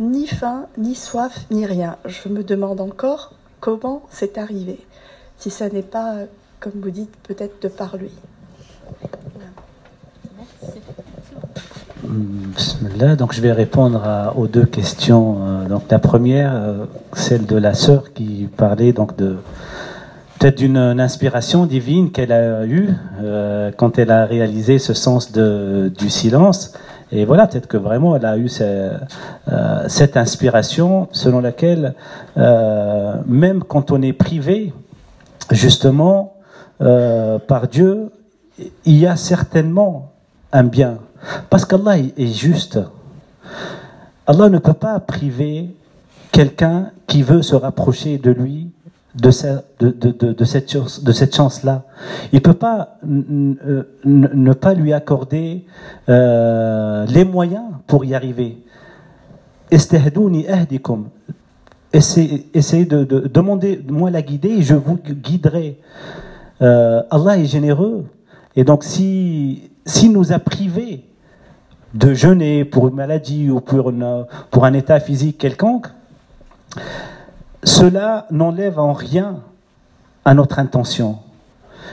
[0.00, 1.98] ni faim, ni soif, ni rien.
[2.04, 4.80] Je me demande encore comment c'est arrivé.
[5.38, 6.16] Si ça n'est pas,
[6.58, 8.10] comme vous dites, peut-être de par lui.
[13.18, 14.02] Donc je vais répondre
[14.36, 15.38] aux deux questions.
[15.40, 19.36] Euh, donc la première, euh, celle de la sœur qui parlait donc de
[20.40, 22.88] peut-être d'une inspiration divine qu'elle a eue
[23.22, 26.72] euh, quand elle a réalisé ce sens de, du silence.
[27.12, 28.98] Et voilà, peut-être que vraiment elle a eu euh,
[29.88, 31.94] cette inspiration selon laquelle,
[32.38, 34.72] euh, même quand on est privé,
[35.50, 36.34] justement,
[36.78, 38.10] par Dieu,
[38.86, 40.12] il y a certainement
[40.52, 40.98] un bien.
[41.48, 42.78] Parce qu'Allah est juste.
[44.26, 45.74] Allah ne peut pas priver
[46.32, 48.70] quelqu'un qui veut se rapprocher de lui
[49.14, 49.30] de,
[50.44, 51.82] cette, chance-là.
[52.32, 55.64] Il ne peut pas ne pas lui accorder
[56.08, 58.58] euh, les moyens pour y arriver.
[61.92, 65.80] Essayez, essayez de, de demander moi la guider et je vous guiderai.
[66.62, 68.04] Euh, Allah est généreux.
[68.54, 71.04] Et donc si, si nous a privés
[71.94, 75.88] de jeûner pour une maladie ou pour, un état physique quelconque,
[77.64, 79.40] cela n'enlève en rien
[80.24, 81.18] à notre intention.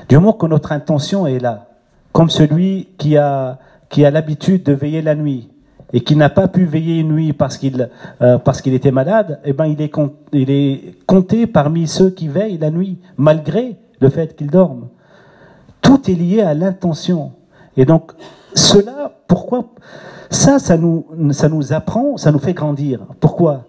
[0.07, 1.67] Du moment que notre intention est là,
[2.11, 3.59] comme celui qui a,
[3.95, 5.49] l'habitude de veiller la nuit
[5.93, 7.89] et qui n'a pas pu veiller une nuit parce qu'il
[8.21, 9.91] euh, était malade, eh ben il est,
[10.33, 14.89] il est compté parmi ceux qui veillent la nuit, malgré le fait qu'il dorme.
[15.81, 17.31] Tout est lié à l'intention.
[17.77, 18.11] Et donc,
[18.53, 19.69] cela, pourquoi
[20.29, 23.01] Ça, ça nous, ça nous apprend, ça nous fait grandir.
[23.19, 23.65] Pourquoi?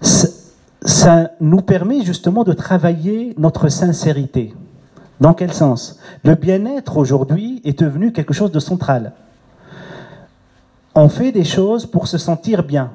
[0.00, 4.54] Ça nous permet justement de travailler notre sincérité.
[5.20, 5.98] Dans quel sens?
[6.24, 9.12] Le bien-être aujourd'hui est devenu quelque chose de central.
[10.94, 12.92] On fait des choses pour se sentir bien.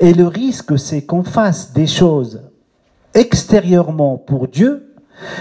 [0.00, 2.42] Et le risque, c'est qu'on fasse des choses
[3.14, 4.94] extérieurement pour Dieu,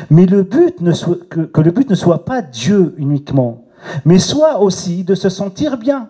[0.10, 3.62] mais le but ne soit, que, que le but ne soit pas Dieu uniquement,
[4.06, 6.10] mais soit aussi de se sentir bien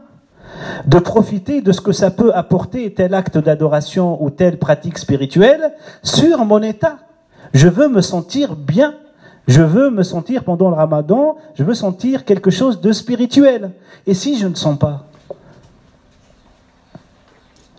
[0.86, 5.74] de profiter de ce que ça peut apporter tel acte d'adoration ou telle pratique spirituelle
[6.04, 7.00] sur mon état.
[7.54, 8.96] Je veux me sentir bien.
[9.46, 13.72] Je veux me sentir pendant le ramadan, je veux sentir quelque chose de spirituel.
[14.08, 15.08] Et si je ne sens pas?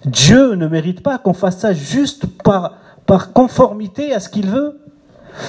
[0.05, 2.75] Dieu ne mérite pas qu'on fasse ça juste par,
[3.07, 4.79] par conformité à ce qu'il veut.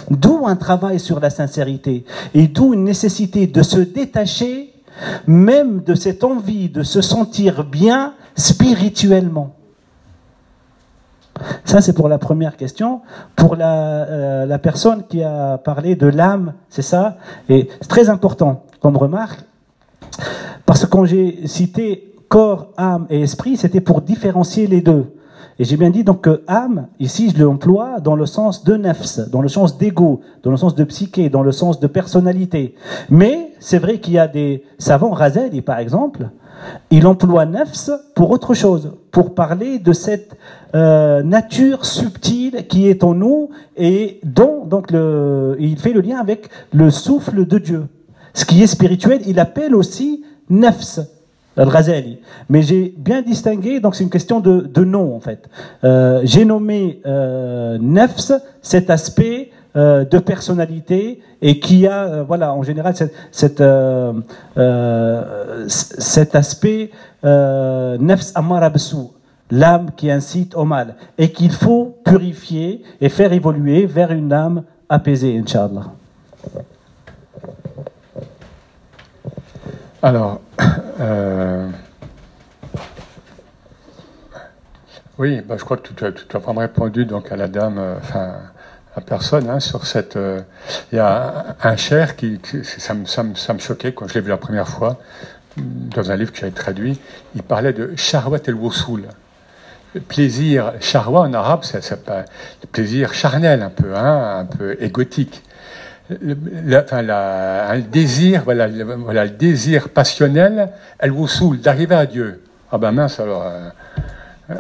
[0.10, 4.74] D'où un travail sur la sincérité et d'où une nécessité de se détacher
[5.28, 9.54] même de cette envie de se sentir bien spirituellement.
[11.66, 13.02] Ça, c'est pour la première question.
[13.36, 17.18] Pour la, euh, la personne qui a parlé de l'âme, c'est ça?
[17.50, 19.42] Et c'est très important comme remarque,
[20.66, 25.15] parce que quand j'ai cité corps, âme et esprit, c'était pour différencier les deux.
[25.60, 29.30] Et j'ai bien dit donc que âme, ici je l'emploie dans le sens de nefs,
[29.30, 32.76] dans le sens d'ego, dans le sens de psyché, dans le sens de personnalité.
[33.10, 36.30] Mais c'est vrai qu'il y a des savants, Razeli par exemple,
[36.90, 40.38] il emploie nefs pour autre chose, pour parler de cette
[40.74, 46.18] euh, nature subtile qui est en nous et dont donc le, il fait le lien
[46.20, 47.88] avec le souffle de Dieu.
[48.34, 51.00] Ce qui est spirituel, il appelle aussi nefs
[51.58, 51.70] al
[52.50, 55.48] Mais j'ai bien distingué, donc c'est une question de, de nom en fait.
[55.84, 62.64] Euh, j'ai nommé euh, Nefs cet aspect euh, de personnalité et qui a, voilà, en
[62.64, 63.64] général, cette,
[65.68, 66.92] cet aspect
[67.24, 69.08] Nefs Amarabsu,
[69.52, 74.64] l'âme qui incite au mal, et qu'il faut purifier et faire évoluer vers une âme
[74.90, 75.92] apaisée, Inch'Allah.
[80.06, 80.40] Alors,
[81.00, 81.68] euh,
[85.18, 88.36] oui, bah, je crois que tu, as vraiment répondu donc à la dame, euh, enfin,
[88.96, 90.16] à personne, hein, sur cette.
[90.16, 90.42] Euh,
[90.92, 92.40] il y a un, cher qui,
[92.78, 95.00] ça, me, choquait quand je l'ai vu la première fois
[95.58, 97.00] dans un livre que j'avais traduit.
[97.34, 99.06] Il parlait de Charwat el Wosoul.
[100.08, 102.12] Plaisir, charwa en arabe, c'est
[102.72, 105.42] plaisir charnel un peu, hein, un peu égotique
[106.10, 108.68] le, un désir, voilà,
[108.98, 110.70] voilà, le désir passionnel,
[111.00, 112.44] elle vous saoule d'arriver à Dieu.
[112.72, 113.44] Ah ben mince alors.
[113.44, 113.70] Euh,
[114.52, 114.56] euh,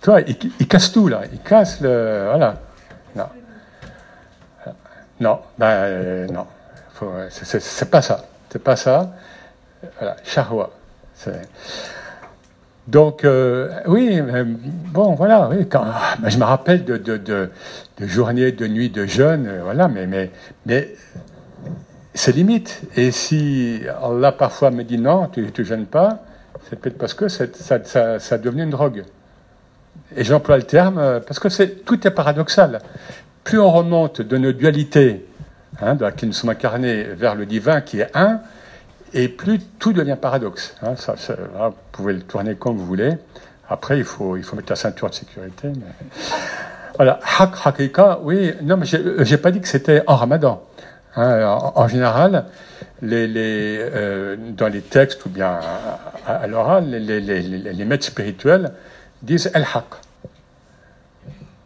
[0.00, 2.26] tu vois, il, casse tout là, il casse le.
[2.28, 2.54] Voilà.
[3.16, 3.26] Non.
[5.20, 6.46] Non, ben euh, non.
[7.30, 8.24] C'est pas ça.
[8.50, 9.12] C'est pas ça.
[9.98, 10.70] Voilà, charwa.
[12.86, 14.20] Donc, euh, oui,
[14.92, 15.84] bon, voilà, oui, quand,
[16.18, 17.50] ben, je me rappelle de,
[18.00, 20.30] de, journées, de nuits, de jeûne, euh, voilà, mais, mais,
[20.66, 20.94] mais
[22.14, 22.82] c'est limite.
[22.96, 26.22] Et si Allah parfois me dit non, tu ne jeûnes pas,
[26.68, 29.04] c'est peut-être parce que ça, ça, ça, devenu une drogue.
[30.16, 32.80] Et j'emploie le terme euh, parce que c'est, tout est paradoxal.
[33.44, 35.26] Plus on remonte de nos dualités,
[35.80, 38.40] hein, nous sommes incarnés, vers le divin qui est un,
[39.12, 40.76] et plus tout devient paradoxe.
[40.82, 43.14] Hein, vous pouvez le tourner comme vous voulez.
[43.68, 45.68] Après, il faut, il faut mettre la ceinture de sécurité.
[46.96, 50.62] Voilà, hak hakika, oui, non, mais j'ai pas dit que c'était en ramadan.
[51.16, 52.44] Hein, en, général,
[53.02, 55.58] euh, dans les textes ou bien
[56.26, 58.72] à, l'oral, les, les, maîtres spirituels
[59.22, 59.86] disent el haq.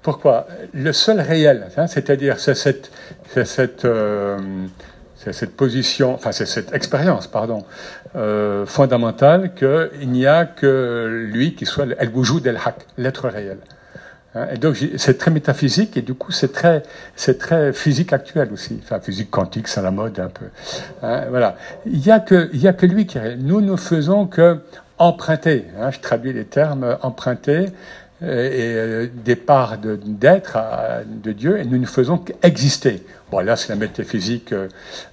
[0.03, 0.47] Pourquoi?
[0.73, 2.91] Le seul réel, hein, c'est-à-dire c'est cette,
[3.45, 4.39] cette euh,
[5.17, 7.65] c'est cette position, enfin c'est cette expérience, pardon,
[8.17, 13.59] euh, fondamentale qu'il n'y a que lui qui soit el wujud el haq, l'être réel.
[14.35, 16.83] Hein, et donc c'est très métaphysique et du coup c'est très
[17.17, 20.47] c'est très physique actuel aussi, enfin physique quantique, c'est la mode un peu.
[21.03, 21.57] Hein, voilà,
[21.87, 23.19] il y a que a que lui qui.
[23.39, 24.59] Nous ne faisons que
[24.99, 25.65] emprunter.
[25.81, 27.67] Hein, je traduis les termes emprunter
[28.23, 30.59] euh, et euh, des parts d'être
[31.07, 33.03] de, Dieu et nous ne faisons qu'exister.
[33.31, 34.69] Bon, là, c'est la métaphysique euh,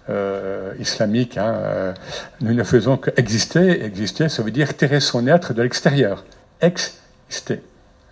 [0.10, 1.38] euh islamique.
[1.38, 1.94] Euh,
[2.42, 3.84] nous ne faisons qu'exister.
[3.84, 6.24] Exister, ça veut dire tirer son être de l'extérieur.
[6.62, 7.62] Exister.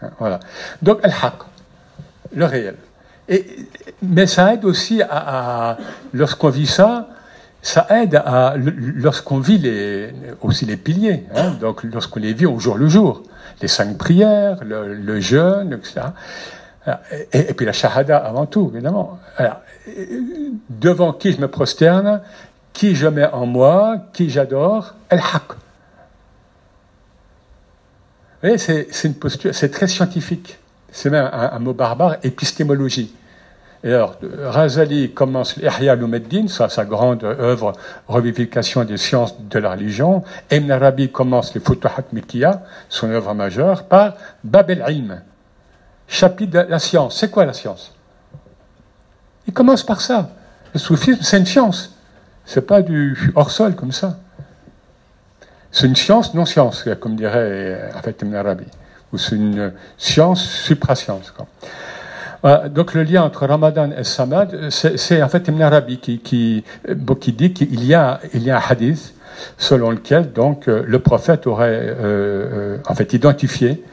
[0.01, 0.39] Hein, voilà.
[0.81, 1.35] Donc, al-haq.
[2.33, 2.75] le réel.
[3.27, 3.45] Et,
[4.01, 5.77] mais ça aide aussi à,
[6.13, 7.09] lorsqu'on vit ça,
[7.61, 9.61] ça aide à lorsqu'on vit
[10.41, 13.23] aussi les piliers, hein, donc lorsqu'on les vit au jour le jour,
[13.61, 16.07] les cinq prières, le, jeûne, etc.
[17.33, 19.19] Et, puis la shahada avant tout, évidemment.
[20.69, 22.21] devant qui je me prosterne,
[22.73, 25.43] qui je mets en moi, qui j'adore, el-haq.
[28.41, 30.59] Vous voyez, c'est une posture, c'est très scientifique.
[30.91, 33.13] C'est même un, mot barbare, épistémologie.
[33.83, 37.73] Et alors, Razali commence l'Ihya al sa, grande œuvre
[38.07, 40.23] revivification des sciences de la religion.
[40.51, 45.21] Ibn Arabi commence le Futuhat Mikiya, son œuvre majeure, par Bab el-Ilm,
[46.07, 47.19] chapitre de la science.
[47.19, 47.93] C'est quoi la science?
[49.47, 50.29] Il commence par ça.
[50.73, 51.93] Le soufisme, c'est une science.
[52.45, 54.17] C'est pas du hors-sol comme ça.
[55.71, 58.65] C'est une science non-science, comme dirait en fait, Ibn Arabi.
[59.13, 61.33] Ou c'est une science supra-science.
[62.69, 66.63] donc le lien entre Ramadan et Samad, c'est en fait Ibn Arabi qui, qui,
[67.19, 69.13] qui dit qu'il y a, y a un hadith
[69.57, 73.83] selon lequel donc euh, le prophète aurait euh, euh, en fait identifié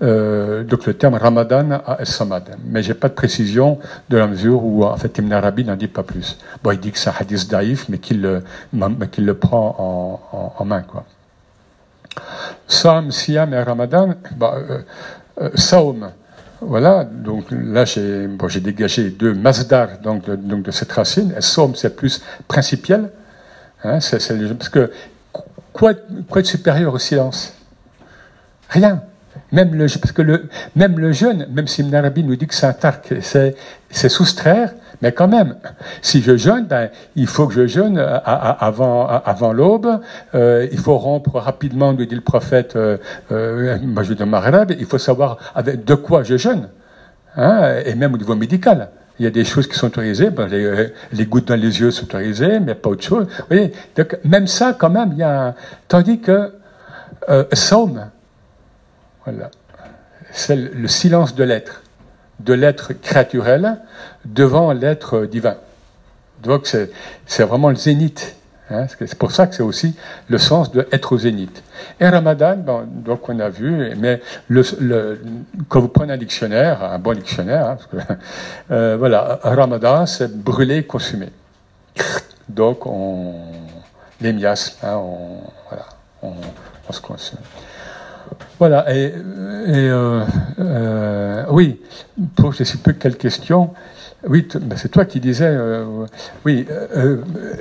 [0.00, 2.56] donc le terme Ramadan à Samad.
[2.66, 5.88] Mais j'ai pas de précision de la mesure où en fait Ibn Arabi n'en dit
[5.88, 6.38] pas plus.
[6.62, 8.42] Bon, il dit que c'est un hadith daïf, mais qu'il le,
[9.10, 11.04] qu'il le prend en, en, main quoi.
[12.66, 14.56] Sam, Siam et Ramadan, bah,
[15.54, 16.10] Saum.
[16.60, 21.34] Voilà, donc là j'ai bon, dégagé deux masdar donc de, de cette racine.
[21.36, 23.10] Et Saum, c'est plus principiel.
[23.84, 23.98] Hein,
[24.58, 24.90] parce que
[25.72, 25.92] quoi,
[26.30, 27.52] quoi supérieur au silence?
[28.70, 29.02] Rien.
[29.52, 32.66] Même le, parce que le, même le jeûne, même si Ibn nous dit que c'est
[32.66, 35.56] un tark, c'est soustraire, mais quand même,
[36.02, 40.00] si je jeûne, ben, il faut que je jeûne avant, avant l'aube,
[40.34, 42.96] euh, il faut rompre rapidement, nous dit le prophète, euh,
[43.30, 46.68] euh, dis il faut savoir avec, de quoi je jeûne,
[47.36, 48.88] hein, et même au niveau médical.
[49.18, 51.90] Il y a des choses qui sont autorisées, ben, les, les, gouttes dans les yeux
[51.90, 53.26] sont autorisées, mais pas autre chose.
[53.26, 55.54] Vous voyez Donc, même ça, quand même, il y a un...
[55.88, 56.52] Tandis que
[57.28, 58.10] euh, Somme,
[59.26, 59.50] voilà,
[60.32, 61.82] c'est le silence de l'être,
[62.40, 63.78] de l'être créaturel
[64.24, 65.56] devant l'être divin.
[66.42, 66.66] Donc,
[67.26, 68.36] c'est vraiment le zénith.
[68.68, 69.94] Hein, c'est pour ça que c'est aussi
[70.28, 71.62] le sens de être au zénith.
[72.00, 74.20] Et Ramadan, donc on a vu, mais
[75.68, 77.78] quand vous prenez un dictionnaire, un bon dictionnaire, hein,
[78.72, 81.28] euh, voilà, Ramadan, c'est brûler, consumer.
[82.48, 83.34] Donc on,
[84.20, 85.86] les miasmes, hein, on, voilà,
[86.22, 86.32] on,
[86.88, 87.38] on, se consume.
[88.58, 90.24] Voilà, et, euh,
[90.58, 91.80] euh, oui,
[92.34, 93.74] pour je ne sais plus quelle question.
[94.26, 96.06] Oui, ben, c'est toi qui disais, euh,
[96.44, 96.66] oui,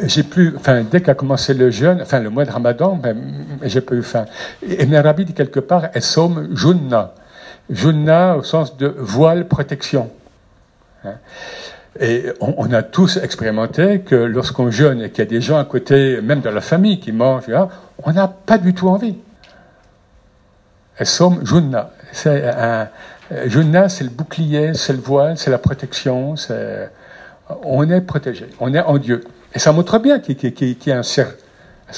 [0.03, 3.17] j'ai plus, enfin, dès qu'a commencé le jeûne, enfin, le mois de Ramadan, ben,
[3.63, 4.25] j'ai pas eu faim.
[4.65, 7.13] Et Rabbi dit quelque part, somme junna.
[7.69, 10.09] Junna au sens de voile protection.
[11.03, 11.15] Hein.
[11.99, 15.63] Et on, a tous expérimenté que lorsqu'on jeûne et qu'il y a des gens à
[15.63, 17.69] côté, même dans la famille, qui mangent, hein,
[18.03, 19.15] on n'a pas du tout envie.
[21.03, 21.91] Somme junna.
[22.13, 22.87] C'est un,
[23.31, 26.35] euh, Junna, c'est le bouclier, c'est le voile, c'est la protection.
[26.35, 26.91] C'est...
[27.63, 29.23] On est protégé, on est en Dieu.
[29.53, 31.27] Et ça montre bien qu'il y a un Ça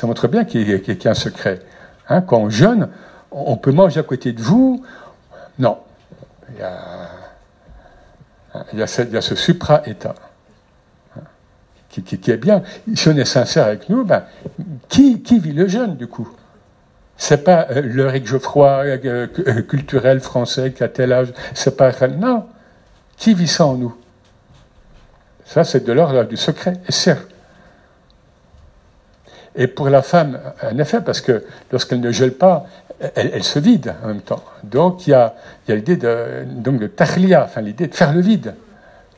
[0.04, 1.60] montre bien qu'il y a un secret.
[2.10, 2.90] Hein, quand on jeûne,
[3.32, 4.86] on peut manger à côté de vous.
[5.60, 5.80] Non.
[6.54, 6.64] Il y
[8.82, 10.16] a, a, ce, supra-état
[11.16, 11.22] hein,
[11.90, 12.64] qui, est bien.
[12.96, 14.24] Si on est sincère avec nous, ben,
[14.88, 16.30] qui vit le jeûne du coup?
[17.18, 21.34] C'est pas euh, le Rick Geoffroy euh, euh, culturel français qui a tel âge.
[21.54, 22.46] C'est pas non.
[23.18, 23.96] Qui vit ça en nous?
[25.46, 26.74] Ça, c'est de l'ordre du secret.
[26.88, 27.18] Et c'est
[29.60, 32.68] et pour la femme, en effet, parce que lorsqu'elle ne gèle pas,
[33.16, 34.44] elle, se vide en même temps.
[34.64, 35.34] Donc il y a,
[35.68, 38.54] l'idée de, donc de tahlia, enfin l'idée de faire le vide.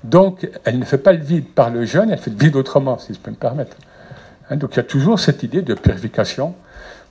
[0.06, 2.98] Donc elle ne fait pas le vide par le jeûne, elle fait le vide autrement,
[3.00, 3.76] si je peux me permettre.
[4.50, 6.56] Hein, donc il y a toujours cette idée de purification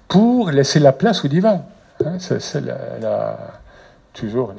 [0.08, 1.62] pour laisser la place au divin.
[2.04, 3.38] Hein, c'est la,
[4.12, 4.54] toujours.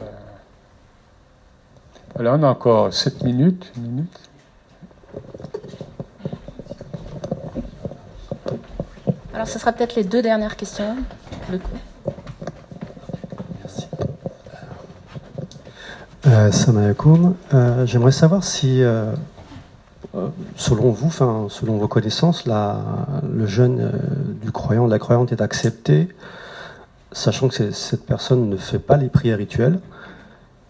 [2.19, 2.33] La...
[2.33, 3.71] on a encore 7 minutes.
[9.33, 10.97] Alors, ce sera peut-être les deux dernières questions,
[11.49, 11.77] le coup.
[13.61, 13.87] Merci.
[16.27, 16.51] Euh,
[17.53, 19.13] euh, J'aimerais savoir si euh,
[20.55, 23.91] selon vous, selon vos connaissances, le jeûne euh,
[24.41, 26.07] du croyant, de la croyante est accepté,
[27.11, 29.79] sachant que cette personne ne fait pas les prières rituelles,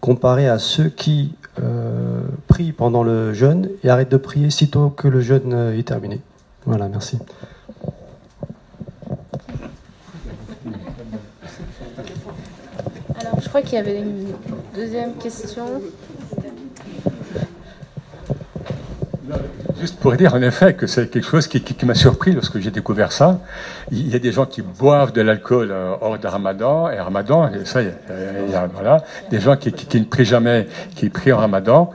[0.00, 5.08] comparé à ceux qui euh, prient pendant le jeûne et arrêtent de prier sitôt que
[5.08, 6.20] le jeûne est terminé.
[6.66, 7.18] Voilà, merci.
[13.18, 14.26] Alors, je crois qu'il y avait une
[14.74, 15.80] deuxième question.
[19.80, 23.12] Juste pour dire en effet que c'est quelque chose qui, m'a surpris lorsque j'ai découvert
[23.12, 23.40] ça.
[23.90, 27.48] Il y a des gens qui boivent de l'alcool euh, hors de Ramadan, et Ramadan,
[27.48, 27.88] et ça, il
[28.50, 31.90] y a, voilà, des gens qui, ne prient jamais, qui prient en Ramadan.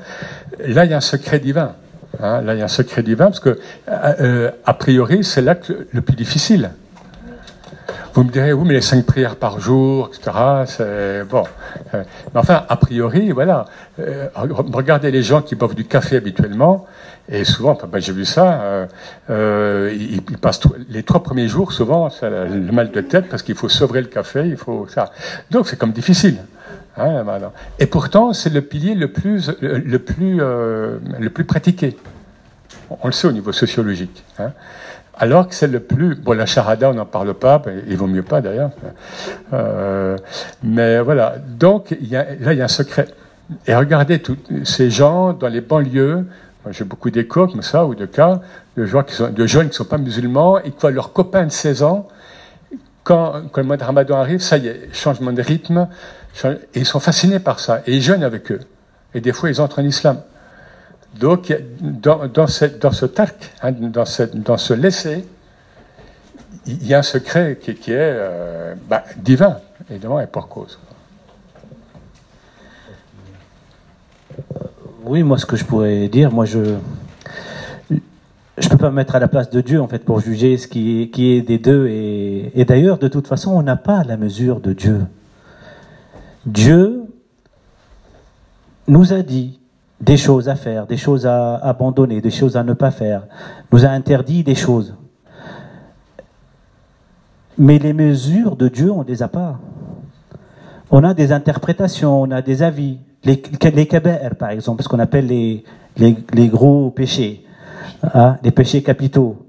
[0.66, 1.74] Là, il y a un secret divin.
[2.22, 2.42] Hein.
[2.42, 3.60] là, il y a un secret divin parce que,
[3.90, 6.72] euh, euh, a priori, c'est l'acte le plus difficile.
[8.14, 11.44] Vous me direz, oui, mais les cinq prières par jour, etc., c'est bon.
[11.94, 12.00] Mais
[12.34, 13.66] enfin, a priori, voilà.
[14.74, 16.88] regardez les gens qui boivent du café habituellement.
[17.28, 18.86] Et souvent, ben, j'ai vu ça, euh,
[19.32, 23.70] euh ils, passent les trois premiers jours, souvent, le mal de tête parce qu'il faut
[23.70, 25.12] sevrer le café, il faut ça.
[25.50, 26.38] Donc c'est comme difficile.
[26.98, 27.26] Hein,
[27.80, 31.98] Et pourtant, c'est le pilier le plus, le, plus, euh, le plus pratiqué.
[32.90, 34.24] On le sait au niveau sociologique.
[34.38, 34.52] Hein.
[35.18, 36.14] Alors que c'est le plus.
[36.16, 38.70] Bon, la charada, on n'en parle pas, il vaut mieux pas d'ailleurs.
[40.64, 41.38] Mais voilà.
[41.40, 43.08] Donc, il là, il y a un secret.
[43.68, 46.26] Et regardez tous ces gens dans les banlieues
[46.72, 48.42] j'ai beaucoup d'échos comme ça, ou de cas
[48.78, 52.08] de, jeunes qui ne sont pas musulmans et voient leurs copains de 16 ans,
[53.04, 55.88] quand, le mois de Ramadan arrive, ça y est, changement de rythme,
[56.44, 58.60] et ils sont fascinés par ça, et ils jeûnent avec eux.
[59.14, 60.22] Et des fois, ils entrent en islam.
[61.20, 65.26] Donc, dans, dans, ce tark, hein, dans, dans ce laisser,
[66.66, 69.58] il y a un secret qui, qui est euh, bah, divin,
[69.90, 70.80] évidemment, et pour cause.
[75.08, 76.78] Oui, moi, ce que je pourrais dire, moi, je
[78.58, 80.68] je peux pas me mettre à la place de Dieu en fait pour juger ce
[80.68, 81.88] qui est, des deux.
[81.88, 85.02] Et, et d'ailleurs, de toute façon, on n'a pas la mesure de Dieu.
[86.46, 87.04] Dieu
[88.88, 89.60] nous a dit
[90.02, 93.28] des choses à faire, des choses à abandonner, des choses à ne pas faire,
[93.72, 94.96] nous a interdit des choses.
[97.58, 99.60] Mais les mesures de Dieu, on ne les a pas.
[100.90, 103.00] On a des interprétations, on a des avis.
[103.26, 103.42] Les,
[103.74, 103.86] les
[104.38, 105.64] par exemple, ce qu'on appelle les,
[105.98, 107.44] les, gros péchés,
[108.14, 109.48] hein, les péchés capitaux,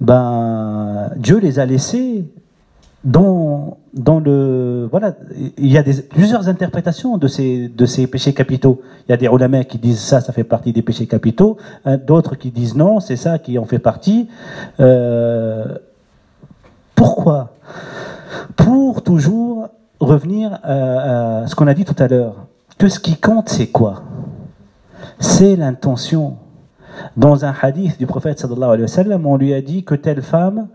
[0.00, 2.24] ben, Dieu les a laissés
[3.04, 4.88] dans, dans le.
[4.90, 5.14] Voilà,
[5.58, 8.80] il y a des, plusieurs interprétations de ces, de ces péchés capitaux.
[9.06, 11.98] Il y a des ulama qui disent ça, ça fait partie des péchés capitaux, hein,
[11.98, 14.28] d'autres qui disent non, c'est ça qui en fait partie.
[14.80, 15.76] Euh,
[16.94, 17.52] pourquoi?
[18.56, 19.68] Pour toujours
[20.00, 22.46] revenir à ce qu'on a dit tout à l'heure
[22.80, 24.04] que ce qui compte, c'est quoi?
[25.18, 26.38] C'est l'intention.
[27.14, 30.22] Dans un hadith du prophète sallallahu alayhi wa sallam, on lui a dit que telle
[30.22, 30.68] femme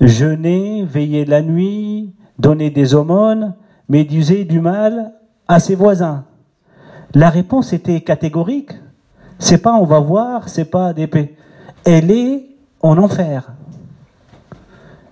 [0.00, 3.54] jeûnait, veillait la nuit, donnait des aumônes,
[3.88, 5.12] mais du mal
[5.48, 6.24] à ses voisins.
[7.14, 8.70] La réponse était catégorique.
[9.40, 11.34] C'est pas on va voir, c'est pas d'épée.
[11.84, 12.46] Elle est
[12.80, 13.54] en enfer.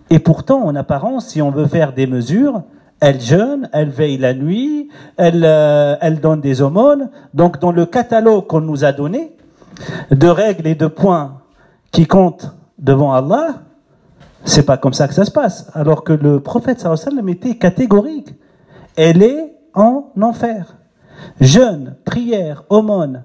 [0.09, 2.63] Et pourtant, en apparence, si on veut faire des mesures,
[3.01, 7.11] elle jeûne, elle veille la nuit, elle, euh, elle donne des aumônes.
[7.35, 9.37] Donc dans le catalogue qu'on nous a donné,
[10.11, 11.41] de règles et de points
[11.93, 13.61] qui comptent devant Allah,
[14.45, 15.71] c'est pas comme ça que ça se passe.
[15.75, 18.35] Alors que le prophète sallam était catégorique.
[18.97, 20.77] Elle est en enfer.
[21.41, 23.25] Jeûne, prière, aumône.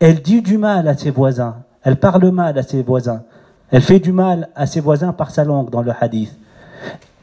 [0.00, 1.56] Elle dit du mal à ses voisins.
[1.82, 3.22] Elle parle mal à ses voisins.
[3.70, 6.36] Elle fait du mal à ses voisins par sa langue dans le hadith.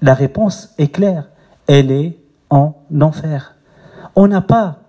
[0.02, 1.26] La réponse est claire
[1.68, 2.18] elle est
[2.50, 3.56] en enfer.
[4.16, 4.80] On n'a pas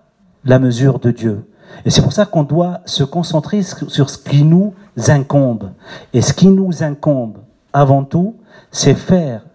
[0.43, 1.49] la mesure de Dieu.
[1.85, 4.73] Et c'est pour ça qu'on doit se concentrer sur ce qui nous
[5.07, 5.71] incombe.
[6.13, 7.39] Et ce qui nous incombe,
[7.73, 8.37] avant tout,
[8.71, 9.45] c'est faire,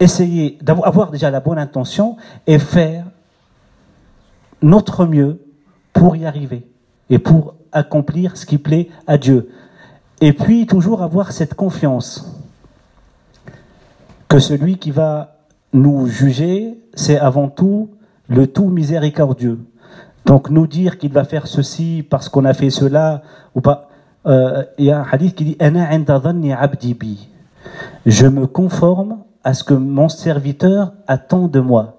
[0.00, 2.16] essayer d'avoir déjà la bonne intention
[2.46, 3.04] et faire
[4.62, 5.42] notre mieux
[5.92, 6.68] pour y arriver
[7.08, 9.50] et pour accomplir ce qui plaît à Dieu.
[10.20, 12.32] Et puis toujours avoir cette confiance
[14.28, 15.35] que celui qui va
[15.76, 17.90] nous juger, c'est avant tout
[18.28, 19.60] le tout miséricordieux.
[20.24, 23.22] Donc nous dire qu'il va faire ceci parce qu'on a fait cela
[23.54, 23.88] ou pas.
[24.26, 27.28] Euh, il y a un hadith qui dit
[28.06, 31.98] Je me conforme à ce que mon serviteur attend de moi.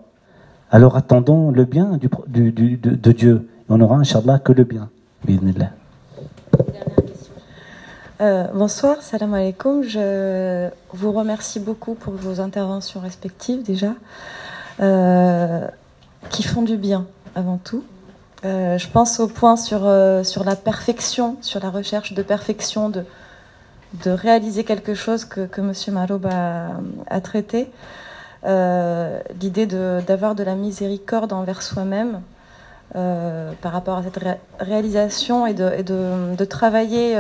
[0.70, 1.98] Alors attendons le bien
[2.28, 3.48] de, Dieu.
[3.70, 4.90] On aura, Inch'Allah, que le bien.
[8.20, 9.84] Euh, bonsoir, salam alaikum.
[9.84, 13.94] Je vous remercie beaucoup pour vos interventions respectives déjà,
[14.80, 15.68] euh,
[16.32, 17.84] qui font du bien avant tout.
[18.44, 19.88] Euh, je pense au point sur,
[20.24, 23.04] sur la perfection, sur la recherche de perfection, de,
[24.04, 25.74] de réaliser quelque chose que, que M.
[25.94, 27.70] Marob a, traité.
[28.44, 32.22] L'idée d'avoir de, la miséricorde envers soi-même.
[32.94, 34.20] par rapport à cette
[34.60, 37.16] réalisation et de, et de, de travailler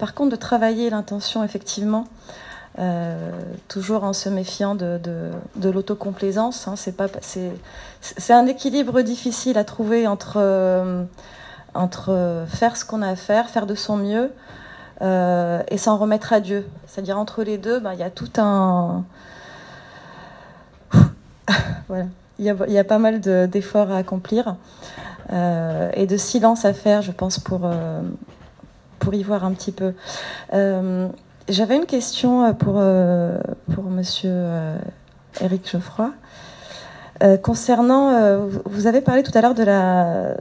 [0.00, 2.06] par contre, de travailler l'intention, effectivement,
[2.78, 3.30] euh,
[3.68, 4.98] toujours en se méfiant de,
[5.62, 6.66] l'autocomplaisance.
[6.66, 11.04] Hein, c'est, un équilibre difficile à trouver entre, euh,
[11.74, 14.32] entre faire ce qu'on a à faire, faire de son mieux,
[15.02, 16.66] et s'en remettre à Dieu.
[16.86, 19.04] C'est-à-dire entre les deux, ben, il y a tout un...
[21.88, 22.06] voilà.
[22.38, 24.56] Il y, a, il y, a, pas mal d'efforts à accomplir
[25.30, 27.70] et de silence à faire, je pense, pour,
[29.00, 29.94] pour y voir un petit peu.
[31.48, 32.80] J'avais une question pour,
[33.74, 34.46] pour monsieur
[35.40, 36.12] Éric Geoffroy.
[37.22, 40.36] Euh, concernant, euh, vous avez parlé tout à l'heure de la,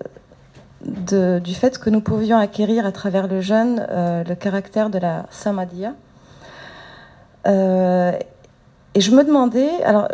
[0.82, 5.26] du fait que nous pouvions acquérir à travers le jeûne euh, le caractère de la
[5.30, 5.94] samadhiya.
[7.46, 10.08] et je me demandais, alors,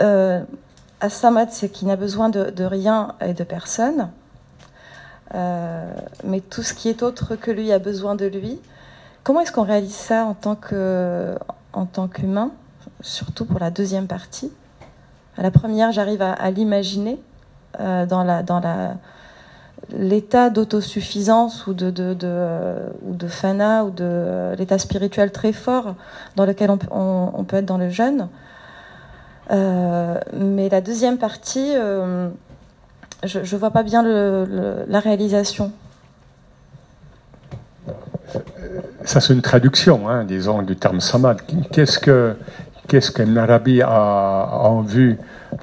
[0.00, 4.10] à samad, c'est qu'il n'a besoin de, rien et de personne,
[5.34, 8.60] mais tout ce qui est autre que lui a besoin de lui.
[9.24, 11.34] Comment est-ce qu'on réalise ça en tant que,
[11.72, 12.52] en tant qu'humain,
[13.00, 14.52] surtout pour la deuxième partie?
[15.36, 17.20] À la première, j'arrive à, l'imaginer
[17.80, 18.94] euh, dans la dans la
[19.90, 22.16] l'état d'autosuffisance ou de, de,
[23.02, 25.94] ou de fana ou de l'état spirituel très fort
[26.34, 28.28] dans lequel on, peut être dans le jeûne.
[29.52, 32.28] Euh, mais la deuxième partie, euh,
[33.24, 35.72] je ne vois pas bien le, la réalisation.
[39.04, 41.40] Ça, c'est une traduction, hein, disons, du terme samad.
[41.70, 42.36] Qu'est-ce que
[42.88, 45.18] qu'est-ce qu'Ibn Arabi a, en vue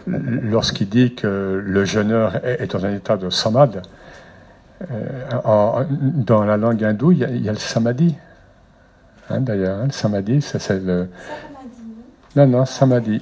[0.08, 3.82] lorsqu'il dit que le jeûneur est, dans un état de samad?
[4.92, 5.84] Euh,
[6.26, 8.16] Dans la langue hindoue, il y a, le samadhi.
[9.30, 11.10] Hein, D'ailleurs, hein, le samadhi, c'est le.
[12.36, 13.22] Non, non, samadhi.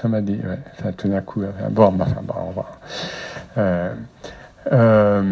[0.00, 0.92] Samadhi, ouais.
[0.96, 1.42] tout d'un coup.
[1.70, 2.66] Bon, enfin, bon, on va.
[3.58, 3.92] Euh,
[4.72, 5.22] euh,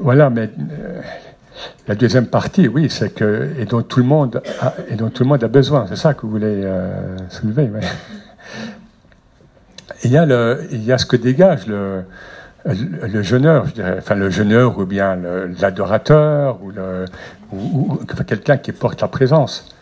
[0.00, 0.50] voilà, mais
[1.86, 5.22] la deuxième partie, oui, c'est que et dont tout le monde a, et dont tout
[5.22, 5.86] le monde a besoin.
[5.88, 7.70] C'est ça que vous voulez euh, soulever.
[10.02, 12.04] Il y a le, il y a ce que dégage le,
[12.64, 15.18] le, jeûneur, je dirais, enfin le jeûneur ou bien
[15.60, 17.04] l'adorateur ou, le,
[17.52, 19.76] ou, quelqu'un qui porte la présence.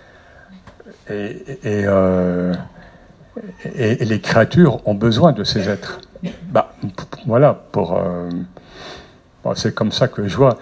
[1.08, 2.52] Et, et, euh,
[3.76, 6.00] et, les créatures ont besoin de ces êtres.
[6.50, 6.72] Bah,
[7.26, 8.28] voilà, pour, euh,
[9.54, 10.58] c'est comme ça que je vois.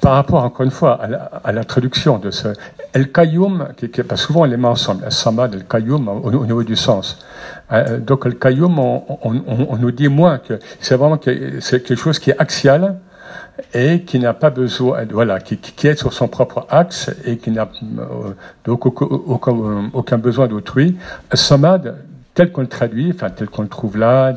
[0.00, 1.00] Par rapport, encore une fois,
[1.44, 2.48] à la, traduction de ce
[2.92, 7.18] El Qayyum, qui, qui souvent les met ensemble, Samad, El Qayyum, au, niveau du sens.
[7.72, 11.18] Euh, donc El Qayyum, on, nous dit moins que c'est vraiment
[11.60, 12.98] c'est quelque chose qui est axial
[13.74, 17.68] et qui n'a pas besoin, voilà, qui, est sur son propre axe et qui n'a
[17.98, 20.96] euh, donc aucun, aucun besoin d'autrui.
[21.32, 21.96] Samad,
[22.40, 24.34] tel qu'on le traduit, enfin tel qu'on le trouve là.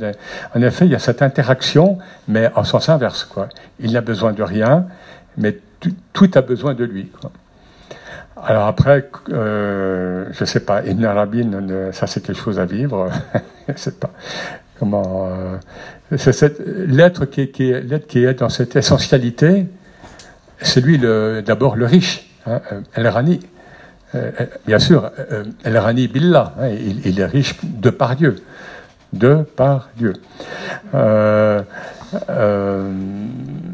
[0.53, 3.23] En effet, il y a cette interaction, mais en sens inverse.
[3.23, 3.47] Quoi.
[3.79, 4.87] Il n'a besoin de rien,
[5.37, 5.57] mais
[6.11, 7.09] tout, a besoin de lui.
[8.43, 11.49] Alors après, euh, je ne sais pas, Ibn Arabi,
[11.93, 13.09] ça c'est quelque chose à vivre.
[13.69, 14.11] je sais pas
[14.79, 15.29] comment.
[15.31, 19.65] Euh, c'est cette lettre qui, est dans cette essentialité.
[20.61, 22.59] C'est lui d'abord le riche, hein,
[22.95, 23.35] El-Rani.
[23.35, 23.52] Euh, euh,
[24.65, 26.69] bien sûr, euh, El Rani Billah, hein,
[27.05, 28.35] il, est riche de par Dieu.
[29.11, 30.13] De par Dieu.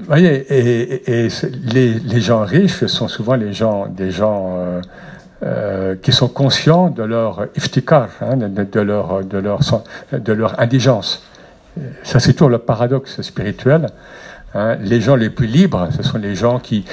[0.07, 1.27] voyez, et,
[1.73, 4.57] les, gens riches sont souvent les gens, des gens
[6.01, 9.59] qui sont conscients de leur iftikar, hein, de, leur, de, leur,
[10.11, 11.23] de leur indigence.
[12.03, 13.87] Ça, c'est toujours le paradoxe spirituel.
[14.53, 14.75] Hein.
[14.81, 16.85] Les gens les plus libres, ce sont les gens qui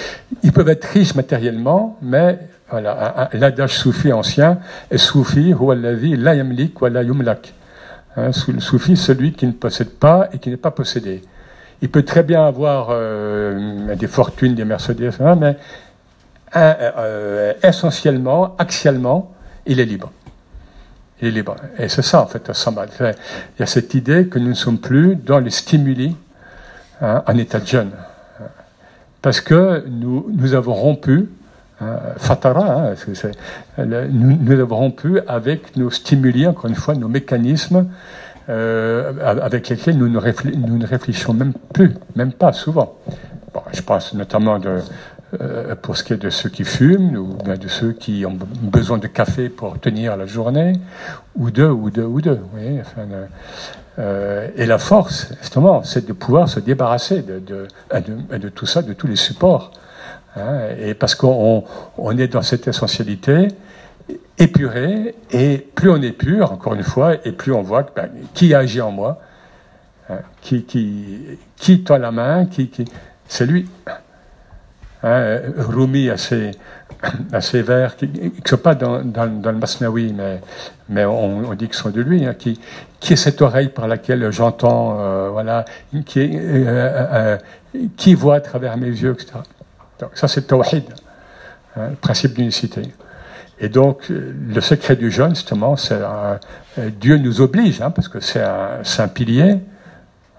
[0.42, 2.38] ils peuvent être riches matériellement, mais
[2.70, 4.58] voilà, l'adage soufi ancien
[4.96, 5.54] soufi,
[6.16, 7.54] la yamlik wa la yumlak.
[8.16, 11.22] Hein, soufi, celui qui ne possède pas et qui n'est pas possédé.
[11.82, 15.56] Il peut très bien avoir euh, des fortunes, des Mercedes, hein, mais
[16.56, 19.34] euh, essentiellement, axialement,
[19.66, 20.10] il est libre.
[21.20, 21.56] Il est libre.
[21.78, 25.16] Et c'est ça, en fait, Il y a cette idée que nous ne sommes plus
[25.16, 26.16] dans les stimuli
[27.02, 27.90] hein, en état de jeûne.
[29.20, 31.28] Parce que nous, nous avons rompu
[32.16, 32.94] fatara, hein,
[33.78, 34.94] nous, nous, avons
[35.28, 37.86] avec nos stimuli, encore une fois, nos mécanismes
[38.48, 39.12] euh,
[39.42, 42.94] avec lesquels nous ne, nous réfléchissons même plus, même pas souvent.
[43.52, 44.78] Bon, je pense notamment de,
[45.40, 48.98] euh, pour ce qui est de ceux qui fument, ou de ceux qui ont besoin
[48.98, 50.74] de café pour tenir la journée,
[51.34, 52.38] ou deux, ou deux, ou deux.
[52.54, 53.08] Oui, enfin,
[53.98, 58.82] euh, et la force, justement, c'est de pouvoir se débarrasser de, de, de tout ça,
[58.82, 59.72] de tous les supports
[60.36, 61.64] Hein, et parce qu'on
[61.96, 63.48] on est dans cette essentialité
[64.38, 68.54] épurée, et plus on est pur, encore une fois, et plus on voit ben, qui
[68.54, 69.20] agit en moi,
[70.10, 72.70] hein, qui, qui, la main, qui,
[73.26, 73.66] c'est lui.
[75.02, 76.52] Hein, Rumi a ses,
[77.62, 80.40] vers qui ne sont pas dans, le Masnawi, mais,
[80.88, 82.60] mais on, dit qu'ils sont de lui, qui,
[83.00, 85.64] qui est cette oreille par laquelle j'entends, euh, voilà,
[85.94, 87.38] euh, euh,
[87.96, 89.38] qui voit à travers mes yeux, etc.
[89.98, 90.84] Donc ça c'est tawhid.
[91.76, 92.82] hein, le principe d'unicité.
[93.58, 96.36] Et donc, le secret du jeûne, justement, c'est euh,
[97.00, 99.56] Dieu nous oblige, hein, parce que c'est un, pilier,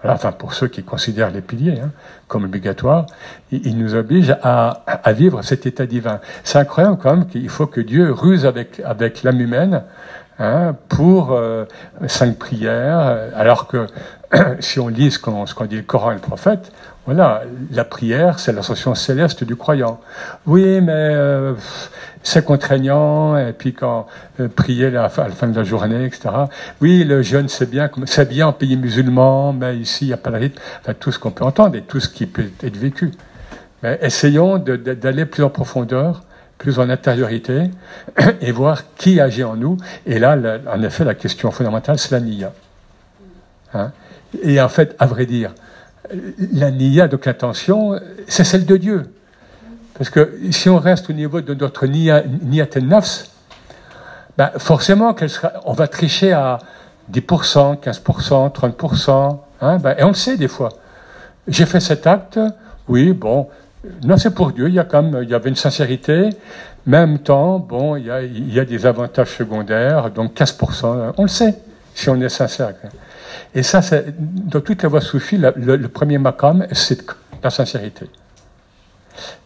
[0.04, 1.90] enfin pour ceux qui considèrent les piliers hein,
[2.28, 3.06] comme obligatoires,
[3.50, 6.20] il, nous oblige à, vivre cet état divin.
[6.44, 8.80] C'est incroyable quand même qu'il faut que Dieu ruse avec,
[9.24, 9.82] l'âme humaine
[10.38, 11.64] hein, pour euh,
[12.06, 13.88] cinq prières, alors que
[14.60, 16.70] si on lit ce qu'on dit le Coran et le prophète,
[17.08, 19.98] voilà, la prière, c'est l'ascension céleste du croyant.
[20.44, 21.54] Oui, mais euh,
[22.22, 24.06] c'est contraignant, et puis quand
[24.40, 26.28] euh, prier à la, fin de la journée, etc.
[26.82, 30.18] Oui, le jeûne, c'est bien, c'est bien en pays musulman, mais ici, il n'y a
[30.18, 30.60] pas le rythme.
[30.82, 33.12] Enfin, tout ce qu'on peut entendre et tout ce qui peut être vécu.
[33.82, 36.24] Mais essayons d'aller plus en profondeur,
[36.58, 37.70] plus en intériorité,
[38.42, 39.78] et voir qui agit en nous.
[40.04, 40.36] Et là,
[40.70, 42.52] en effet, la question fondamentale, c'est la niya.
[43.72, 43.92] Hein?
[44.42, 45.54] Et en fait, à vrai dire,
[46.52, 49.02] la niya, donc l'intention, c'est celle de Dieu.
[49.94, 53.30] Parce que si on reste au niveau de notre niya, niyat nafs,
[54.36, 56.58] ben forcément sera, on va tricher à
[57.12, 60.70] 10%, 15%, 30%, hein, ben, et on le sait des fois.
[61.48, 62.38] J'ai fait cet acte,
[62.86, 63.48] oui, bon,
[64.04, 66.30] non, c'est pour Dieu, il y, a quand même, il y avait une sincérité,
[66.86, 71.22] même temps, bon, il y, a, il y a des avantages secondaires, donc 15%, on
[71.22, 71.54] le sait,
[71.94, 72.74] si on est sincère.
[73.54, 73.80] Et ça,
[74.18, 77.04] dans toutes les voies soufis, le, le, premier makam, c'est
[77.42, 78.08] la sincérité.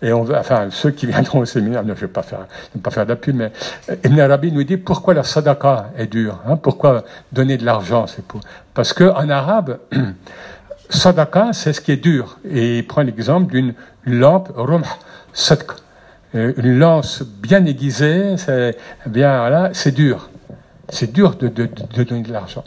[0.02, 2.46] Et on enfin, ceux qui viendront au séminaire, je ne vais pas faire,
[2.90, 3.52] faire d'appui, mais
[3.88, 8.06] euh, Ibn Arabi nous dit pourquoi la sadaqa est dure, hein, pourquoi donner de l'argent,
[8.06, 8.40] c'est pour.
[8.74, 9.78] Parce que arabe,
[10.90, 12.38] sadaqa, c'est ce qui est dur.
[12.44, 14.84] Et il prend l'exemple d'une lampe rumh
[15.32, 15.70] sadq.
[16.34, 18.76] Euh, une lance bien aiguisée, c'est
[19.06, 20.30] bien, voilà, c'est dur.
[20.88, 22.64] C'est dur de donner de l'argent.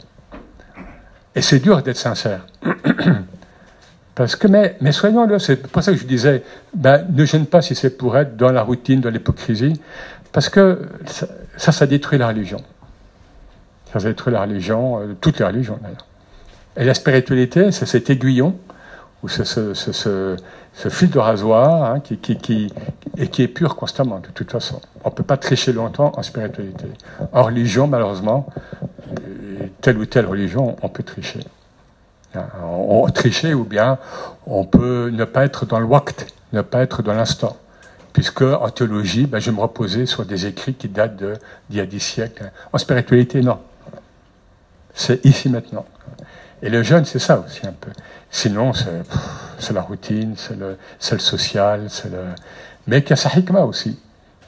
[1.36, 2.46] Et c'est dur d'être sincère.
[4.16, 6.42] Parce que, mais, mais soyons-le, c'est pour ça que je disais,
[6.74, 9.78] ben, ne gêne pas si c'est pour être dans la routine, dans l'hypocrisie,
[10.32, 12.62] parce que ça, ça, détruit la religion.
[13.92, 16.06] Ça, détruit la religion, euh, toutes les religions d'ailleurs.
[16.78, 18.56] Et la spiritualité, c'est cet aiguillon,
[19.22, 20.36] ou ce, ce, ce,
[20.76, 22.72] ce fil de rasoir, hein, qui, qui, qui,
[23.16, 24.80] et qui est pur constamment, de toute façon.
[25.04, 26.86] On ne peut pas tricher longtemps en spiritualité.
[27.32, 28.46] En religion, malheureusement,
[29.80, 31.40] telle ou telle religion, on peut tricher.
[32.62, 33.96] On, tricher ou bien
[34.46, 37.56] on peut ne pas être dans le waqt, ne pas être dans l'instant.
[38.12, 41.86] Puisque en théologie, ben, je me reposer sur des écrits qui datent d'il y a
[41.86, 42.52] dix siècles.
[42.74, 43.58] En spiritualité, non.
[44.92, 45.86] C'est ici maintenant.
[46.62, 47.90] Et le jeûne, c'est ça aussi un peu.
[48.30, 48.72] Sinon,
[49.58, 52.18] c'est la routine, c'est le, social, c'est le...
[52.86, 53.98] mais qu'il y a sa hikmah aussi,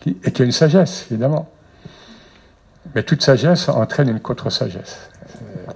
[0.06, 1.48] et qu'il y a une sagesse, évidemment.
[2.94, 5.10] Mais toute sagesse entraîne une contre-sagesse.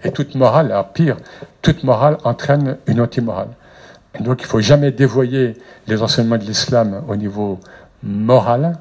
[0.04, 1.16] Et toute morale, alors pire,
[1.60, 3.50] toute morale entraîne une anti-morale.
[4.20, 5.56] Donc il ne faut jamais dévoyer
[5.86, 7.60] les enseignements de l'islam au niveau
[8.02, 8.78] moral,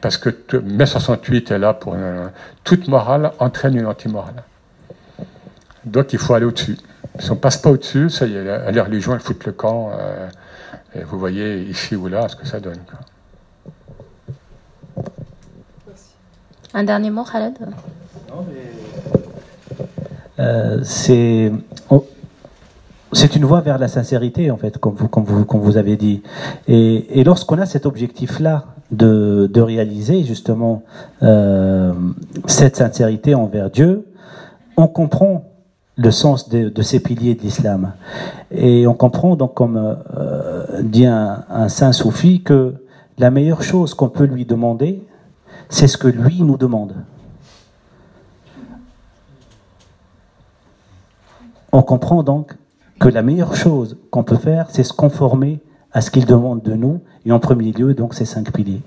[0.00, 1.96] parce que mai 68 est là pour...
[2.62, 4.44] toute morale entraîne une anti-morale.
[5.84, 6.76] Donc il faut aller au-dessus.
[7.18, 9.90] Si on ne passe pas au-dessus, ça y est, les religions, elles foutent le camp.
[9.92, 10.28] Euh,
[10.94, 12.78] et vous voyez ici ou là ce que ça donne.
[16.74, 17.58] Un dernier mot, Khaled?
[20.38, 21.52] Euh, c'est
[23.12, 25.96] c'est une voie vers la sincérité, en fait, comme vous, comme vous, comme vous avez
[25.96, 26.22] dit.
[26.66, 30.82] Et, et lorsqu'on a cet objectif-là de, de, réaliser justement
[31.22, 31.92] euh,
[32.46, 34.06] cette sincérité envers Dieu,
[34.78, 35.51] on comprend
[35.96, 37.92] le sens de, ces piliers de l'islam.
[38.50, 39.76] Et on comprend donc, comme
[40.16, 42.74] euh, dit un, un saint soufi, que
[43.18, 45.06] la meilleure chose qu'on peut lui demander,
[45.68, 46.94] c'est ce que lui nous demande.
[51.72, 52.54] On comprend donc
[53.00, 55.60] que la meilleure chose qu'on peut faire, c'est se conformer
[55.92, 58.80] à ce qu'il demande de nous, et en premier lieu, donc, ces cinq piliers.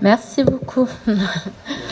[0.00, 0.88] Merci beaucoup.